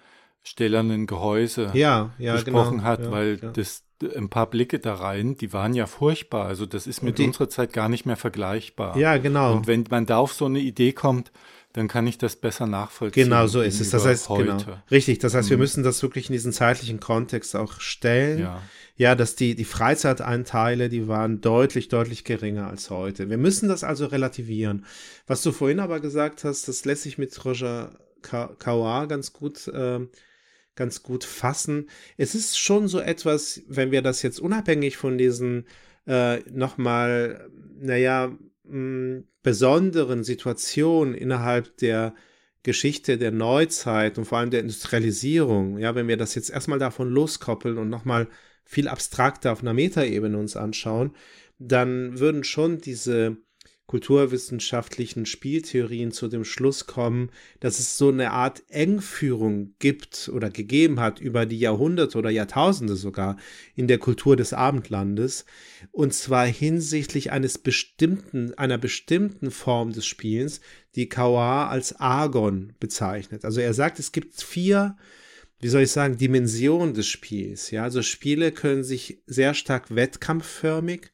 stählernen 0.42 1.06
Gehäuse 1.06 1.70
ja, 1.74 2.10
ja, 2.18 2.34
gesprochen 2.34 2.78
genau, 2.78 2.82
hat, 2.88 3.00
ja, 3.04 3.10
weil 3.10 3.38
ja. 3.42 3.50
das 3.50 3.82
ein 4.16 4.28
paar 4.28 4.46
Blicke 4.50 4.78
da 4.80 4.94
rein, 4.94 5.36
die 5.36 5.52
waren 5.52 5.72
ja 5.72 5.86
furchtbar. 5.86 6.46
Also 6.46 6.66
das 6.66 6.86
ist 6.86 7.02
mit 7.02 7.18
die- 7.18 7.26
unserer 7.26 7.48
Zeit 7.48 7.72
gar 7.72 7.88
nicht 7.88 8.04
mehr 8.04 8.16
vergleichbar. 8.16 8.96
Ja, 8.98 9.16
genau. 9.16 9.54
Und 9.54 9.66
wenn 9.66 9.84
man 9.88 10.04
da 10.04 10.18
auf 10.18 10.32
so 10.34 10.44
eine 10.46 10.58
Idee 10.58 10.92
kommt, 10.92 11.32
dann 11.74 11.88
kann 11.88 12.06
ich 12.06 12.16
das 12.18 12.36
besser 12.36 12.66
nachvollziehen. 12.66 13.24
Genau, 13.24 13.46
so 13.46 13.60
ist 13.60 13.80
es. 13.80 13.90
Das 13.90 14.06
heißt, 14.06 14.28
genau. 14.28 14.54
heute. 14.54 14.82
Richtig. 14.90 15.18
Das 15.18 15.34
heißt, 15.34 15.50
wir 15.50 15.56
Mhm. 15.58 15.62
müssen 15.62 15.82
das 15.84 16.02
wirklich 16.02 16.30
in 16.30 16.32
diesen 16.32 16.52
zeitlichen 16.52 17.00
Kontext 17.00 17.54
auch 17.54 17.80
stellen. 17.80 18.38
Ja. 18.40 18.62
Ja, 18.96 19.14
dass 19.16 19.34
die, 19.34 19.56
die 19.56 19.64
Freizeitanteile, 19.64 20.88
die 20.88 21.08
waren 21.08 21.40
deutlich, 21.40 21.88
deutlich 21.88 22.22
geringer 22.24 22.68
als 22.68 22.90
heute. 22.90 23.28
Wir 23.28 23.38
müssen 23.38 23.68
das 23.68 23.82
also 23.82 24.06
relativieren. 24.06 24.86
Was 25.26 25.42
du 25.42 25.50
vorhin 25.50 25.80
aber 25.80 25.98
gesagt 26.00 26.44
hast, 26.44 26.68
das 26.68 26.84
lässt 26.84 27.02
sich 27.02 27.18
mit 27.18 27.44
Roger 27.44 27.98
Ka- 28.22 28.54
Kauar 28.58 29.08
ganz 29.08 29.32
gut, 29.32 29.68
ähm, 29.74 30.10
ganz 30.76 31.02
gut 31.02 31.24
fassen. 31.24 31.88
Es 32.16 32.36
ist 32.36 32.56
schon 32.58 32.86
so 32.86 33.00
etwas, 33.00 33.62
wenn 33.66 33.90
wir 33.90 34.00
das 34.02 34.22
jetzt 34.22 34.38
unabhängig 34.40 34.96
von 34.96 35.18
diesen 35.18 35.66
äh, 36.06 36.38
nochmal, 36.50 37.50
naja, 37.80 38.30
mh, 38.64 39.24
besonderen 39.42 40.24
Situationen 40.24 41.14
innerhalb 41.14 41.76
der 41.78 42.14
Geschichte 42.62 43.18
der 43.18 43.30
Neuzeit 43.30 44.16
und 44.16 44.24
vor 44.24 44.38
allem 44.38 44.50
der 44.50 44.60
Industrialisierung, 44.60 45.78
ja, 45.78 45.94
wenn 45.94 46.08
wir 46.08 46.16
das 46.16 46.34
jetzt 46.34 46.50
erstmal 46.50 46.78
davon 46.78 47.10
loskoppeln 47.10 47.76
und 47.78 47.90
nochmal 47.90 48.28
viel 48.64 48.88
abstrakter 48.88 49.52
auf 49.52 49.60
einer 49.60 49.74
Metaebene 49.74 50.38
uns 50.38 50.56
anschauen, 50.56 51.14
dann 51.58 52.18
würden 52.18 52.42
schon 52.42 52.78
diese 52.80 53.36
kulturwissenschaftlichen 53.86 55.26
Spieltheorien 55.26 56.10
zu 56.10 56.28
dem 56.28 56.44
Schluss 56.44 56.86
kommen, 56.86 57.30
dass 57.60 57.78
es 57.78 57.98
so 57.98 58.08
eine 58.08 58.30
Art 58.30 58.62
Engführung 58.68 59.74
gibt 59.78 60.30
oder 60.32 60.48
gegeben 60.48 61.00
hat 61.00 61.20
über 61.20 61.44
die 61.44 61.58
Jahrhunderte 61.58 62.16
oder 62.16 62.30
Jahrtausende 62.30 62.96
sogar 62.96 63.36
in 63.74 63.86
der 63.86 63.98
Kultur 63.98 64.36
des 64.36 64.54
Abendlandes 64.54 65.44
und 65.92 66.14
zwar 66.14 66.46
hinsichtlich 66.46 67.30
eines 67.30 67.58
bestimmten 67.58 68.54
einer 68.54 68.78
bestimmten 68.78 69.50
Form 69.50 69.92
des 69.92 70.06
Spielens, 70.06 70.60
die 70.94 71.08
Kauar 71.08 71.68
als 71.68 72.00
Argon 72.00 72.72
bezeichnet. 72.80 73.44
Also 73.44 73.60
er 73.60 73.74
sagt, 73.74 73.98
es 73.98 74.12
gibt 74.12 74.40
vier 74.42 74.96
wie 75.60 75.68
soll 75.68 75.82
ich 75.82 75.92
sagen, 75.92 76.18
Dimensionen 76.18 76.92
des 76.92 77.06
Spiels. 77.06 77.70
Ja, 77.70 77.84
also 77.84 78.02
Spiele 78.02 78.52
können 78.52 78.84
sich 78.84 79.22
sehr 79.26 79.54
stark 79.54 79.94
wettkampfförmig 79.94 81.10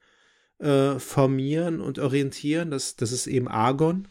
äh, 0.61 0.99
formieren 0.99 1.81
und 1.81 1.99
orientieren. 1.99 2.71
Das, 2.71 2.97
das 2.97 3.13
ist 3.13 3.27
eben 3.27 3.49
Argon. 3.49 4.09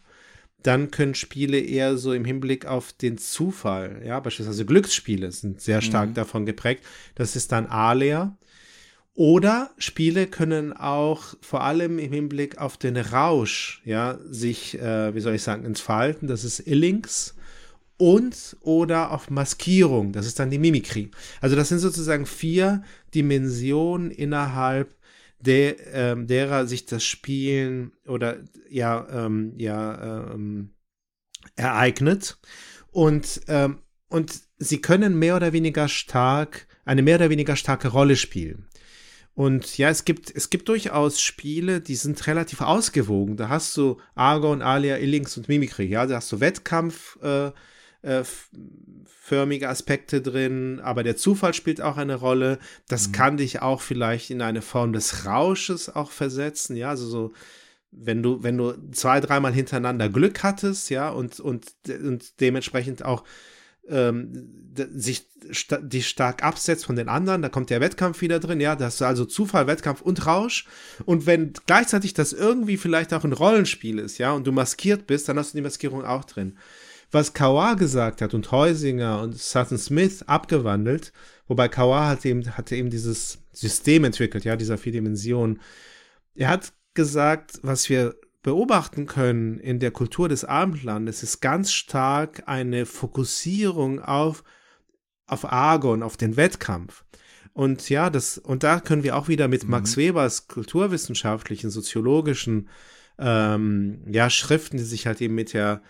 Dann 0.62 0.90
können 0.90 1.14
Spiele 1.14 1.58
eher 1.58 1.96
so 1.96 2.12
im 2.12 2.24
Hinblick 2.26 2.66
auf 2.66 2.92
den 2.92 3.16
Zufall, 3.16 4.02
ja, 4.04 4.20
beispielsweise 4.20 4.66
Glücksspiele 4.66 5.32
sind 5.32 5.60
sehr 5.62 5.80
stark 5.80 6.10
Mhm. 6.10 6.14
davon 6.14 6.44
geprägt. 6.44 6.84
Das 7.14 7.34
ist 7.34 7.50
dann 7.52 7.66
Alea. 7.66 8.36
Oder 9.14 9.70
Spiele 9.78 10.26
können 10.26 10.72
auch 10.72 11.34
vor 11.40 11.62
allem 11.62 11.98
im 11.98 12.12
Hinblick 12.12 12.58
auf 12.58 12.76
den 12.76 12.96
Rausch, 12.96 13.82
ja, 13.84 14.18
sich, 14.28 14.78
äh, 14.78 15.14
wie 15.14 15.20
soll 15.20 15.34
ich 15.34 15.42
sagen, 15.42 15.64
entfalten. 15.64 16.28
Das 16.28 16.44
ist 16.44 16.60
Illings. 16.66 17.34
Und 17.96 18.56
oder 18.62 19.10
auf 19.10 19.28
Maskierung. 19.28 20.12
Das 20.12 20.26
ist 20.26 20.38
dann 20.38 20.48
die 20.50 20.58
Mimikrie. 20.58 21.10
Also 21.42 21.54
das 21.54 21.68
sind 21.68 21.80
sozusagen 21.80 22.24
vier 22.24 22.82
Dimensionen 23.14 24.10
innerhalb 24.10 24.94
der, 25.40 25.94
ähm, 25.94 26.26
derer 26.26 26.66
sich 26.66 26.86
das 26.86 27.04
Spielen 27.04 27.92
oder 28.06 28.38
ja, 28.68 29.06
ähm, 29.10 29.54
ja, 29.56 30.32
ähm, 30.32 30.74
ereignet. 31.56 32.38
Und, 32.90 33.40
ähm, 33.48 33.78
und 34.08 34.40
sie 34.58 34.80
können 34.80 35.18
mehr 35.18 35.36
oder 35.36 35.52
weniger 35.52 35.88
stark, 35.88 36.66
eine 36.84 37.02
mehr 37.02 37.16
oder 37.16 37.30
weniger 37.30 37.56
starke 37.56 37.88
Rolle 37.88 38.16
spielen. 38.16 38.68
Und 39.34 39.78
ja, 39.78 39.88
es 39.88 40.04
gibt, 40.04 40.30
es 40.34 40.50
gibt 40.50 40.68
durchaus 40.68 41.20
Spiele, 41.20 41.80
die 41.80 41.94
sind 41.94 42.26
relativ 42.26 42.60
ausgewogen. 42.60 43.36
Da 43.36 43.48
hast 43.48 43.76
du 43.76 43.98
Argon, 44.14 44.60
Alia, 44.60 44.98
Illings 44.98 45.36
und 45.36 45.48
Mimikry. 45.48 45.86
Ja, 45.86 46.04
da 46.06 46.16
hast 46.16 46.30
du 46.32 46.40
Wettkampf, 46.40 47.16
äh, 47.22 47.50
äh, 48.02 48.24
förmige 49.04 49.68
Aspekte 49.68 50.20
drin, 50.20 50.80
aber 50.82 51.02
der 51.02 51.16
Zufall 51.16 51.54
spielt 51.54 51.80
auch 51.80 51.96
eine 51.96 52.16
Rolle. 52.16 52.58
Das 52.88 53.08
mhm. 53.08 53.12
kann 53.12 53.36
dich 53.36 53.62
auch 53.62 53.80
vielleicht 53.80 54.30
in 54.30 54.42
eine 54.42 54.62
Form 54.62 54.92
des 54.92 55.26
Rausches 55.26 55.94
auch 55.94 56.10
versetzen. 56.10 56.76
Ja, 56.76 56.90
also 56.90 57.06
so, 57.06 57.32
wenn 57.92 58.22
du, 58.22 58.42
wenn 58.42 58.56
du 58.56 58.74
zwei, 58.92 59.20
dreimal 59.20 59.52
hintereinander 59.52 60.08
Glück 60.08 60.42
hattest, 60.42 60.90
ja, 60.90 61.10
und, 61.10 61.40
und, 61.40 61.66
und 61.88 62.40
dementsprechend 62.40 63.04
auch 63.04 63.24
ähm, 63.88 64.74
sich 64.94 65.26
sta 65.50 65.78
die 65.78 66.02
stark 66.02 66.44
absetzt 66.44 66.84
von 66.84 66.96
den 66.96 67.08
anderen, 67.08 67.42
da 67.42 67.48
kommt 67.48 67.70
der 67.70 67.80
Wettkampf 67.80 68.20
wieder 68.20 68.38
drin, 68.38 68.60
ja, 68.60 68.76
das 68.76 68.96
ist 68.96 69.02
also 69.02 69.24
Zufall, 69.24 69.66
Wettkampf 69.66 70.00
und 70.00 70.26
Rausch. 70.26 70.66
Und 71.06 71.26
wenn 71.26 71.52
gleichzeitig 71.66 72.14
das 72.14 72.32
irgendwie 72.32 72.76
vielleicht 72.76 73.12
auch 73.12 73.24
ein 73.24 73.32
Rollenspiel 73.32 73.98
ist, 73.98 74.18
ja, 74.18 74.32
und 74.32 74.46
du 74.46 74.52
maskiert 74.52 75.06
bist, 75.06 75.28
dann 75.28 75.38
hast 75.38 75.52
du 75.52 75.58
die 75.58 75.62
Maskierung 75.62 76.04
auch 76.04 76.24
drin. 76.24 76.56
Was 77.10 77.32
Kawa 77.32 77.74
gesagt 77.74 78.22
hat 78.22 78.34
und 78.34 78.52
Heusinger 78.52 79.20
und 79.20 79.36
Sutton 79.36 79.78
Smith 79.78 80.22
abgewandelt, 80.22 81.12
wobei 81.48 81.68
Kawa 81.68 82.08
hat 82.08 82.24
eben, 82.24 82.56
hatte 82.56 82.76
eben 82.76 82.90
dieses 82.90 83.38
System 83.52 84.04
entwickelt, 84.04 84.44
ja, 84.44 84.56
dieser 84.56 84.78
vier 84.78 84.92
Dimensionen. 84.92 85.60
Er 86.34 86.48
hat 86.48 86.72
gesagt, 86.94 87.58
was 87.62 87.88
wir 87.88 88.14
beobachten 88.42 89.06
können 89.06 89.58
in 89.58 89.80
der 89.80 89.90
Kultur 89.90 90.28
des 90.28 90.44
Abendlandes, 90.44 91.22
ist 91.22 91.40
ganz 91.40 91.72
stark 91.72 92.44
eine 92.46 92.86
Fokussierung 92.86 94.00
auf, 94.00 94.44
auf 95.26 95.50
Argon, 95.50 96.02
auf 96.02 96.16
den 96.16 96.36
Wettkampf. 96.36 97.04
Und 97.52 97.90
ja, 97.90 98.10
das, 98.10 98.38
und 98.38 98.62
da 98.62 98.80
können 98.80 99.02
wir 99.02 99.16
auch 99.16 99.28
wieder 99.28 99.48
mit 99.48 99.64
mhm. 99.64 99.70
Max 99.70 99.96
Webers 99.96 100.48
kulturwissenschaftlichen, 100.48 101.70
soziologischen 101.70 102.68
ähm, 103.18 104.04
ja, 104.10 104.30
Schriften, 104.30 104.78
die 104.78 104.84
sich 104.84 105.06
halt 105.06 105.20
eben 105.20 105.34
mit 105.34 105.52
der 105.52 105.82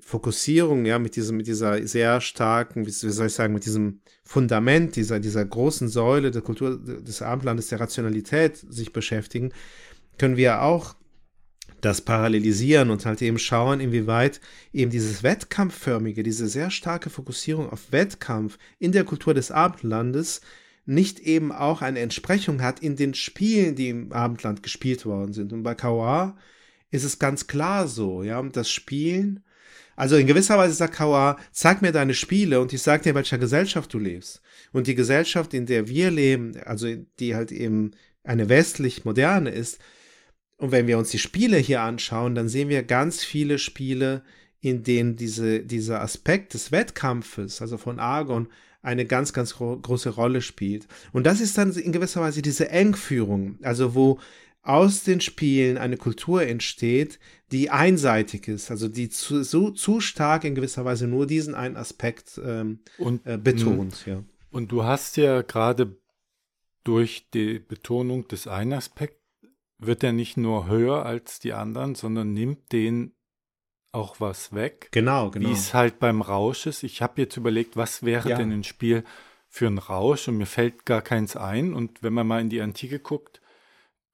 Fokussierung, 0.00 0.84
ja, 0.84 0.98
mit 0.98 1.16
diesem, 1.16 1.36
mit 1.36 1.46
dieser 1.46 1.86
sehr 1.86 2.20
starken, 2.20 2.86
wie 2.86 2.90
soll 2.90 3.26
ich 3.26 3.32
sagen, 3.32 3.54
mit 3.54 3.66
diesem 3.66 4.00
Fundament, 4.24 4.96
dieser, 4.96 5.20
dieser 5.20 5.44
großen 5.44 5.88
Säule 5.88 6.30
der 6.30 6.42
Kultur 6.42 6.78
des 6.78 7.22
Abendlandes, 7.22 7.68
der 7.68 7.80
Rationalität 7.80 8.56
sich 8.56 8.92
beschäftigen, 8.92 9.52
können 10.18 10.36
wir 10.36 10.62
auch 10.62 10.96
das 11.80 12.00
parallelisieren 12.00 12.90
und 12.90 13.06
halt 13.06 13.22
eben 13.22 13.38
schauen, 13.38 13.80
inwieweit 13.80 14.40
eben 14.72 14.90
dieses 14.90 15.22
Wettkampfförmige, 15.22 16.22
diese 16.22 16.48
sehr 16.48 16.70
starke 16.70 17.10
Fokussierung 17.10 17.70
auf 17.70 17.92
Wettkampf 17.92 18.58
in 18.78 18.92
der 18.92 19.04
Kultur 19.04 19.34
des 19.34 19.50
Abendlandes 19.50 20.40
nicht 20.86 21.18
eben 21.20 21.52
auch 21.52 21.82
eine 21.82 21.98
Entsprechung 21.98 22.62
hat 22.62 22.80
in 22.80 22.96
den 22.96 23.14
Spielen, 23.14 23.74
die 23.74 23.88
im 23.88 24.12
Abendland 24.12 24.62
gespielt 24.62 25.04
worden 25.04 25.32
sind. 25.32 25.52
Und 25.52 25.64
bei 25.64 25.74
Kawa 25.74 26.36
ist 26.90 27.04
es 27.04 27.18
ganz 27.18 27.46
klar 27.48 27.88
so, 27.88 28.22
ja, 28.22 28.40
das 28.42 28.70
Spielen, 28.70 29.42
also 29.96 30.16
in 30.16 30.26
gewisser 30.26 30.58
Weise 30.58 30.74
sagt 30.74 30.94
Kawa, 30.94 31.38
zeig 31.52 31.82
mir 31.82 31.92
deine 31.92 32.14
Spiele 32.14 32.60
und 32.60 32.72
ich 32.72 32.82
sag 32.82 33.02
dir, 33.02 33.10
in 33.10 33.16
welcher 33.16 33.38
Gesellschaft 33.38 33.92
du 33.92 33.98
lebst. 33.98 34.42
Und 34.72 34.86
die 34.86 34.94
Gesellschaft, 34.94 35.54
in 35.54 35.66
der 35.66 35.88
wir 35.88 36.10
leben, 36.10 36.56
also 36.64 36.94
die 37.18 37.34
halt 37.34 37.50
eben 37.50 37.92
eine 38.22 38.48
westlich 38.48 39.04
moderne 39.04 39.50
ist, 39.50 39.80
und 40.58 40.72
wenn 40.72 40.86
wir 40.86 40.96
uns 40.98 41.10
die 41.10 41.18
Spiele 41.18 41.58
hier 41.58 41.82
anschauen, 41.82 42.34
dann 42.34 42.48
sehen 42.48 42.68
wir 42.68 42.82
ganz 42.82 43.22
viele 43.24 43.58
Spiele, 43.58 44.22
in 44.60 44.82
denen 44.82 45.16
diese, 45.16 45.60
dieser 45.60 46.00
Aspekt 46.00 46.54
des 46.54 46.72
Wettkampfes, 46.72 47.60
also 47.60 47.76
von 47.76 47.98
Argon, 47.98 48.48
eine 48.82 49.04
ganz, 49.04 49.32
ganz 49.32 49.54
gro 49.54 49.76
große 49.76 50.10
Rolle 50.10 50.40
spielt. 50.40 50.86
Und 51.12 51.26
das 51.26 51.40
ist 51.40 51.58
dann 51.58 51.72
in 51.72 51.92
gewisser 51.92 52.20
Weise 52.20 52.40
diese 52.40 52.70
Engführung, 52.70 53.58
also 53.62 53.94
wo 53.94 54.18
aus 54.68 55.04
den 55.04 55.20
Spielen 55.20 55.78
eine 55.78 55.96
Kultur 55.96 56.42
entsteht, 56.42 57.18
die 57.52 57.70
einseitig 57.70 58.48
ist, 58.48 58.70
also 58.70 58.88
die 58.88 59.08
zu, 59.08 59.44
so, 59.44 59.70
zu 59.70 60.00
stark 60.00 60.44
in 60.44 60.54
gewisser 60.54 60.84
Weise 60.84 61.06
nur 61.06 61.26
diesen 61.26 61.54
einen 61.54 61.76
Aspekt 61.76 62.40
ähm, 62.44 62.80
und, 62.98 63.24
äh, 63.26 63.38
betont. 63.38 64.06
Ja. 64.06 64.22
Und 64.50 64.72
du 64.72 64.84
hast 64.84 65.16
ja 65.16 65.42
gerade 65.42 65.96
durch 66.82 67.28
die 67.30 67.58
Betonung 67.58 68.26
des 68.28 68.46
einen 68.46 68.72
Aspekts 68.72 69.20
wird 69.78 70.02
er 70.02 70.12
nicht 70.12 70.36
nur 70.36 70.68
höher 70.68 71.04
als 71.04 71.38
die 71.38 71.52
anderen, 71.52 71.94
sondern 71.94 72.32
nimmt 72.32 72.72
den 72.72 73.12
auch 73.92 74.20
was 74.20 74.52
weg. 74.52 74.88
Genau, 74.92 75.30
genau. 75.30 75.48
Wie 75.48 75.52
es 75.52 75.74
halt 75.74 75.98
beim 75.98 76.22
Rausch 76.22 76.66
ist. 76.66 76.82
Ich 76.82 77.02
habe 77.02 77.20
jetzt 77.20 77.36
überlegt, 77.36 77.76
was 77.76 78.02
wäre 78.02 78.30
ja. 78.30 78.36
denn 78.36 78.52
ein 78.52 78.64
Spiel 78.64 79.04
für 79.48 79.66
ein 79.66 79.78
Rausch 79.78 80.28
und 80.28 80.38
mir 80.38 80.46
fällt 80.46 80.84
gar 80.84 81.02
keins 81.02 81.36
ein. 81.36 81.72
Und 81.74 82.02
wenn 82.02 82.12
man 82.12 82.26
mal 82.26 82.40
in 82.40 82.50
die 82.50 82.60
Antike 82.60 82.98
guckt, 82.98 83.40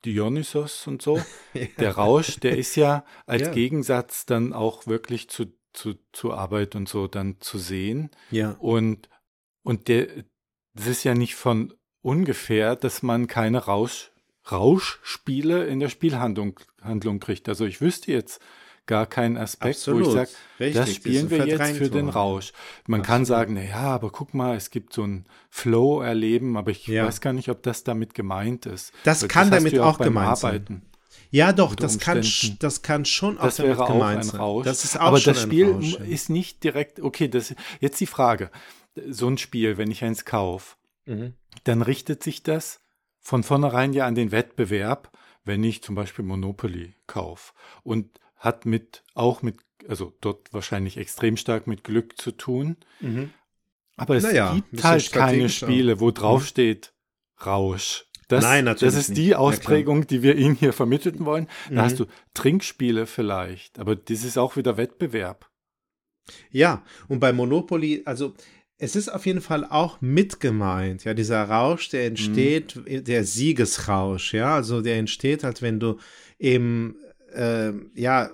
Dionysos 0.05 0.87
und 0.87 1.03
so, 1.03 1.17
ja. 1.55 1.67
der 1.79 1.93
Rausch, 1.97 2.41
der 2.41 2.57
ist 2.57 2.77
ja 2.77 3.05
als 3.27 3.43
ja. 3.43 3.53
Gegensatz 3.53 4.27
dann 4.27 4.53
auch 4.53 4.87
wirklich 4.87 5.29
zu, 5.29 5.47
zu, 5.73 5.95
zu 6.13 6.33
Arbeit 6.33 6.75
und 6.75 6.89
so 6.89 7.07
dann 7.09 7.41
zu 7.41 7.59
sehen. 7.59 8.11
Ja. 8.31 8.57
Und, 8.59 9.09
und 9.63 9.89
der, 9.89 10.09
das 10.75 10.87
ist 10.87 11.05
ja 11.05 11.15
nicht 11.15 11.35
von 11.35 11.75
ungefähr, 12.01 12.77
dass 12.77 13.03
man 13.03 13.27
keine 13.27 13.59
Rausch 13.59 14.11
Rauschspiele 14.51 15.67
in 15.67 15.79
der 15.79 15.89
Spielhandlung 15.89 16.59
Handlung 16.81 17.21
kriegt. 17.21 17.49
Also 17.49 17.65
ich 17.65 17.81
wüsste 17.81 18.11
jetzt 18.11 18.41
gar 18.93 19.07
keinen 19.07 19.39
Aspekt, 19.39 19.77
Absolut. 19.77 20.05
wo 20.05 20.09
ich 20.09 20.29
sage, 20.59 20.75
das 20.75 20.95
spielen 20.95 21.31
wir 21.31 21.47
jetzt 21.47 21.79
für 21.79 21.89
den 21.89 22.11
Rausch. 22.11 22.53
Man 22.87 23.01
Absolut. 23.01 23.07
kann 23.07 23.25
sagen, 23.25 23.55
na 23.55 23.63
ja, 23.63 23.85
aber 23.85 24.11
guck 24.11 24.35
mal, 24.35 24.55
es 24.55 24.69
gibt 24.69 24.93
so 24.93 25.03
ein 25.03 25.25
Flow-Erleben, 25.49 26.59
aber 26.59 26.73
ich 26.73 26.87
ja. 26.87 27.07
weiß 27.07 27.23
gar 27.23 27.33
nicht, 27.33 27.49
ob 27.49 27.63
das 27.63 27.85
damit 27.85 28.13
gemeint 28.13 28.67
ist. 28.67 28.93
Das 29.05 29.23
Weil 29.23 29.29
kann 29.29 29.51
das 29.51 29.61
damit 29.65 29.79
auch, 29.79 29.95
auch 29.95 30.05
gemeint 30.05 30.29
Arbeiten. 30.29 30.83
sein. 30.83 31.19
Ja, 31.31 31.55
doch, 31.55 31.75
das 31.75 31.99
kann, 31.99 32.23
das 32.59 32.83
kann 32.83 33.07
schon 33.07 33.39
auch 33.39 33.45
das 33.45 33.57
damit 33.57 33.79
wäre 33.79 33.87
gemeint 33.87 34.29
auch 34.29 34.35
ein 34.35 34.41
Rausch. 34.41 34.65
Das 34.67 34.85
ist 34.85 35.01
auch 35.01 35.07
aber 35.07 35.21
das 35.21 35.41
Spiel 35.41 35.71
Rausch, 35.71 35.95
ist 35.95 36.29
nicht 36.29 36.63
direkt, 36.63 37.01
okay, 37.01 37.29
das 37.29 37.55
jetzt 37.81 37.99
die 37.99 38.07
Frage. 38.07 38.51
So 39.09 39.27
ein 39.27 39.39
Spiel, 39.39 39.79
wenn 39.79 39.91
ich 39.91 40.05
eins 40.05 40.27
kaufe, 40.27 40.77
mhm. 41.07 41.33
dann 41.65 41.81
richtet 41.81 42.23
sich 42.23 42.43
das 42.43 42.81
von 43.21 43.43
vornherein 43.43 43.95
ja 43.95 44.07
an 44.07 44.15
den 44.15 44.33
Wettbewerb, 44.33 45.17
wenn 45.45 45.65
ich 45.65 45.83
zum 45.83 45.95
Beispiel 45.95 46.27
Monopoly 46.27 46.95
kaufe 47.07 47.55
und 47.85 48.21
hat 48.43 48.67
mit 48.67 49.05
auch 49.15 49.43
mit, 49.43 49.57
also 49.89 50.13
dort 50.21 50.53
wahrscheinlich 50.53 50.97
extrem 50.97 51.37
stark 51.37 51.67
mit 51.69 51.85
Glück 51.85 52.21
zu 52.21 52.33
tun. 52.33 52.77
Mhm. 53.01 53.31
Aber 53.97 54.17
es 54.17 54.25
naja, 54.25 54.55
gibt 54.55 54.83
halt 54.83 55.13
keine 55.13 55.49
Spiele, 55.49 56.01
wo 56.01 56.11
drauf 56.11 56.43
mhm. 56.43 56.47
steht 56.47 56.93
Rausch. 57.47 58.07
Das, 58.27 58.43
Nein, 58.43 58.65
natürlich. 58.65 58.95
Das 58.95 59.09
ist 59.09 59.17
die 59.17 59.37
Ausprägung, 59.37 60.07
die 60.07 60.23
wir 60.23 60.37
Ihnen 60.37 60.55
hier 60.55 60.73
vermitteln 60.73 61.25
wollen. 61.25 61.47
Da 61.69 61.75
mhm. 61.75 61.79
hast 61.79 62.01
du 62.01 62.07
Trinkspiele 62.35 63.07
vielleicht, 63.07 63.79
aber 63.79 63.95
das 63.95 64.25
ist 64.25 64.39
auch 64.39 64.57
wieder 64.57 64.77
Wettbewerb. 64.77 65.49
Ja, 66.51 66.85
und 67.09 67.21
bei 67.21 67.33
Monopoly, 67.33 68.03
also 68.07 68.35
es 68.79 68.97
ist 68.97 69.09
auf 69.09 69.27
jeden 69.27 69.41
Fall 69.41 69.65
auch 69.65 70.01
mit 70.01 70.41
gemeint, 70.41 71.05
ja, 71.05 71.15
dieser 71.15 71.45
Rausch, 71.45 71.91
der 71.91 72.07
entsteht, 72.07 72.75
mhm. 72.75 73.05
der 73.05 73.25
Siegesrausch, 73.25 74.35
ja, 74.35 74.57
also 74.57 74.81
der 74.81 74.97
entsteht 74.97 75.45
halt, 75.45 75.63
wenn 75.63 75.79
du 75.79 75.99
eben, 76.39 76.97
äh, 77.35 77.73
ja, 77.95 78.31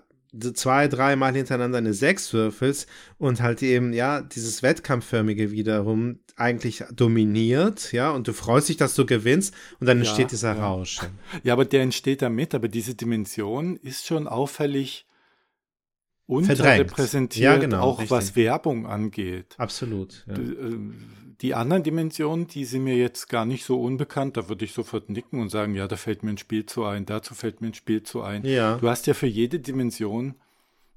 zwei, 0.55 0.88
dreimal 0.88 1.34
hintereinander 1.34 1.78
eine 1.78 1.94
Sechs 1.94 2.32
würfelst 2.32 2.88
und 3.18 3.40
halt 3.40 3.62
eben, 3.62 3.92
ja, 3.92 4.20
dieses 4.20 4.62
Wettkampfförmige 4.62 5.51
wiederum 5.51 6.20
eigentlich 6.36 6.84
dominiert, 6.92 7.92
ja, 7.92 8.11
und 8.11 8.28
du 8.28 8.32
freust 8.32 8.68
dich, 8.68 8.76
dass 8.76 8.94
du 8.94 9.07
gewinnst 9.07 9.55
und 9.80 9.86
dann 9.86 9.99
entsteht 9.99 10.26
ja, 10.26 10.28
dieser 10.28 10.55
ja. 10.55 10.66
Rausch. 10.66 11.01
Ja, 11.42 11.55
aber 11.55 11.64
der 11.64 11.82
entsteht 11.82 12.22
damit, 12.22 12.55
aber 12.55 12.68
diese 12.68 12.94
Dimension 12.94 13.76
ist 13.76 14.07
schon 14.07 14.28
auffällig 14.28 15.07
unterrepräsentiert, 16.26 17.42
ja, 17.42 17.57
genau, 17.57 17.80
auch 17.80 17.99
richtig. 17.99 18.11
was 18.11 18.36
Werbung 18.36 18.86
angeht. 18.86 19.55
Absolut. 19.57 20.24
Ja. 20.28 20.34
Äh, 20.34 20.78
die 21.41 21.55
anderen 21.55 21.84
Dimensionen, 21.84 22.49
die 22.49 22.64
sind 22.64 22.84
mir 22.84 22.97
jetzt 22.97 23.28
gar 23.28 23.47
nicht 23.47 23.64
so 23.64 23.80
unbekannt. 23.80 24.36
Da 24.36 24.49
würde 24.49 24.64
ich 24.64 24.72
sofort 24.72 25.09
nicken 25.09 25.41
und 25.41 25.51
sagen, 25.51 25.74
ja, 25.74 25.86
da 25.86 25.97
fällt 25.97 26.22
mir 26.22 26.30
ein 26.30 26.39
Spiel 26.39 26.66
zu 26.66 26.84
ein, 26.84 27.07
dazu 27.07 27.34
fällt 27.34 27.61
mir 27.61 27.68
ein 27.68 27.74
Spiel 27.74 28.03
zu 28.03 28.22
ein. 28.22 28.45
Ja. 28.45 28.76
Du 28.76 28.89
hast 28.89 29.07
ja 29.07 29.14
für 29.14 29.28
jede 29.28 29.61
Dimension 29.61 30.34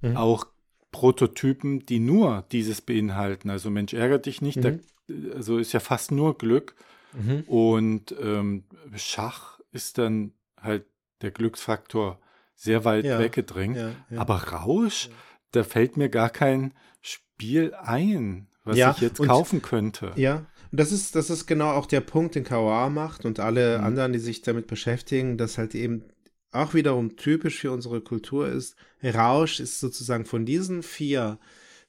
mhm. 0.02 0.18
auch 0.18 0.48
Prototypen, 0.92 1.86
die 1.86 2.00
nur 2.00 2.46
dieses 2.52 2.82
beinhalten. 2.82 3.50
Also 3.50 3.70
Mensch, 3.70 3.94
ärgere 3.94 4.20
dich 4.20 4.42
nicht, 4.42 4.58
mhm. 4.58 4.82
da, 5.08 5.36
also 5.36 5.58
ist 5.58 5.74
ja 5.74 5.80
fast 5.80 6.12
nur 6.12 6.38
Glück. 6.38 6.76
Mhm. 7.14 7.42
Und 7.42 8.16
ähm, 8.20 8.64
Schach 8.96 9.60
ist 9.72 9.98
dann 10.00 10.34
halt 10.60 10.86
der 11.22 11.32
Glücksfaktor 11.32 12.20
sehr 12.56 12.84
weit 12.84 13.06
Ja, 13.06 13.20
weggedrängt. 13.20 13.78
Ja, 13.78 13.92
ja. 14.10 14.20
Aber 14.20 14.36
Rausch, 14.36 15.10
da 15.52 15.64
fällt 15.64 15.98
mir 15.98 16.10
gar 16.10 16.30
kein 16.30 16.74
Spiel 17.02 17.74
ein, 17.76 18.48
was 18.64 18.78
Ja, 18.78 18.92
ich 18.92 19.02
jetzt 19.02 19.20
und- 19.20 19.28
kaufen 19.28 19.62
könnte. 19.62 20.12
Ja, 20.16 20.46
und 20.72 20.80
das 20.80 20.92
ist, 20.92 21.16
das 21.16 21.30
ist 21.30 21.48
genau 21.48 21.72
auch 21.72 21.86
der 21.86 22.02
Punkt, 22.02 22.36
den 22.36 22.44
KOA 22.44 22.90
macht 22.90 23.26
und 23.26 23.40
alle 23.40 23.78
Mhm. 23.80 23.84
anderen, 23.86 24.14
die 24.14 24.20
sich 24.20 24.42
damit 24.42 24.68
beschäftigen, 24.68 25.38
dass 25.38 25.58
halt 25.58 25.76
eben 25.76 26.04
auch 26.52 26.74
wiederum 26.74 27.16
typisch 27.16 27.60
für 27.60 27.72
unsere 27.72 28.02
Kultur 28.02 28.48
ist. 28.50 28.76
Rausch 29.04 29.60
ist 29.60 29.80
sozusagen 29.80 30.26
von 30.26 30.46
diesen 30.46 30.84
vier 30.84 31.40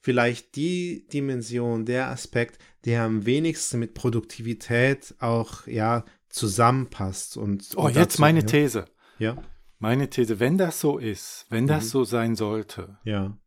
vielleicht 0.01 0.55
die 0.55 1.07
Dimension, 1.13 1.85
der 1.85 2.09
Aspekt, 2.09 2.59
der 2.85 3.03
am 3.03 3.25
wenigsten 3.25 3.79
mit 3.79 3.93
Produktivität 3.93 5.15
auch, 5.19 5.65
ja, 5.67 6.03
zusammenpasst 6.29 7.37
und. 7.37 7.69
Oh, 7.75 7.83
und 7.83 7.95
jetzt 7.95 8.13
dazu- 8.15 8.21
meine 8.21 8.39
ja. 8.41 8.45
These. 8.45 8.85
Ja, 9.19 9.37
Meine 9.79 10.09
These, 10.09 10.39
wenn 10.39 10.57
das 10.57 10.79
so 10.79 10.97
ist, 10.97 11.45
wenn 11.49 11.67
das 11.67 11.85
Mhm. 11.85 11.89
so 11.89 12.03
sein 12.05 12.35
sollte, 12.37 12.97
ja. 13.03 13.37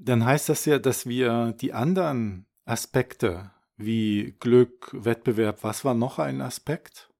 Dann 0.00 0.24
heißt 0.24 0.48
das 0.48 0.64
ja, 0.64 0.78
dass 0.78 1.06
wir 1.06 1.52
die 1.52 1.72
anderen 1.72 2.46
Aspekte 2.64 3.50
wie 3.76 4.34
Glück, 4.40 4.90
Wettbewerb, 4.92 5.62
was 5.62 5.84
war 5.84 5.94
noch 5.94 6.18
ein 6.18 6.40
Aspekt? 6.40 7.10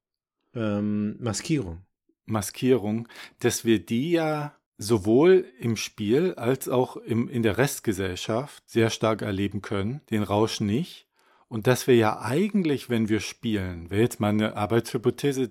Ähm, 0.54 1.16
Maskierung. 1.20 1.84
Maskierung, 2.26 3.08
dass 3.40 3.64
wir 3.64 3.84
die 3.84 4.12
ja 4.12 4.56
sowohl 4.78 5.46
im 5.58 5.76
Spiel 5.76 6.34
als 6.34 6.68
auch 6.68 6.96
im, 6.96 7.28
in 7.28 7.42
der 7.42 7.58
Restgesellschaft 7.58 8.68
sehr 8.68 8.88
stark 8.88 9.22
erleben 9.22 9.60
können, 9.60 10.00
den 10.10 10.22
Rausch 10.22 10.60
nicht. 10.60 11.06
Und 11.48 11.66
dass 11.66 11.86
wir 11.86 11.96
ja 11.96 12.20
eigentlich, 12.20 12.88
wenn 12.88 13.08
wir 13.08 13.20
spielen, 13.20 13.90
wäre 13.90 14.02
jetzt 14.02 14.20
mal 14.20 14.28
eine 14.28 14.56
Arbeitshypothese, 14.56 15.50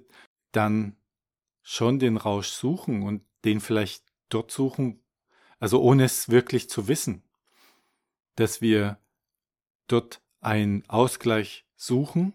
dann 0.52 0.96
schon 1.62 2.00
den 2.00 2.18
Rausch 2.18 2.48
suchen 2.48 3.04
und 3.04 3.22
den 3.46 3.60
vielleicht 3.60 4.04
dort 4.30 4.52
suchen, 4.52 5.02
also 5.60 5.82
ohne 5.82 6.03
es 6.05 6.30
wirklich 6.30 6.70
zu 6.70 6.88
wissen, 6.88 7.24
dass 8.36 8.62
wir 8.62 8.97
dort 9.88 10.22
einen 10.41 10.84
Ausgleich 10.89 11.66
suchen, 11.76 12.34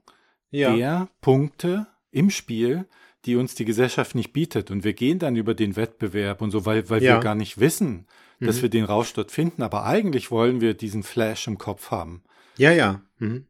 Ja. 0.50 0.74
der 0.76 1.08
Punkte 1.20 1.86
im 2.10 2.30
Spiel, 2.30 2.86
die 3.24 3.36
uns 3.36 3.54
die 3.54 3.64
Gesellschaft 3.64 4.14
nicht 4.14 4.32
bietet. 4.32 4.70
Und 4.70 4.84
wir 4.84 4.92
gehen 4.92 5.18
dann 5.18 5.36
über 5.36 5.54
den 5.54 5.76
Wettbewerb 5.76 6.42
und 6.42 6.50
so, 6.50 6.66
weil, 6.66 6.88
weil 6.90 7.02
Ja. 7.02 7.14
wir 7.16 7.20
gar 7.20 7.34
nicht 7.34 7.58
wissen, 7.58 8.06
dass 8.40 8.58
Mhm. 8.58 8.62
wir 8.62 8.68
den 8.70 8.84
Rausch 8.84 9.12
dort 9.14 9.30
finden. 9.30 9.62
Aber 9.62 9.84
eigentlich 9.84 10.30
wollen 10.30 10.60
wir 10.60 10.74
diesen 10.74 11.02
Flash 11.02 11.46
im 11.46 11.56
Kopf 11.58 11.90
haben. 11.90 12.22
Ja, 12.58 12.70
ja. 12.72 13.00
Mhm. 13.18 13.46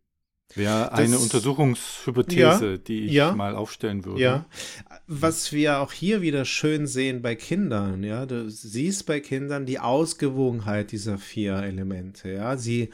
Wäre 0.54 0.88
Das- 0.90 1.00
eine 1.00 1.18
Untersuchungshypothese, 1.18 2.70
Ja, 2.72 2.76
die 2.76 3.00
ich 3.06 3.12
ja. 3.12 3.32
mal 3.34 3.54
aufstellen 3.56 4.04
würde. 4.04 4.20
Ja, 4.20 4.44
was 5.06 5.52
wir 5.52 5.80
auch 5.80 5.92
hier 5.92 6.22
wieder 6.22 6.44
schön 6.44 6.86
sehen 6.86 7.22
bei 7.22 7.34
Kindern, 7.34 8.04
ja, 8.04 8.24
du 8.26 8.48
siehst 8.50 9.06
bei 9.06 9.20
Kindern 9.20 9.66
die 9.66 9.78
Ausgewogenheit 9.80 10.92
dieser 10.92 11.18
vier 11.18 11.56
Elemente, 11.56 12.30
ja, 12.30 12.56
sie 12.56 12.90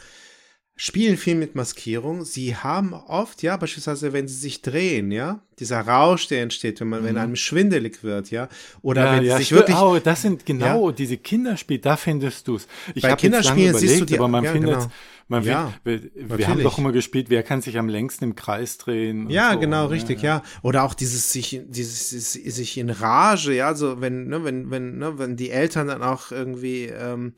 spielen 0.77 1.19
viel 1.19 1.35
mit 1.35 1.55
Maskierung, 1.55 2.25
sie 2.25 2.57
haben 2.57 2.95
oft, 2.95 3.43
ja, 3.43 3.59
beispielsweise, 3.59 4.15
wenn 4.15 4.27
sie 4.27 4.37
sich 4.39 4.63
drehen, 4.63 5.11
ja, 5.13 5.43
dieser 5.59 5.81
Rausch, 5.83 6.29
der 6.29 6.43
entsteht, 6.43 6.81
wenn 6.81 6.89
man, 6.89 7.05
wenn 7.05 7.17
Mhm. 7.17 7.21
einem 7.21 7.37
schwindelig 7.37 8.03
wird, 8.03 8.31
ja, 8.31 8.49
oder 8.81 9.05
ja, 9.05 9.13
wenn 9.17 9.25
ja, 9.25 9.37
sie 9.37 9.43
sich 9.43 9.53
wirklich, 9.53 9.77
oh, 9.77 9.99
das 10.03 10.23
sind 10.23 10.47
genau 10.47 10.91
diese 10.93 11.19
Kinderspiele, 11.19 11.81
da 11.81 11.99
findest 11.99 12.49
du 12.49 12.55
es. 12.57 12.67
Ich 12.95 13.03
Bei 13.03 13.11
habe 13.11 13.21
jetzt 13.21 13.33
lange 13.33 13.43
Kinderspielen 13.45 13.75
siehst 13.75 13.83
du 13.83 13.87
überlegt, 13.97 14.11
die- 14.11 14.17
aber 14.19 14.29
man 14.29 14.45
ja, 14.45 14.53
findet 14.53 14.71
genau. 14.79 14.91
Man 15.31 15.43
Ja, 15.45 15.73
will, 15.85 16.11
wir, 16.15 16.39
wir 16.39 16.49
haben 16.49 16.63
doch 16.63 16.79
immer 16.79 16.93
gespielt, 16.93 17.31
wer 17.31 17.43
kann 17.43 17.63
sich 17.63 17.79
am 17.79 17.89
längsten 17.89 18.25
im 18.25 18.35
Kreis 18.37 18.77
drehen. 18.79 19.31
Ja, 19.31 19.53
so, 19.55 19.61
genau, 19.61 19.85
ne? 19.85 19.91
richtig, 19.91 20.23
ja. 20.23 20.43
Oder 20.63 20.85
auch 20.85 20.95
dieses 20.95 21.33
sich, 21.33 21.61
dieses, 21.67 22.11
sich 22.11 22.77
in 22.79 22.91
Rage, 22.91 23.55
ja, 23.55 23.75
so 23.75 24.01
wenn, 24.01 24.27
ne, 24.29 24.45
wenn, 24.45 24.71
wenn, 24.71 24.99
ne, 24.99 25.19
wenn 25.19 25.37
die 25.37 25.51
Eltern 25.51 25.87
dann 25.87 26.03
auch 26.03 26.31
irgendwie 26.33 26.85
ähm, 26.87 27.33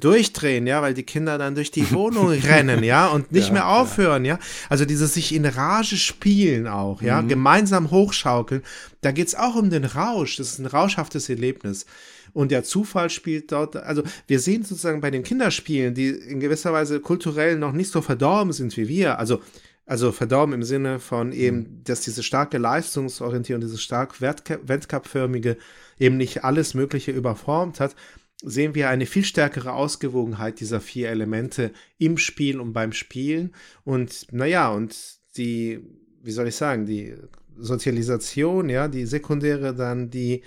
durchdrehen, 0.00 0.66
ja, 0.66 0.82
weil 0.82 0.92
die 0.94 1.04
Kinder 1.04 1.38
dann 1.38 1.54
durch 1.54 1.70
die 1.70 1.92
Wohnung 1.92 2.30
rennen, 2.44 2.82
ja, 2.82 3.06
und 3.08 3.30
nicht 3.30 3.48
Ja, 3.48 3.52
mehr 3.52 3.62
ja. 3.62 3.80
aufhören, 3.80 4.24
ja. 4.24 4.38
Also 4.68 4.84
dieses 4.84 5.14
sich 5.14 5.32
in 5.34 5.44
Rage 5.46 5.96
spielen 5.96 6.66
auch, 6.66 7.00
ja, 7.02 7.22
Mhm. 7.22 7.28
gemeinsam 7.28 7.90
hochschaukeln, 7.90 8.62
da 9.02 9.12
geht's 9.12 9.34
auch 9.36 9.54
um 9.54 9.70
den 9.70 9.84
Rausch, 9.84 10.36
das 10.36 10.52
ist 10.52 10.58
ein 10.58 10.66
rauschhaftes 10.66 11.28
Erlebnis. 11.28 11.86
Und 12.32 12.50
der 12.50 12.64
Zufall 12.64 13.10
spielt 13.10 13.52
dort, 13.52 13.76
also 13.76 14.02
wir 14.26 14.40
sehen 14.40 14.62
sozusagen 14.62 15.00
bei 15.00 15.10
den 15.10 15.22
Kinderspielen, 15.22 15.94
die 15.94 16.08
in 16.08 16.40
gewisser 16.40 16.72
Weise 16.72 17.00
kulturell 17.00 17.58
noch 17.58 17.72
nicht 17.72 17.90
so 17.90 18.02
verdorben 18.02 18.52
sind 18.52 18.76
wie 18.76 18.88
wir, 18.88 19.18
also 19.18 19.40
also 19.88 20.12
verdorben 20.12 20.52
im 20.52 20.62
Sinne 20.62 20.98
von 20.98 21.32
eben, 21.32 21.82
dass 21.84 22.02
diese 22.02 22.22
starke 22.22 22.58
Leistungsorientierung, 22.58 23.62
dieses 23.62 23.82
stark 23.82 24.20
Wettkampfförmige 24.20 25.56
eben 25.98 26.18
nicht 26.18 26.44
alles 26.44 26.74
Mögliche 26.74 27.10
überformt 27.10 27.80
hat, 27.80 27.96
sehen 28.42 28.74
wir 28.74 28.90
eine 28.90 29.06
viel 29.06 29.24
stärkere 29.24 29.72
Ausgewogenheit 29.72 30.60
dieser 30.60 30.82
vier 30.82 31.08
Elemente 31.08 31.72
im 31.96 32.18
Spiel 32.18 32.60
und 32.60 32.74
beim 32.74 32.92
Spielen. 32.92 33.54
Und 33.84 34.26
naja, 34.30 34.70
und 34.70 34.94
die, 35.38 35.80
wie 36.22 36.32
soll 36.32 36.48
ich 36.48 36.56
sagen, 36.56 36.84
die 36.84 37.14
Sozialisation, 37.56 38.68
ja, 38.68 38.88
die 38.88 39.06
sekundäre 39.06 39.74
dann, 39.74 40.10
die 40.10 40.42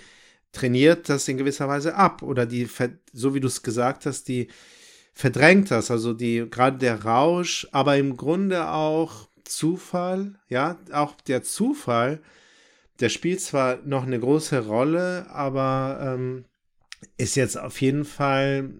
trainiert 0.52 1.08
das 1.08 1.28
in 1.28 1.38
gewisser 1.38 1.68
Weise 1.68 1.94
ab 1.94 2.22
oder 2.22 2.46
die, 2.46 2.68
so 3.12 3.34
wie 3.34 3.40
du 3.40 3.48
es 3.48 3.62
gesagt 3.62 4.06
hast, 4.06 4.28
die 4.28 4.48
verdrängt 5.14 5.70
das, 5.70 5.90
also 5.90 6.12
die, 6.12 6.46
gerade 6.50 6.78
der 6.78 7.04
Rausch, 7.04 7.66
aber 7.72 7.96
im 7.96 8.16
Grunde 8.16 8.68
auch 8.68 9.28
Zufall, 9.44 10.38
ja, 10.48 10.78
auch 10.92 11.14
der 11.22 11.42
Zufall, 11.42 12.20
der 13.00 13.08
spielt 13.08 13.40
zwar 13.40 13.78
noch 13.84 14.04
eine 14.04 14.20
große 14.20 14.66
Rolle, 14.66 15.26
aber 15.30 16.14
ähm, 16.14 16.44
ist 17.16 17.34
jetzt 17.34 17.58
auf 17.58 17.80
jeden 17.80 18.04
Fall, 18.04 18.70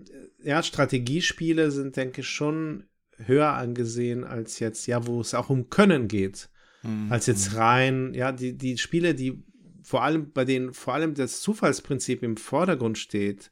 ja, 0.43 0.63
Strategiespiele 0.63 1.71
sind, 1.71 1.97
denke 1.97 2.21
ich, 2.21 2.29
schon 2.29 2.85
höher 3.17 3.53
angesehen 3.53 4.25
als 4.25 4.59
jetzt, 4.59 4.87
ja, 4.87 5.07
wo 5.07 5.21
es 5.21 5.35
auch 5.35 5.51
um 5.51 5.71
Können 5.71 6.09
geht, 6.09 6.49
Mhm. 6.85 7.13
als 7.13 7.27
jetzt 7.27 7.55
rein, 7.55 8.13
ja, 8.13 8.33
die, 8.33 8.57
die 8.57 8.77
Spiele, 8.77 9.15
die 9.15 9.45
vor 9.93 10.03
allem, 10.03 10.33
bei 10.33 10.47
denen 10.47 10.73
vor 10.73 10.95
allem 10.95 11.13
das 11.13 11.43
Zufallsprinzip 11.43 12.23
im 12.23 12.39
Vordergrund 12.39 12.97
steht, 12.97 13.51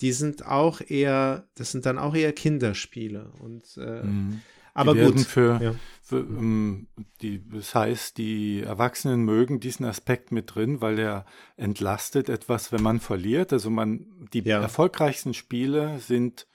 die 0.00 0.10
sind 0.10 0.44
auch 0.44 0.80
eher, 0.80 1.46
das 1.54 1.70
sind 1.70 1.86
dann 1.86 2.00
auch 2.00 2.16
eher 2.16 2.32
Kinderspiele. 2.32 3.30
Und 3.38 3.76
äh, 3.76 4.02
Mhm. 4.02 4.42
aber 4.74 4.94
die 4.94 5.00
gut. 5.02 5.20
Für, 5.20 5.60
Ja. 5.62 5.74
für 6.02 6.18
ähm, 6.18 6.88
die, 7.22 7.48
das 7.48 7.76
heißt, 7.76 8.18
die 8.18 8.62
Erwachsenen 8.62 9.22
mögen 9.24 9.60
diesen 9.60 9.86
Aspekt 9.86 10.32
mit 10.32 10.52
drin, 10.52 10.80
weil 10.80 10.98
er 10.98 11.24
entlastet 11.56 12.28
etwas, 12.28 12.72
wenn 12.72 12.82
man 12.82 12.98
verliert. 12.98 13.52
Also 13.52 13.70
man, 13.70 14.04
die 14.32 14.42
Ja. 14.42 14.60
erfolgreichsten 14.60 15.32
Spiele 15.32 16.00
sind 16.00 16.48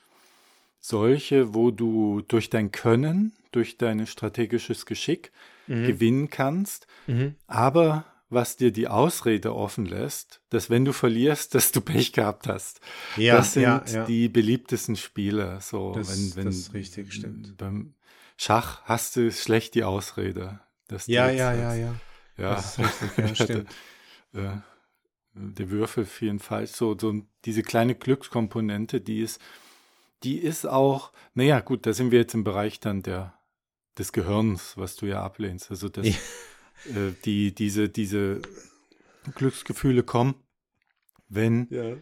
solche, 0.81 1.53
wo 1.53 1.71
du 1.71 2.23
durch 2.27 2.49
dein 2.49 2.73
Können, 2.73 3.31
durch 3.53 3.77
dein 3.77 4.05
strategisches 4.05 4.85
Geschick 4.85 5.31
Mhm. 5.67 5.85
gewinnen 5.85 6.29
kannst, 6.29 6.87
Mhm. 7.07 7.35
aber 7.47 8.03
was 8.33 8.57
dir 8.57 8.71
die 8.71 8.87
Ausrede 8.87 9.55
offen 9.55 9.85
lässt, 9.85 10.41
dass 10.49 10.69
wenn 10.69 10.85
du 10.85 10.93
verlierst, 10.93 11.53
dass 11.55 11.71
du 11.71 11.81
Pech 11.81 12.13
gehabt 12.13 12.47
hast. 12.47 12.81
Ja, 13.17 13.37
das 13.37 13.53
sind 13.53 13.63
ja, 13.63 13.83
ja. 13.87 14.05
die 14.05 14.29
beliebtesten 14.29 14.95
Spiele. 14.95 15.59
So, 15.61 15.93
Das- 15.93 16.09
wenn, 16.09 16.35
wenn, 16.37 16.45
das 16.45 16.55
ist 16.55 16.73
richtig, 16.73 17.13
stimmt. 17.13 17.57
Beim 17.57 17.93
Schach 18.37 18.81
hast 18.85 19.15
du 19.15 19.31
schlecht 19.31 19.75
die 19.75 19.83
Ausrede. 19.83 20.59
Dass 20.87 21.05
du 21.05 21.11
Ja, 21.13 21.29
jetzt 21.29 21.39
ja, 21.39 21.53
ja, 21.53 21.75
ja. 21.75 21.95
ja. 22.37 22.55
Das 22.55 22.77
ist 22.77 23.01
richtig, 23.01 23.17
ja, 23.17 23.35
stimmt. 23.45 23.69
äh, 24.33 24.49
der 25.35 25.69
Würfel 25.69 26.05
fielen 26.05 26.39
falsch. 26.39 26.71
So, 26.71 26.97
so 26.97 27.13
diese 27.45 27.63
kleine 27.63 27.95
Glückskomponente, 27.95 29.01
die 29.01 29.21
ist, 29.21 29.39
die 30.23 30.37
ist 30.37 30.65
auch, 30.65 31.11
naja, 31.33 31.59
gut, 31.59 31.85
da 31.85 31.93
sind 31.93 32.11
wir 32.11 32.19
jetzt 32.19 32.33
im 32.33 32.43
Bereich 32.43 32.79
dann 32.79 33.01
der, 33.01 33.33
des 33.97 34.11
Gehirns, 34.11 34.77
was 34.77 34.95
du 34.95 35.05
ja 35.05 35.23
ablehnst. 35.23 35.71
Also 35.71 35.89
das. 35.89 36.07
Äh, 36.85 37.13
die, 37.25 37.53
diese, 37.53 37.89
diese 37.89 38.41
Glücksgefühle 39.35 40.03
kommen, 40.03 40.35
wenn 41.29 41.67
Ja. 41.69 41.97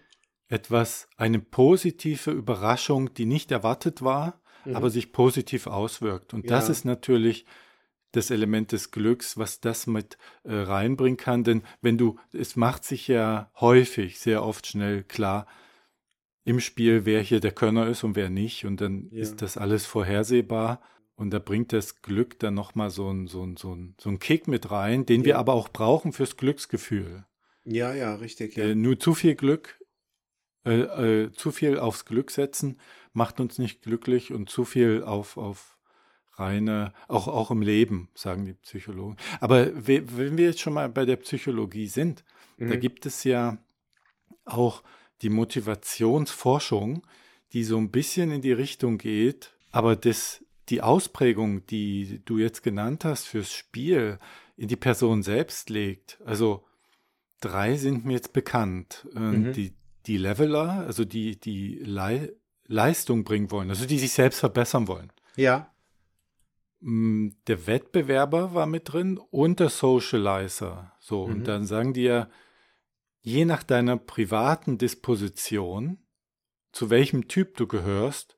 etwas, 0.48 1.08
eine 1.18 1.40
positive 1.40 2.32
Überraschung, 2.32 3.14
die 3.14 3.26
nicht 3.26 3.52
erwartet 3.52 4.02
war, 4.02 4.42
Mhm. 4.66 4.76
aber 4.76 4.90
sich 4.90 5.12
positiv 5.12 5.68
auswirkt. 5.68 6.34
Und 6.34 6.50
das 6.50 6.68
Ja. 6.68 6.72
ist 6.74 6.86
natürlich 6.86 7.46
das 8.12 8.30
Element 8.30 8.74
des 8.74 8.92
Glücks, 8.92 9.38
was 9.38 9.62
das 9.62 9.88
mit 9.88 10.18
äh, 10.44 10.54
reinbringen 10.54 11.18
kann. 11.18 11.44
Denn 11.44 11.64
wenn 11.82 11.98
du, 11.98 12.20
es 12.34 12.56
macht 12.58 12.84
sich 12.84 13.08
ja 13.08 13.50
häufig, 13.60 14.20
sehr 14.20 14.44
oft 14.44 14.68
schnell 14.68 15.04
klar 15.04 15.48
im 16.44 16.60
Spiel, 16.60 17.06
wer 17.06 17.22
hier 17.22 17.40
der 17.40 17.54
Könner 17.54 17.88
ist 17.88 18.04
und 18.04 18.16
wer 18.16 18.30
nicht. 18.30 18.66
Und 18.66 18.82
dann 18.82 19.08
Ja. 19.12 19.22
ist 19.22 19.42
das 19.42 19.58
alles 19.58 19.86
vorhersehbar. 19.86 20.82
Und 21.22 21.30
da 21.30 21.38
bringt 21.38 21.72
das 21.72 22.02
Glück 22.02 22.40
dann 22.40 22.56
nochmal 22.56 22.90
so 22.90 23.08
einen 23.08 23.28
so 23.28 23.44
ein, 23.44 23.56
so 23.56 23.76
ein, 23.76 23.94
so 24.00 24.10
ein 24.10 24.18
Kick 24.18 24.48
mit 24.48 24.72
rein, 24.72 25.06
den 25.06 25.24
wir 25.24 25.34
Ja. 25.34 25.38
aber 25.38 25.54
auch 25.54 25.70
brauchen 25.70 26.14
fürs 26.14 26.36
Glücksgefühl. 26.36 27.26
ja, 27.64 27.94
ja, 27.94 28.16
richtig, 28.16 28.56
ja. 28.56 28.64
Äh, 28.66 28.76
nur 28.76 29.00
zu 29.00 29.14
viel 29.14 29.36
Glück, 29.36 29.80
äh, 30.66 30.80
äh, 31.26 31.32
zu 31.32 31.52
viel 31.52 31.78
aufs 31.78 32.06
Glück 32.06 32.32
setzen, 32.32 32.80
macht 33.14 33.40
uns 33.40 33.60
nicht 33.60 33.84
glücklich 33.84 34.34
und 34.34 34.50
zu 34.50 34.66
viel 34.66 35.04
auf, 35.04 35.38
auf 35.38 35.78
reine, 36.34 36.92
auch, 37.08 37.28
auch 37.28 37.52
im 37.52 37.62
Leben, 37.62 38.10
sagen 38.16 38.46
die 38.46 38.54
Psychologen. 38.54 39.16
Aber 39.40 39.70
wenn 39.86 40.38
wir 40.40 40.46
jetzt 40.46 40.60
schon 40.60 40.74
mal 40.74 40.90
bei 40.90 41.06
der 41.06 41.18
Psychologie 41.18 41.86
sind, 41.86 42.24
mhm. 42.58 42.70
da 42.70 42.76
gibt 42.78 43.06
es 43.06 43.24
ja 43.26 43.60
auch 44.46 44.82
die 45.22 45.30
Motivationsforschung, 45.30 47.06
die 47.54 47.64
so 47.64 47.78
ein 47.78 47.92
bisschen 47.92 48.32
in 48.32 48.42
die 48.42 48.54
Richtung 48.54 48.98
geht, 48.98 49.54
aber 49.72 49.96
das, 49.96 50.41
die 50.72 50.82
Ausprägung, 50.82 51.66
die 51.68 52.22
du 52.26 52.38
jetzt 52.38 52.64
genannt 52.64 53.06
hast 53.06 53.28
fürs 53.28 53.52
Spiel, 53.52 54.20
in 54.56 54.68
die 54.68 54.76
Person 54.76 55.22
selbst 55.22 55.70
legt. 55.70 56.20
Also 56.26 56.66
drei 57.42 57.76
sind 57.76 58.06
mir 58.06 58.14
jetzt 58.14 58.34
bekannt. 58.34 59.08
Mhm. 59.14 59.54
Die, 59.54 59.74
die 60.06 60.18
Leveler, 60.18 60.86
also 60.86 61.06
die, 61.06 61.40
die 61.40 61.76
Le 61.80 62.36
Leistung 62.68 63.26
bringen 63.26 63.52
wollen, 63.52 63.70
also 63.70 63.86
die 63.86 64.00
sich 64.00 64.14
selbst 64.14 64.40
verbessern 64.40 64.88
wollen. 64.88 65.12
Ja. 65.36 65.74
Mm, 66.80 67.32
der 67.48 67.68
Wettbewerber 67.68 68.54
war 68.54 68.66
mit 68.66 68.94
drin 68.94 69.18
und 69.18 69.60
der 69.60 69.68
Socializer. 69.68 70.94
So, 71.00 71.28
mhm. 71.28 71.34
und 71.34 71.48
dann 71.50 71.66
sagen 71.66 71.94
die 71.94 72.04
ja, 72.04 72.30
je 73.20 73.44
nach 73.44 73.64
deiner 73.64 73.98
privaten 73.98 74.78
Disposition, 74.78 75.98
zu 76.72 76.90
welchem 76.90 77.28
Typ 77.28 77.58
du 77.58 77.68
gehörst, 77.68 78.38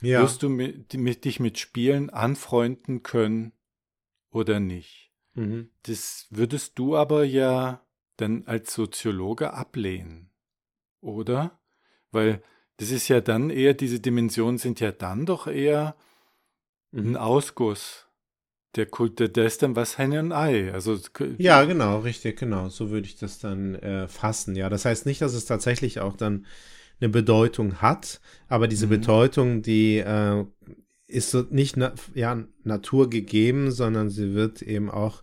ja. 0.00 0.22
wirst 0.22 0.42
du 0.42 0.48
mit, 0.48 0.94
mit, 0.94 1.24
dich 1.24 1.40
mit 1.40 1.58
Spielen 1.58 2.10
anfreunden 2.10 3.02
können 3.02 3.52
oder 4.30 4.60
nicht. 4.60 5.12
Mhm. 5.34 5.70
Das 5.84 6.26
würdest 6.30 6.78
du 6.78 6.96
aber 6.96 7.24
ja 7.24 7.86
dann 8.16 8.44
als 8.46 8.74
Soziologe 8.74 9.52
ablehnen, 9.52 10.30
oder? 11.00 11.60
Weil 12.10 12.42
das 12.78 12.90
ist 12.90 13.08
ja 13.08 13.20
dann 13.20 13.50
eher, 13.50 13.74
diese 13.74 14.00
Dimensionen 14.00 14.58
sind 14.58 14.80
ja 14.80 14.92
dann 14.92 15.26
doch 15.26 15.46
eher 15.46 15.96
mhm. 16.90 17.12
ein 17.12 17.16
Ausguss. 17.16 18.06
Der 18.76 18.86
Kult, 18.86 19.18
der, 19.18 19.28
der 19.28 19.46
ist 19.46 19.62
dann 19.62 19.76
was 19.76 19.98
Henne 19.98 20.20
und 20.20 20.32
Ei. 20.32 20.72
Also, 20.72 20.98
ja, 21.38 21.64
genau, 21.64 22.00
richtig, 22.00 22.38
genau. 22.38 22.68
So 22.68 22.90
würde 22.90 23.06
ich 23.06 23.16
das 23.16 23.38
dann 23.38 23.74
äh, 23.76 24.06
fassen. 24.08 24.54
Ja, 24.54 24.68
das 24.68 24.84
heißt 24.84 25.06
nicht, 25.06 25.22
dass 25.22 25.32
es 25.32 25.46
tatsächlich 25.46 26.00
auch 26.00 26.16
dann 26.16 26.46
eine 27.00 27.08
Bedeutung 27.10 27.80
hat, 27.80 28.20
aber 28.48 28.68
diese 28.68 28.86
mhm. 28.86 28.90
Bedeutung, 28.90 29.62
die 29.62 29.98
äh, 29.98 30.44
ist 31.06 31.30
so 31.30 31.44
nicht 31.50 31.76
na 31.76 31.92
ja, 32.14 32.44
naturgegeben, 32.64 33.70
sondern 33.70 34.10
sie 34.10 34.34
wird 34.34 34.62
eben 34.62 34.90
auch 34.90 35.22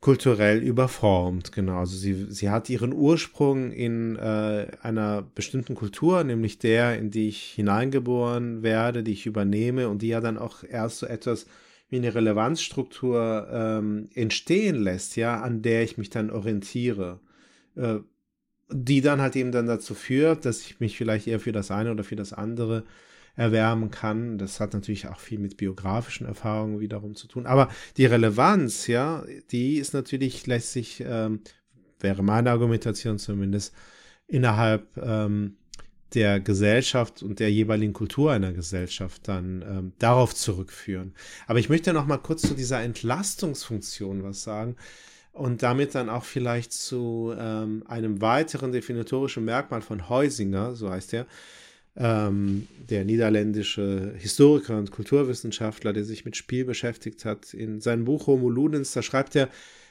kulturell 0.00 0.62
überformt, 0.62 1.50
genau. 1.52 1.78
Also 1.78 1.96
sie, 1.96 2.26
sie 2.30 2.50
hat 2.50 2.70
ihren 2.70 2.92
Ursprung 2.92 3.72
in 3.72 4.16
äh, 4.16 4.68
einer 4.80 5.22
bestimmten 5.22 5.74
Kultur, 5.74 6.22
nämlich 6.22 6.58
der, 6.58 6.98
in 6.98 7.10
die 7.10 7.28
ich 7.28 7.42
hineingeboren 7.42 8.62
werde, 8.62 9.02
die 9.02 9.12
ich 9.12 9.26
übernehme 9.26 9.88
und 9.88 10.02
die 10.02 10.08
ja 10.08 10.20
dann 10.20 10.38
auch 10.38 10.62
erst 10.62 10.98
so 10.98 11.06
etwas 11.06 11.46
wie 11.88 11.96
eine 11.96 12.14
Relevanzstruktur 12.14 13.48
ähm, 13.50 14.08
entstehen 14.14 14.76
lässt, 14.76 15.16
ja, 15.16 15.40
an 15.40 15.62
der 15.62 15.82
ich 15.82 15.98
mich 15.98 16.10
dann 16.10 16.30
orientiere. 16.30 17.18
Äh, 17.74 17.98
die 18.70 19.00
dann 19.00 19.20
halt 19.20 19.36
eben 19.36 19.52
dann 19.52 19.66
dazu 19.66 19.94
führt, 19.94 20.44
dass 20.44 20.60
ich 20.60 20.80
mich 20.80 20.96
vielleicht 20.96 21.26
eher 21.26 21.40
für 21.40 21.52
das 21.52 21.70
eine 21.70 21.90
oder 21.90 22.04
für 22.04 22.16
das 22.16 22.32
andere 22.32 22.84
erwärmen 23.36 23.90
kann. 23.90 24.36
Das 24.36 24.60
hat 24.60 24.74
natürlich 24.74 25.08
auch 25.08 25.20
viel 25.20 25.38
mit 25.38 25.56
biografischen 25.56 26.26
Erfahrungen 26.26 26.80
wiederum 26.80 27.14
zu 27.14 27.28
tun. 27.28 27.46
Aber 27.46 27.68
die 27.96 28.04
Relevanz, 28.04 28.88
ja, 28.88 29.24
die 29.50 29.76
ist 29.76 29.94
natürlich, 29.94 30.46
lässt 30.46 30.72
sich, 30.72 31.02
ähm, 31.06 31.40
wäre 32.00 32.22
meine 32.22 32.50
Argumentation 32.50 33.18
zumindest, 33.18 33.74
innerhalb 34.26 34.96
ähm, 34.98 35.56
der 36.14 36.40
Gesellschaft 36.40 37.22
und 37.22 37.38
der 37.38 37.52
jeweiligen 37.52 37.92
Kultur 37.92 38.32
einer 38.32 38.52
Gesellschaft 38.52 39.28
dann 39.28 39.62
ähm, 39.62 39.92
darauf 39.98 40.34
zurückführen. 40.34 41.14
Aber 41.46 41.58
ich 41.58 41.68
möchte 41.68 41.92
noch 41.92 42.06
mal 42.06 42.18
kurz 42.18 42.42
zu 42.42 42.54
dieser 42.54 42.82
Entlastungsfunktion 42.82 44.22
was 44.22 44.42
sagen 44.42 44.76
und 45.38 45.62
damit 45.62 45.94
dann 45.94 46.08
auch 46.08 46.24
vielleicht 46.24 46.72
zu 46.72 47.32
ähm, 47.38 47.84
einem 47.86 48.20
weiteren 48.20 48.72
definitorischen 48.72 49.44
Merkmal 49.44 49.82
von 49.82 50.08
Heusinger, 50.08 50.74
so 50.74 50.90
heißt 50.90 51.14
er, 51.14 51.26
ähm, 51.96 52.68
der 52.90 53.04
niederländische 53.04 54.14
Historiker 54.16 54.78
und 54.78 54.90
Kulturwissenschaftler, 54.90 55.92
der 55.92 56.04
sich 56.04 56.24
mit 56.24 56.36
Spiel 56.36 56.64
beschäftigt 56.64 57.24
hat. 57.24 57.54
In 57.54 57.80
seinem 57.80 58.04
Buch 58.04 58.26
Homo 58.26 58.50
Ludens, 58.50 58.92
da 58.92 59.02
schreibt 59.02 59.36
er, 59.36 59.48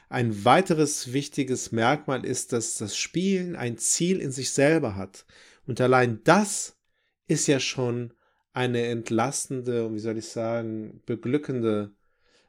ein 0.08 0.44
weiteres 0.44 1.12
wichtiges 1.12 1.70
Merkmal 1.70 2.24
ist, 2.24 2.52
dass 2.52 2.76
das 2.76 2.96
Spielen 2.96 3.56
ein 3.56 3.76
Ziel 3.76 4.20
in 4.20 4.30
sich 4.30 4.50
selber 4.50 4.96
hat. 4.96 5.26
Und 5.66 5.80
allein 5.80 6.20
das 6.24 6.78
ist 7.26 7.46
ja 7.46 7.60
schon 7.60 8.14
eine 8.54 8.86
entlastende, 8.86 9.92
wie 9.92 9.98
soll 9.98 10.16
ich 10.16 10.28
sagen, 10.28 11.02
beglückende, 11.04 11.92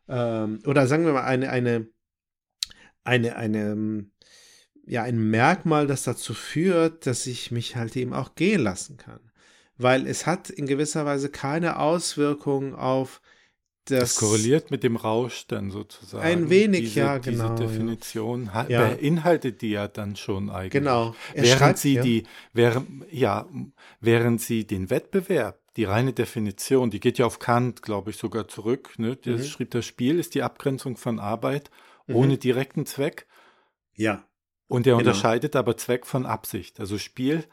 ähm, 0.08 0.60
oder 0.66 0.88
sagen 0.88 1.06
wir 1.06 1.14
mal, 1.14 1.26
eine, 1.26 1.50
eine, 1.50 1.88
eine, 3.04 3.36
eine, 3.36 4.06
ja, 4.86 5.04
ein 5.04 5.30
Merkmal, 5.30 5.88
das 5.88 6.04
dazu 6.04 6.34
führt, 6.34 7.06
dass 7.06 7.28
ich 7.28 7.52
mich 7.52 7.76
halt 7.76 7.96
eben 7.96 8.14
auch 8.14 8.36
gehen 8.36 8.62
lassen 8.62 8.98
kann 8.98 9.20
weil 9.80 10.06
es 10.06 10.28
hat 10.28 10.50
in 10.52 10.68
gewisser 10.68 11.06
Weise 11.06 11.30
keine 11.30 11.80
Auswirkung 11.80 12.76
auf 12.76 13.22
das. 13.86 14.00
Das 14.00 14.16
korreliert 14.18 14.72
mit 14.72 14.84
dem 14.84 14.98
Rausch 14.98 15.48
dann 15.48 15.72
sozusagen. 15.72 16.24
Ein 16.24 16.50
wenig, 16.50 16.82
diese, 16.82 17.00
ja, 17.00 17.18
genau. 17.18 17.56
Diese 17.56 17.68
Definition 17.68 18.52
ja. 18.68 18.90
beinhaltet 18.90 19.62
die 19.62 19.72
ja 19.72 19.88
dann 19.88 20.16
schon 20.16 20.50
eigentlich. 20.50 20.72
Genau. 20.72 21.16
Er 21.34 21.44
während 21.44 21.60
schreibt, 21.60 21.80
sie 21.80 21.94
ja. 21.96 22.04
die, 22.04 22.24
während, 22.54 23.12
ja, 23.12 23.48
während 24.02 24.42
sie 24.42 24.68
den 24.68 24.90
Wettbewerb, 24.90 25.60
die 25.78 25.86
reine 25.86 26.12
Definition, 26.12 26.92
die 26.92 27.00
geht 27.00 27.18
ja 27.18 27.26
auf 27.26 27.40
Kant, 27.40 27.82
glaube 27.82 28.12
ich, 28.12 28.18
sogar 28.18 28.50
zurück. 28.50 29.00
Ne? 29.00 29.16
Das 29.16 29.42
mhm. 29.42 29.46
schrieb 29.46 29.72
das 29.72 29.86
Spiel 29.86 30.20
ist 30.20 30.36
die 30.36 30.44
Abgrenzung 30.44 30.98
von 30.98 31.20
Arbeit 31.20 31.72
mhm. 32.10 32.16
ohne 32.16 32.38
direkten 32.38 32.86
Zweck. 32.86 33.28
Ja. 33.94 34.24
Und 34.68 34.86
er 34.86 34.98
genau. 34.98 35.00
unterscheidet 35.00 35.56
aber 35.56 35.78
Zweck 35.78 36.06
von 36.06 36.26
Absicht. 36.26 36.80
Also 36.80 36.98
Spiel 36.98 37.46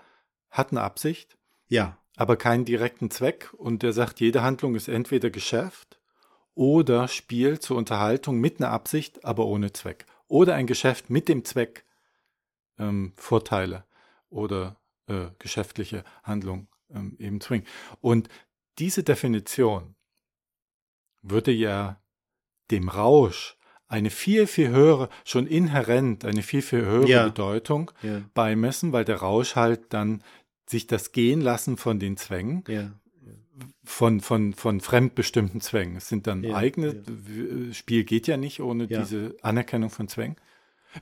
hat 0.50 0.70
eine 0.70 0.82
Absicht. 0.82 1.38
Ja 1.68 1.98
aber 2.16 2.36
keinen 2.36 2.64
direkten 2.64 3.10
Zweck. 3.10 3.52
Und 3.54 3.82
der 3.82 3.92
sagt, 3.92 4.20
jede 4.20 4.42
Handlung 4.42 4.74
ist 4.74 4.88
entweder 4.88 5.30
Geschäft 5.30 6.00
oder 6.54 7.06
Spiel 7.06 7.60
zur 7.60 7.76
Unterhaltung 7.76 8.40
mit 8.40 8.58
einer 8.58 8.70
Absicht, 8.70 9.24
aber 9.24 9.46
ohne 9.46 9.72
Zweck. 9.72 10.06
Oder 10.26 10.54
ein 10.54 10.66
Geschäft 10.66 11.10
mit 11.10 11.28
dem 11.28 11.44
Zweck, 11.44 11.84
ähm, 12.78 13.12
Vorteile 13.16 13.84
oder 14.30 14.80
äh, 15.06 15.26
geschäftliche 15.38 16.02
Handlung 16.22 16.68
ähm, 16.90 17.16
eben 17.20 17.40
zwingen. 17.40 17.66
Und 18.00 18.28
diese 18.78 19.04
Definition 19.04 19.94
würde 21.22 21.52
ja 21.52 22.00
dem 22.70 22.88
Rausch 22.88 23.56
eine 23.88 24.10
viel, 24.10 24.46
viel 24.46 24.68
höhere, 24.68 25.08
schon 25.24 25.46
inhärent 25.46 26.24
eine 26.24 26.42
viel, 26.42 26.62
viel 26.62 26.84
höhere 26.84 27.08
ja. 27.08 27.24
Bedeutung 27.24 27.90
ja. 28.02 28.22
beimessen, 28.34 28.92
weil 28.92 29.04
der 29.04 29.16
Rausch 29.16 29.56
halt 29.56 29.92
dann 29.92 30.22
sich 30.68 30.86
das 30.86 31.12
gehen 31.12 31.40
lassen 31.40 31.76
von 31.76 31.98
den 31.98 32.16
Zwängen. 32.16 32.64
Ja. 32.68 32.90
Von, 33.84 34.20
von, 34.20 34.52
von 34.52 34.80
fremdbestimmten 34.80 35.60
Zwängen. 35.60 35.96
Es 35.96 36.08
sind 36.08 36.26
dann 36.26 36.44
eigene. 36.44 37.02
Spiel 37.72 38.04
geht 38.04 38.26
ja 38.26 38.36
nicht 38.36 38.60
ohne 38.60 38.86
diese 38.86 39.34
Anerkennung 39.40 39.88
von 39.88 40.08
Zwängen. 40.08 40.36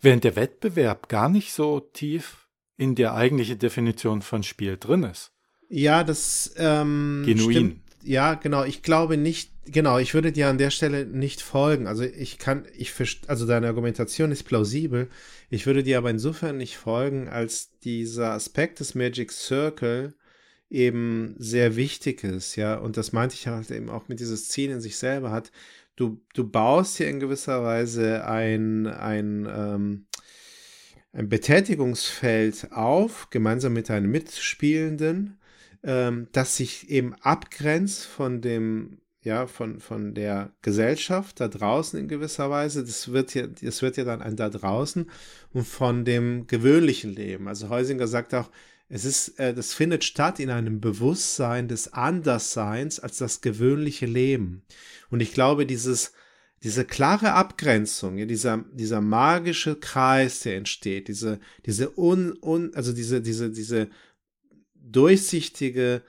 Während 0.00 0.22
der 0.22 0.36
Wettbewerb 0.36 1.08
gar 1.08 1.28
nicht 1.28 1.52
so 1.52 1.80
tief 1.80 2.48
in 2.76 2.94
der 2.94 3.14
eigentlichen 3.14 3.58
Definition 3.58 4.22
von 4.22 4.42
Spiel 4.42 4.76
drin 4.76 5.04
ist. 5.04 5.32
Ja, 5.68 6.04
das 6.04 6.54
ähm, 6.56 7.22
Genuin. 7.26 7.52
Stimmt. 7.52 7.83
Ja, 8.04 8.34
genau. 8.34 8.64
Ich 8.64 8.82
glaube 8.82 9.16
nicht, 9.16 9.50
genau, 9.64 9.98
ich 9.98 10.12
würde 10.12 10.30
dir 10.30 10.48
an 10.48 10.58
der 10.58 10.70
Stelle 10.70 11.06
nicht 11.06 11.40
folgen. 11.40 11.86
Also 11.86 12.04
ich 12.04 12.38
kann, 12.38 12.66
ich 12.76 12.92
also 13.28 13.46
deine 13.46 13.66
Argumentation 13.66 14.30
ist 14.30 14.42
plausibel. 14.44 15.08
Ich 15.48 15.66
würde 15.66 15.82
dir 15.82 15.98
aber 15.98 16.10
insofern 16.10 16.58
nicht 16.58 16.76
folgen, 16.76 17.28
als 17.28 17.78
dieser 17.80 18.32
Aspekt 18.32 18.80
des 18.80 18.94
Magic 18.94 19.32
Circle 19.32 20.14
eben 20.68 21.34
sehr 21.38 21.76
wichtig 21.76 22.24
ist, 22.24 22.56
ja. 22.56 22.76
Und 22.76 22.96
das 22.96 23.12
meinte 23.12 23.36
ich 23.36 23.46
halt 23.46 23.70
eben 23.70 23.88
auch 23.88 24.08
mit 24.08 24.20
dieses 24.20 24.48
Ziel 24.48 24.70
in 24.70 24.80
sich 24.80 24.96
selber 24.96 25.30
hat. 25.30 25.50
Du, 25.96 26.20
du 26.34 26.48
baust 26.48 26.96
hier 26.96 27.08
in 27.08 27.20
gewisser 27.20 27.62
Weise 27.62 28.26
ein, 28.26 28.86
ein, 28.86 29.48
ähm, 29.48 30.06
ein 31.12 31.28
Betätigungsfeld 31.28 32.72
auf, 32.72 33.30
gemeinsam 33.30 33.72
mit 33.72 33.88
deinen 33.88 34.10
Mitspielenden, 34.10 35.38
ähm, 35.84 36.28
das 36.32 36.56
sich 36.56 36.90
eben 36.90 37.14
abgrenzt 37.14 38.04
von 38.04 38.40
dem 38.40 38.98
ja, 39.24 39.46
von, 39.46 39.80
von 39.80 40.12
der 40.12 40.52
Gesellschaft 40.60 41.40
da 41.40 41.48
draußen 41.48 41.98
in 41.98 42.08
gewisser 42.08 42.50
Weise. 42.50 42.84
Das 42.84 43.10
wird 43.10 43.32
ja, 43.34 43.46
das 43.46 43.80
wird 43.80 43.96
ja 43.96 44.04
dann 44.04 44.20
ein 44.20 44.36
da 44.36 44.50
draußen 44.50 45.10
und 45.54 45.66
von 45.66 46.04
dem 46.04 46.46
gewöhnlichen 46.46 47.10
Leben. 47.10 47.48
Also 47.48 47.70
Heusinger 47.70 48.06
sagt 48.06 48.34
auch, 48.34 48.50
es 48.90 49.06
ist, 49.06 49.40
äh, 49.40 49.54
das 49.54 49.72
findet 49.72 50.04
statt 50.04 50.40
in 50.40 50.50
einem 50.50 50.80
Bewusstsein 50.80 51.68
des 51.68 51.94
Andersseins 51.94 53.00
als 53.00 53.16
das 53.16 53.40
gewöhnliche 53.40 54.04
Leben. 54.04 54.62
Und 55.10 55.20
ich 55.20 55.32
glaube, 55.32 55.64
dieses, 55.64 56.12
diese 56.62 56.84
klare 56.84 57.32
Abgrenzung, 57.32 58.18
ja, 58.18 58.26
dieser, 58.26 58.64
dieser 58.72 59.00
magische 59.00 59.76
Kreis, 59.76 60.40
der 60.40 60.56
entsteht, 60.56 61.08
diese, 61.08 61.40
diese 61.64 61.98
un, 61.98 62.36
un, 62.42 62.74
also 62.74 62.92
diese, 62.92 63.22
diese, 63.22 63.50
diese 63.50 63.88
durchsichtige 64.92 66.02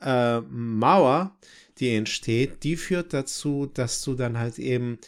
äh, 0.00 0.40
Mauer, 0.40 1.36
die 1.78 1.94
entsteht, 1.94 2.64
die 2.64 2.76
führt 2.76 3.12
dazu, 3.12 3.66
dass 3.66 4.02
du 4.02 4.14
dann 4.14 4.38
halt 4.38 4.58
eben 4.58 4.98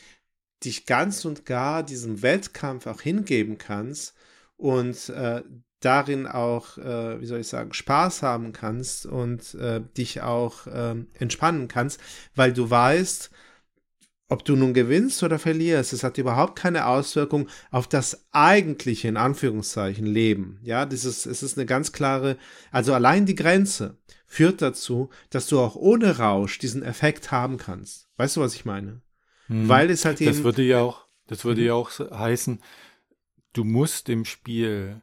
dich 0.64 0.86
ganz 0.86 1.24
und 1.24 1.44
gar 1.46 1.82
diesem 1.82 2.22
Wettkampf 2.22 2.86
auch 2.86 3.00
hingeben 3.00 3.58
kannst 3.58 4.14
und 4.56 5.08
äh, 5.10 5.42
darin 5.80 6.26
auch, 6.26 6.78
äh, 6.78 7.20
wie 7.20 7.26
soll 7.26 7.40
ich 7.40 7.48
sagen, 7.48 7.74
Spaß 7.74 8.22
haben 8.22 8.52
kannst 8.52 9.06
und 9.06 9.54
äh, 9.54 9.82
dich 9.96 10.22
auch 10.22 10.66
äh, 10.66 10.94
entspannen 11.18 11.68
kannst, 11.68 12.00
weil 12.34 12.52
du 12.52 12.70
weißt, 12.70 13.30
ob 14.28 14.44
du 14.44 14.56
nun 14.56 14.72
gewinnst 14.72 15.22
oder 15.22 15.38
verlierst, 15.38 15.92
es 15.92 16.02
hat 16.02 16.18
überhaupt 16.18 16.56
keine 16.58 16.86
Auswirkung 16.86 17.48
auf 17.70 17.86
das 17.86 18.26
eigentliche, 18.32 19.08
in 19.08 19.16
Anführungszeichen, 19.16 20.06
Leben. 20.06 20.58
Ja, 20.62 20.86
das 20.86 21.04
ist, 21.04 21.26
es 21.26 21.42
ist 21.42 21.58
eine 21.58 21.66
ganz 21.66 21.92
klare, 21.92 22.38
also 22.70 22.94
allein 22.94 23.26
die 23.26 23.34
Grenze 23.34 23.98
führt 24.26 24.62
dazu, 24.62 25.10
dass 25.30 25.46
du 25.46 25.60
auch 25.60 25.76
ohne 25.76 26.18
Rausch 26.18 26.58
diesen 26.58 26.82
Effekt 26.82 27.30
haben 27.30 27.58
kannst. 27.58 28.08
Weißt 28.16 28.36
du, 28.36 28.40
was 28.40 28.54
ich 28.54 28.64
meine? 28.64 29.02
Mhm. 29.48 29.68
Weil 29.68 29.90
es 29.90 30.04
halt 30.04 30.20
eben. 30.20 30.32
Das 30.32 30.42
würde 30.42 30.62
ja 30.62 30.80
auch, 30.80 31.06
das 31.26 31.44
würde 31.44 31.62
ja 31.62 31.74
auch 31.74 31.90
heißen, 31.90 32.60
du 33.52 33.64
musst 33.64 34.08
im 34.08 34.24
Spiel 34.24 35.02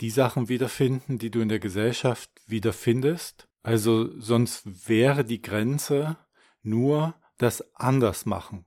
die 0.00 0.10
Sachen 0.10 0.48
wiederfinden, 0.48 1.18
die 1.18 1.30
du 1.30 1.40
in 1.40 1.48
der 1.48 1.60
Gesellschaft 1.60 2.30
wiederfindest. 2.46 3.46
Also 3.62 4.18
sonst 4.18 4.88
wäre 4.88 5.24
die 5.24 5.42
Grenze 5.42 6.16
nur 6.62 7.14
das 7.42 7.74
anders 7.74 8.26
machen. 8.26 8.64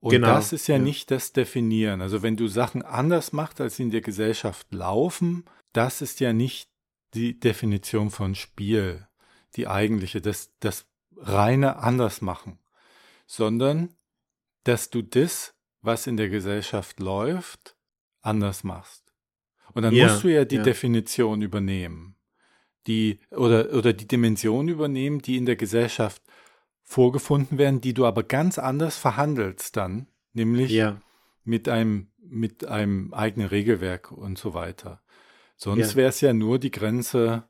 Und 0.00 0.10
Genau, 0.10 0.26
das 0.26 0.52
ist 0.52 0.66
ja, 0.66 0.76
ja. 0.76 0.82
nicht 0.82 1.10
das 1.10 1.32
Definieren. 1.32 2.00
Also 2.02 2.22
wenn 2.22 2.36
du 2.36 2.46
Sachen 2.46 2.82
anders 2.82 3.32
machst, 3.32 3.60
als 3.60 3.76
sie 3.76 3.84
in 3.84 3.90
der 3.90 4.02
Gesellschaft 4.02 4.72
laufen, 4.72 5.44
das 5.72 6.02
ist 6.02 6.20
ja 6.20 6.32
nicht 6.32 6.68
die 7.14 7.38
Definition 7.38 8.10
von 8.10 8.34
Spiel, 8.34 9.06
die 9.56 9.66
eigentliche, 9.66 10.20
das, 10.20 10.50
das 10.60 10.86
reine 11.16 11.76
anders 11.76 12.20
machen, 12.20 12.58
sondern 13.26 13.94
dass 14.64 14.90
du 14.90 15.02
das, 15.02 15.54
was 15.80 16.06
in 16.06 16.16
der 16.16 16.28
Gesellschaft 16.28 17.00
läuft, 17.00 17.76
anders 18.20 18.64
machst. 18.64 19.14
Und 19.72 19.82
dann 19.82 19.94
Ja, 19.94 20.08
musst 20.08 20.24
du 20.24 20.28
ja 20.28 20.44
die 20.44 20.56
ja. 20.56 20.62
Definition 20.62 21.42
übernehmen, 21.42 22.16
die 22.86 23.20
oder 23.30 23.72
oder 23.72 23.92
die 23.92 24.06
Dimension 24.06 24.68
übernehmen, 24.68 25.20
die 25.20 25.36
in 25.36 25.46
der 25.46 25.56
Gesellschaft 25.56 26.22
vorgefunden 26.84 27.58
werden, 27.58 27.80
die 27.80 27.94
du 27.94 28.06
aber 28.06 28.22
ganz 28.22 28.58
anders 28.58 28.96
verhandelst 28.96 29.76
dann, 29.76 30.06
nämlich 30.32 30.70
Ja, 30.70 31.00
mit 31.44 31.68
einem 31.68 32.08
mit 32.26 32.64
einem 32.66 33.12
eigenen 33.12 33.48
Regelwerk 33.48 34.10
und 34.10 34.38
so 34.38 34.54
weiter. 34.54 35.02
Sonst 35.56 35.90
Ja. 35.90 35.96
wäre 35.96 36.08
es 36.08 36.20
ja 36.20 36.32
nur 36.32 36.58
die 36.58 36.70
Grenze. 36.70 37.44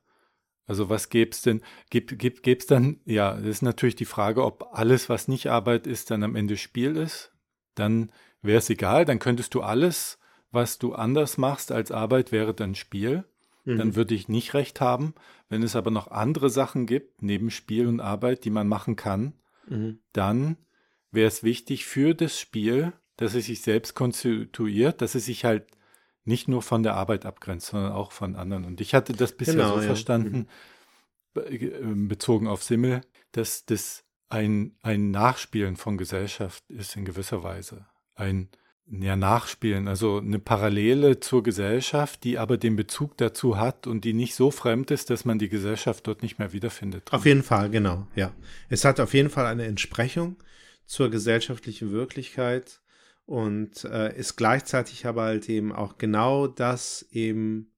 Also 0.67 0.89
was 0.89 1.11
gäb's 1.11 1.43
denn? 1.43 1.63
Gibt 1.91 2.19
gibt 2.19 2.43
gäb's 2.43 2.67
dann? 2.67 3.01
Ja, 3.05 3.35
das 3.35 3.47
ist 3.47 3.63
natürlich 3.63 3.97
die 3.97 4.05
Frage, 4.05 4.45
ob 4.45 4.71
alles, 4.73 5.09
was 5.09 5.29
nicht 5.29 5.49
Arbeit 5.49 5.87
ist, 5.87 6.11
dann 6.11 6.23
am 6.23 6.37
Ende 6.37 6.57
Spiel 6.57 6.97
ist. 6.97 7.33
Dann 7.75 8.11
wäre 8.43 8.59
es 8.59 8.71
egal. 8.71 9.05
Dann 9.05 9.19
könntest 9.19 9.55
du 9.55 9.63
alles, 9.63 10.19
was 10.51 10.79
du 10.79 10.95
anders 10.95 11.39
machst 11.39 11.71
als 11.71 11.93
Arbeit, 11.93 12.33
wäre 12.33 12.55
dann 12.55 12.75
Spiel. 12.75 13.25
Dann 13.67 13.89
mhm. 13.89 13.97
würde 13.97 14.15
ich 14.15 14.29
nicht 14.29 14.53
recht 14.53 14.81
haben. 14.83 15.15
Wenn 15.55 15.63
es 15.63 15.77
aber 15.77 15.93
noch 15.93 16.11
andere 16.11 16.51
Sachen 16.51 16.85
gibt, 16.85 17.23
neben 17.23 17.49
Spiel 17.49 17.87
und 17.87 18.01
Arbeit, 18.01 18.45
die 18.45 18.51
man 18.51 18.67
machen 18.67 18.97
kann, 18.97 19.35
Mhm. 19.69 20.01
dann 20.13 20.57
wäre 21.13 21.29
es 21.29 21.45
wichtig 21.45 21.85
für 21.85 22.13
das 22.13 22.41
Spiel, 22.41 22.93
dass 23.17 23.37
es 23.37 23.47
sich 23.47 23.63
selbst 23.63 23.95
konstituiert, 23.95 25.01
dass 25.01 25.15
es 25.15 25.27
sich 25.27 25.45
halt 25.45 25.69
nicht 26.25 26.49
nur 26.49 26.61
von 26.61 26.83
der 26.83 26.95
Arbeit 26.97 27.25
abgrenzt, 27.25 27.69
sondern 27.69 27.93
auch 27.93 28.11
von 28.11 28.35
anderen. 28.35 28.65
Und 28.65 28.81
ich 28.81 28.95
hatte 28.95 29.13
das 29.13 29.37
bisher 29.37 29.55
Genau, 29.55 29.75
so 29.75 29.81
ja. 29.81 29.87
verstanden, 29.87 30.49
be- 31.35 31.47
äh, 31.49 31.95
bezogen 32.09 32.49
auf 32.49 32.65
Simmel, 32.65 33.03
dass 33.31 33.65
das 33.65 34.05
ein, 34.29 34.77
ein 34.83 35.13
Nachspielen 35.13 35.77
von 35.77 35.97
Gesellschaft 35.99 36.69
ist 36.69 36.97
in 36.97 37.05
gewisser 37.05 37.45
Weise. 37.45 37.87
Ein 38.17 38.49
ja, 38.91 39.17
Nachspielen, 39.17 39.89
also 39.89 40.19
eine 40.19 40.39
Parallele 40.39 41.19
zur 41.21 41.43
Gesellschaft, 41.43 42.23
die 42.25 42.39
aber 42.39 42.59
den 42.59 42.77
Bezug 42.77 43.17
dazu 43.17 43.59
hat 43.59 43.87
und 43.87 44.05
die 44.05 44.13
nicht 44.13 44.35
so 44.35 44.51
fremd 44.51 44.91
ist, 44.91 45.11
dass 45.11 45.25
man 45.25 45.39
die 45.39 45.49
Gesellschaft 45.49 46.07
dort 46.07 46.23
nicht 46.23 46.39
mehr 46.39 46.53
wiederfindet. 46.53 47.13
Auf 47.13 47.25
jeden 47.25 47.43
Fall, 47.43 47.71
genau, 47.71 48.07
ja. 48.15 48.35
Es 48.69 48.85
hat 48.85 49.01
auf 49.01 49.15
jeden 49.15 49.31
Fall 49.31 49.47
eine 49.47 49.65
Entsprechung 49.65 50.37
zur 50.85 51.11
gesellschaftlichen 51.11 51.93
Wirklichkeit 51.93 52.81
und 53.25 53.85
äh, 53.85 54.15
ist 54.17 54.37
gleichzeitig 54.37 55.07
aber 55.07 55.23
halt 55.23 55.49
eben 55.49 55.73
auch 55.73 55.97
genau 55.97 56.47
das 56.47 57.07
eben 57.11 57.73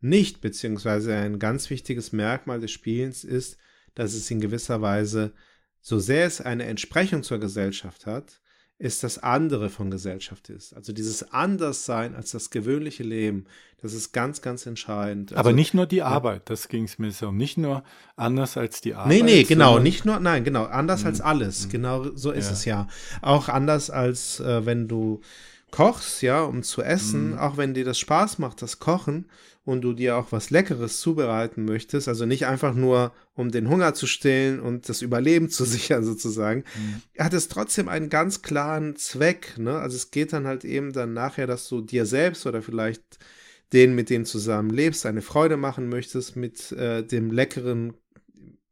nicht, 0.00 0.40
beziehungsweise 0.40 1.14
ein 1.14 1.40
ganz 1.40 1.70
wichtiges 1.70 2.12
Merkmal 2.12 2.60
des 2.60 2.70
Spielens 2.70 3.24
ist, 3.24 3.58
dass 3.94 4.14
es 4.14 4.30
in 4.30 4.40
gewisser 4.40 4.80
Weise, 4.80 5.32
so 5.80 5.98
sehr 5.98 6.26
es 6.26 6.40
eine 6.40 6.64
Entsprechung 6.64 7.24
zur 7.24 7.38
Gesellschaft 7.38 8.06
hat, 8.06 8.41
ist 8.82 9.04
das 9.04 9.18
andere 9.22 9.70
von 9.70 9.92
Gesellschaft 9.92 10.48
ist. 10.48 10.74
Also 10.74 10.92
dieses 10.92 11.32
Anderssein 11.32 12.16
als 12.16 12.32
das 12.32 12.50
gewöhnliche 12.50 13.04
Leben, 13.04 13.44
das 13.80 13.94
ist 13.94 14.12
ganz, 14.12 14.42
ganz 14.42 14.66
entscheidend. 14.66 15.32
Aber 15.34 15.48
Also, 15.50 15.54
nicht 15.56 15.72
nur 15.72 15.86
die 15.86 16.02
Arbeit, 16.02 16.42
das 16.50 16.66
ging 16.66 16.84
es 16.84 16.98
mir 16.98 17.12
so. 17.12 17.30
Nicht 17.30 17.58
nur 17.58 17.84
anders 18.16 18.56
als 18.56 18.80
die 18.80 18.94
Arbeit. 18.94 19.08
Nee, 19.12 19.22
nee, 19.22 19.42
genau, 19.44 19.78
nicht 19.78 20.04
nur, 20.04 20.18
nein, 20.18 20.42
genau, 20.42 20.64
anders 20.64 21.02
Mhm. 21.02 21.06
als 21.06 21.20
alles. 21.20 21.68
Genau 21.68 22.06
so 22.16 22.32
ist 22.32 22.46
Ja. 22.46 22.52
es 22.52 22.64
ja. 22.64 22.88
Auch 23.20 23.48
anders 23.48 23.88
als 23.90 24.40
äh, 24.40 24.66
wenn 24.66 24.88
du 24.88 25.20
kochst, 25.70 26.20
ja, 26.22 26.42
um 26.42 26.64
zu 26.64 26.82
essen, 26.82 27.30
Mhm. 27.32 27.38
auch 27.38 27.56
wenn 27.56 27.74
dir 27.74 27.84
das 27.84 27.98
Spaß 28.00 28.38
macht, 28.40 28.62
das 28.62 28.80
Kochen 28.80 29.26
und 29.64 29.82
du 29.82 29.92
dir 29.92 30.16
auch 30.16 30.32
was 30.32 30.50
Leckeres 30.50 31.00
zubereiten 31.00 31.64
möchtest, 31.64 32.08
also 32.08 32.26
nicht 32.26 32.46
einfach 32.46 32.74
nur, 32.74 33.12
um 33.34 33.50
den 33.50 33.68
Hunger 33.68 33.94
zu 33.94 34.06
stillen 34.06 34.58
und 34.58 34.88
das 34.88 35.02
Überleben 35.02 35.48
zu 35.50 35.64
sichern 35.66 36.04
sozusagen, 36.04 36.64
Mhm. 36.76 37.22
hat 37.22 37.32
es 37.32 37.48
trotzdem 37.48 37.88
einen 37.88 38.08
ganz 38.08 38.42
klaren 38.42 38.96
Zweck, 38.96 39.58
ne? 39.58 39.78
Also 39.78 39.96
es 39.96 40.10
geht 40.10 40.32
dann 40.32 40.46
halt 40.46 40.64
eben 40.64 40.92
dann 40.92 41.12
nachher, 41.12 41.46
dass 41.46 41.68
du 41.68 41.80
dir 41.80 42.06
selbst 42.06 42.44
oder 42.46 42.60
vielleicht 42.62 43.02
denen, 43.72 43.94
mit 43.94 44.10
denen 44.10 44.24
zusammen 44.26 44.70
lebst, 44.70 45.06
eine 45.06 45.22
Freude 45.22 45.56
machen 45.56 45.88
möchtest 45.88 46.36
mit 46.36 46.72
äh, 46.72 47.02
dem 47.04 47.30
leckeren 47.30 47.94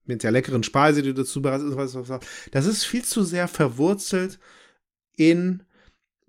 mit 0.06 0.24
der 0.24 0.32
leckeren 0.32 0.64
Speise, 0.64 1.02
die 1.02 1.14
du 1.14 1.24
zubereitest. 1.24 1.76
was, 1.76 1.94
was. 1.94 2.20
Das 2.50 2.66
ist 2.66 2.82
viel 2.84 3.04
zu 3.04 3.22
sehr 3.22 3.46
verwurzelt 3.46 4.40
in 5.14 5.62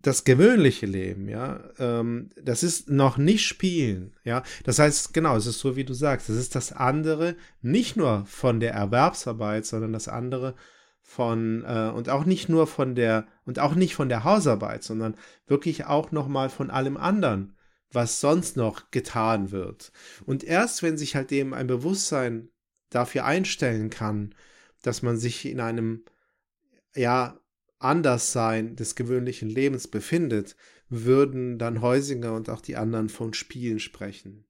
das 0.02 0.24
gewöhnliche 0.24 0.86
Leben, 0.86 1.30
ja. 1.30 1.60
Ähm, 1.80 2.30
das 2.42 2.64
ist 2.64 2.90
noch 2.90 3.18
nicht 3.18 3.46
Spielen, 3.46 4.16
ja. 4.24 4.44
Das 4.64 4.80
heißt, 4.80 5.14
genau, 5.14 5.36
es 5.36 5.46
ist 5.46 5.60
so, 5.60 5.76
wie 5.76 5.84
du 5.84 5.94
sagst, 5.94 6.30
es 6.30 6.38
ist 6.38 6.56
das 6.56 6.72
andere 6.72 7.36
nicht 7.62 7.98
nur 7.98 8.26
von 8.26 8.60
der 8.60 8.74
Erwerbsarbeit, 8.74 9.66
sondern 9.66 9.94
das 9.94 10.08
andere 10.08 10.56
von 11.02 11.64
äh, 11.66 11.92
und 11.94 12.10
auch 12.10 12.26
nicht 12.26 12.50
nur 12.50 12.68
von 12.68 12.96
der 12.96 13.28
und 13.46 13.60
auch 13.60 13.76
nicht 13.76 13.96
von 13.96 14.10
der 14.10 14.24
Hausarbeit, 14.24 14.84
sondern 14.84 15.16
wirklich 15.46 15.86
auch 15.86 16.12
noch 16.12 16.28
mal 16.28 16.50
von 16.50 16.72
allem 16.72 16.98
anderen, 16.98 17.56
was 17.92 18.22
sonst 18.22 18.56
noch 18.58 18.92
getan 18.92 19.52
wird. 19.52 19.92
Und 20.26 20.44
erst 20.44 20.84
wenn 20.84 20.98
sich 20.98 21.16
halt 21.16 21.32
eben 21.32 21.54
ein 21.54 21.68
Bewusstsein 21.68 22.50
dafür 22.90 23.26
einstellen 23.26 23.90
kann, 23.90 24.34
dass 24.82 25.02
man 25.02 25.18
sich 25.18 25.46
in 25.46 25.60
einem 25.60 26.06
ja 26.96 27.41
Anderssein 27.84 28.76
des 28.76 28.96
gewöhnlichen 28.96 29.50
Lebens 29.50 29.88
befindet, 29.88 30.56
würden 30.90 31.58
dann 31.58 31.82
Heusinger 31.82 32.34
und 32.34 32.50
auch 32.50 32.62
die 32.62 32.76
anderen 32.76 33.10
von 33.10 33.34
Spielen 33.34 33.80
sprechen. 33.80 34.46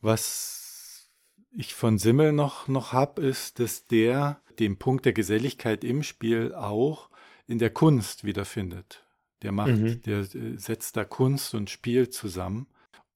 Was 0.00 1.10
ich 1.50 1.74
von 1.74 1.98
Simmel 1.98 2.32
noch, 2.32 2.68
noch 2.68 2.92
hab, 2.92 3.18
ist, 3.18 3.58
dass 3.58 3.86
der 3.86 4.42
den 4.58 4.78
Punkt 4.78 5.04
der 5.04 5.12
Geselligkeit 5.12 5.84
im 5.84 6.02
Spiel 6.02 6.54
auch 6.54 7.10
in 7.46 7.58
der 7.58 7.70
Kunst 7.70 8.24
wiederfindet. 8.24 9.04
Der 9.42 9.52
macht, 9.52 9.70
Mhm. 9.70 10.02
der 10.02 10.18
äh, 10.20 10.56
setzt 10.56 10.96
da 10.96 11.04
Kunst 11.04 11.54
und 11.54 11.70
Spiel 11.70 12.08
zusammen 12.10 12.66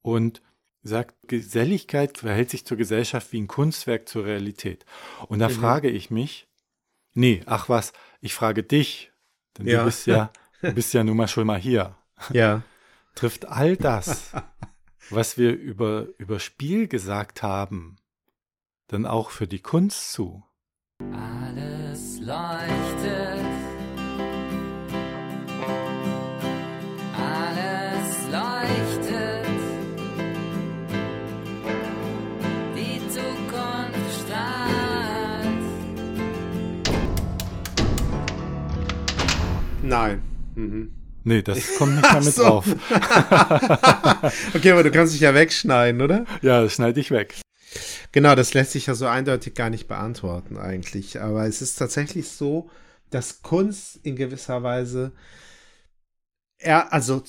und 0.02 0.42
sagt, 0.82 1.28
Geselligkeit 1.28 2.18
verhält 2.18 2.50
sich 2.50 2.64
zur 2.64 2.76
Gesellschaft 2.76 3.32
wie 3.32 3.40
ein 3.40 3.48
Kunstwerk 3.48 4.08
zur 4.08 4.24
Realität. 4.24 4.86
Und 5.28 5.38
da 5.40 5.48
Mhm. 5.48 5.52
frage 5.52 5.90
ich 5.90 6.10
mich, 6.10 6.48
nee, 7.14 7.42
ach 7.46 7.68
was, 7.68 7.92
ich 8.20 8.34
frage 8.34 8.62
dich, 8.62 9.09
denn 9.60 9.68
Ja. 9.68 9.78
du 9.80 9.84
bist 9.86 10.06
ja, 10.06 10.30
du 10.62 10.72
bist 10.72 10.92
ja 10.94 11.04
nun 11.04 11.16
mal 11.16 11.28
schon 11.28 11.46
mal 11.46 11.58
hier. 11.58 11.94
Ja, 12.32 12.62
Trifft 13.14 13.46
all 13.46 13.76
das, 13.76 14.32
was 15.10 15.36
wir 15.36 15.52
über, 15.52 16.06
über 16.18 16.38
Spiel 16.38 16.86
gesagt 16.88 17.42
haben, 17.42 17.96
dann 18.86 19.04
auch 19.06 19.30
für 19.30 19.46
die 19.46 19.60
Kunst 19.60 20.12
zu? 20.12 20.44
Alles 21.12 22.18
leuchtet. 22.20 23.29
Nein. 39.90 40.22
Mhm. 40.54 40.92
Nee, 41.24 41.42
das 41.42 41.58
kommt 41.78 41.96
nicht 41.96 42.12
mehr 42.12 42.22
mit 42.22 42.34
so. 42.34 42.42
drauf. 42.42 42.66
Okay, 44.54 44.72
aber 44.72 44.82
du 44.82 44.90
kannst 44.90 45.14
dich 45.14 45.20
ja 45.20 45.34
wegschneiden, 45.34 46.00
oder? 46.00 46.24
Ja, 46.42 46.62
das 46.62 46.74
schneide 46.74 47.00
ich 47.00 47.10
weg. 47.10 47.34
Genau, 48.12 48.34
das 48.34 48.54
lässt 48.54 48.72
sich 48.72 48.86
ja 48.86 48.94
so 48.94 49.06
eindeutig 49.06 49.54
gar 49.54 49.70
nicht 49.70 49.86
beantworten 49.86 50.56
eigentlich. 50.56 51.20
Aber 51.20 51.46
es 51.46 51.62
ist 51.62 51.76
tatsächlich 51.76 52.28
so, 52.28 52.70
dass 53.10 53.42
Kunst 53.42 54.00
in 54.02 54.16
gewisser 54.16 54.62
Weise 54.62 55.12
er, 56.58 56.92
also 56.92 57.22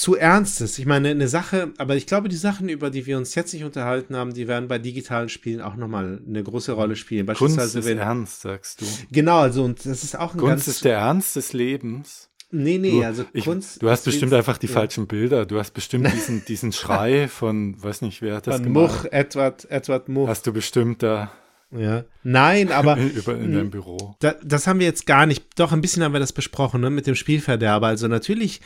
zu 0.00 0.16
ernst 0.16 0.62
ist. 0.62 0.78
Ich 0.78 0.86
meine, 0.86 1.10
eine 1.10 1.28
Sache, 1.28 1.74
aber 1.76 1.94
ich 1.94 2.06
glaube, 2.06 2.30
die 2.30 2.36
Sachen, 2.36 2.70
über 2.70 2.88
die 2.88 3.04
wir 3.04 3.18
uns 3.18 3.34
jetzt 3.34 3.52
nicht 3.52 3.64
unterhalten 3.64 4.16
haben, 4.16 4.32
die 4.32 4.48
werden 4.48 4.66
bei 4.66 4.78
digitalen 4.78 5.28
Spielen 5.28 5.60
auch 5.60 5.76
nochmal 5.76 6.22
eine 6.26 6.42
große 6.42 6.72
Rolle 6.72 6.96
spielen. 6.96 7.26
Kunst 7.26 7.58
ist 7.58 7.84
wenn, 7.84 7.98
ernst, 7.98 8.40
sagst 8.40 8.80
du. 8.80 8.86
Genau, 9.12 9.40
also 9.40 9.62
und 9.62 9.84
das 9.84 10.02
ist 10.02 10.18
auch 10.18 10.32
ein 10.32 10.40
Kunst 10.40 10.68
ist 10.68 10.86
der 10.86 10.96
Ernst 10.96 11.36
des 11.36 11.52
Lebens. 11.52 12.30
Nee, 12.50 12.78
nee, 12.78 12.92
du, 12.92 13.02
also 13.02 13.26
ich, 13.34 13.44
Kunst. 13.44 13.82
Du 13.82 13.90
hast 13.90 14.06
bestimmt 14.06 14.32
einfach 14.32 14.56
die 14.56 14.68
ja. 14.68 14.72
falschen 14.72 15.06
Bilder. 15.06 15.44
Du 15.44 15.58
hast 15.58 15.72
bestimmt 15.72 16.10
diesen, 16.14 16.46
diesen 16.46 16.72
Schrei 16.72 17.28
von, 17.28 17.76
weiß 17.80 18.00
nicht, 18.00 18.22
wer 18.22 18.36
hat 18.36 18.46
das 18.46 18.56
von 18.56 18.64
gemacht? 18.64 19.04
Much, 19.04 19.12
Edward, 19.12 19.70
Edward 19.70 20.08
Much. 20.08 20.28
Hast 20.28 20.46
du 20.46 20.52
bestimmt 20.54 21.02
da. 21.02 21.30
Ja. 21.72 22.04
Nein, 22.22 22.72
aber. 22.72 22.96
Über 23.14 23.36
in 23.36 23.52
deinem 23.52 23.70
Büro. 23.70 24.16
Da, 24.20 24.34
das 24.42 24.66
haben 24.66 24.80
wir 24.80 24.86
jetzt 24.86 25.06
gar 25.06 25.26
nicht. 25.26 25.44
Doch, 25.58 25.72
ein 25.72 25.82
bisschen 25.82 26.02
haben 26.02 26.14
wir 26.14 26.20
das 26.20 26.32
besprochen, 26.32 26.80
ne, 26.80 26.88
mit 26.88 27.06
dem 27.06 27.14
Spielverderber. 27.14 27.86
Also 27.86 28.08
natürlich 28.08 28.60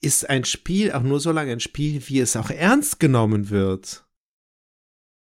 ist 0.00 0.28
ein 0.28 0.44
Spiel 0.44 0.92
auch 0.92 1.02
nur 1.02 1.20
so 1.20 1.32
lange 1.32 1.52
ein 1.52 1.60
Spiel, 1.60 2.02
wie 2.08 2.20
es 2.20 2.36
auch 2.36 2.50
ernst 2.50 3.00
genommen 3.00 3.50
wird. 3.50 4.04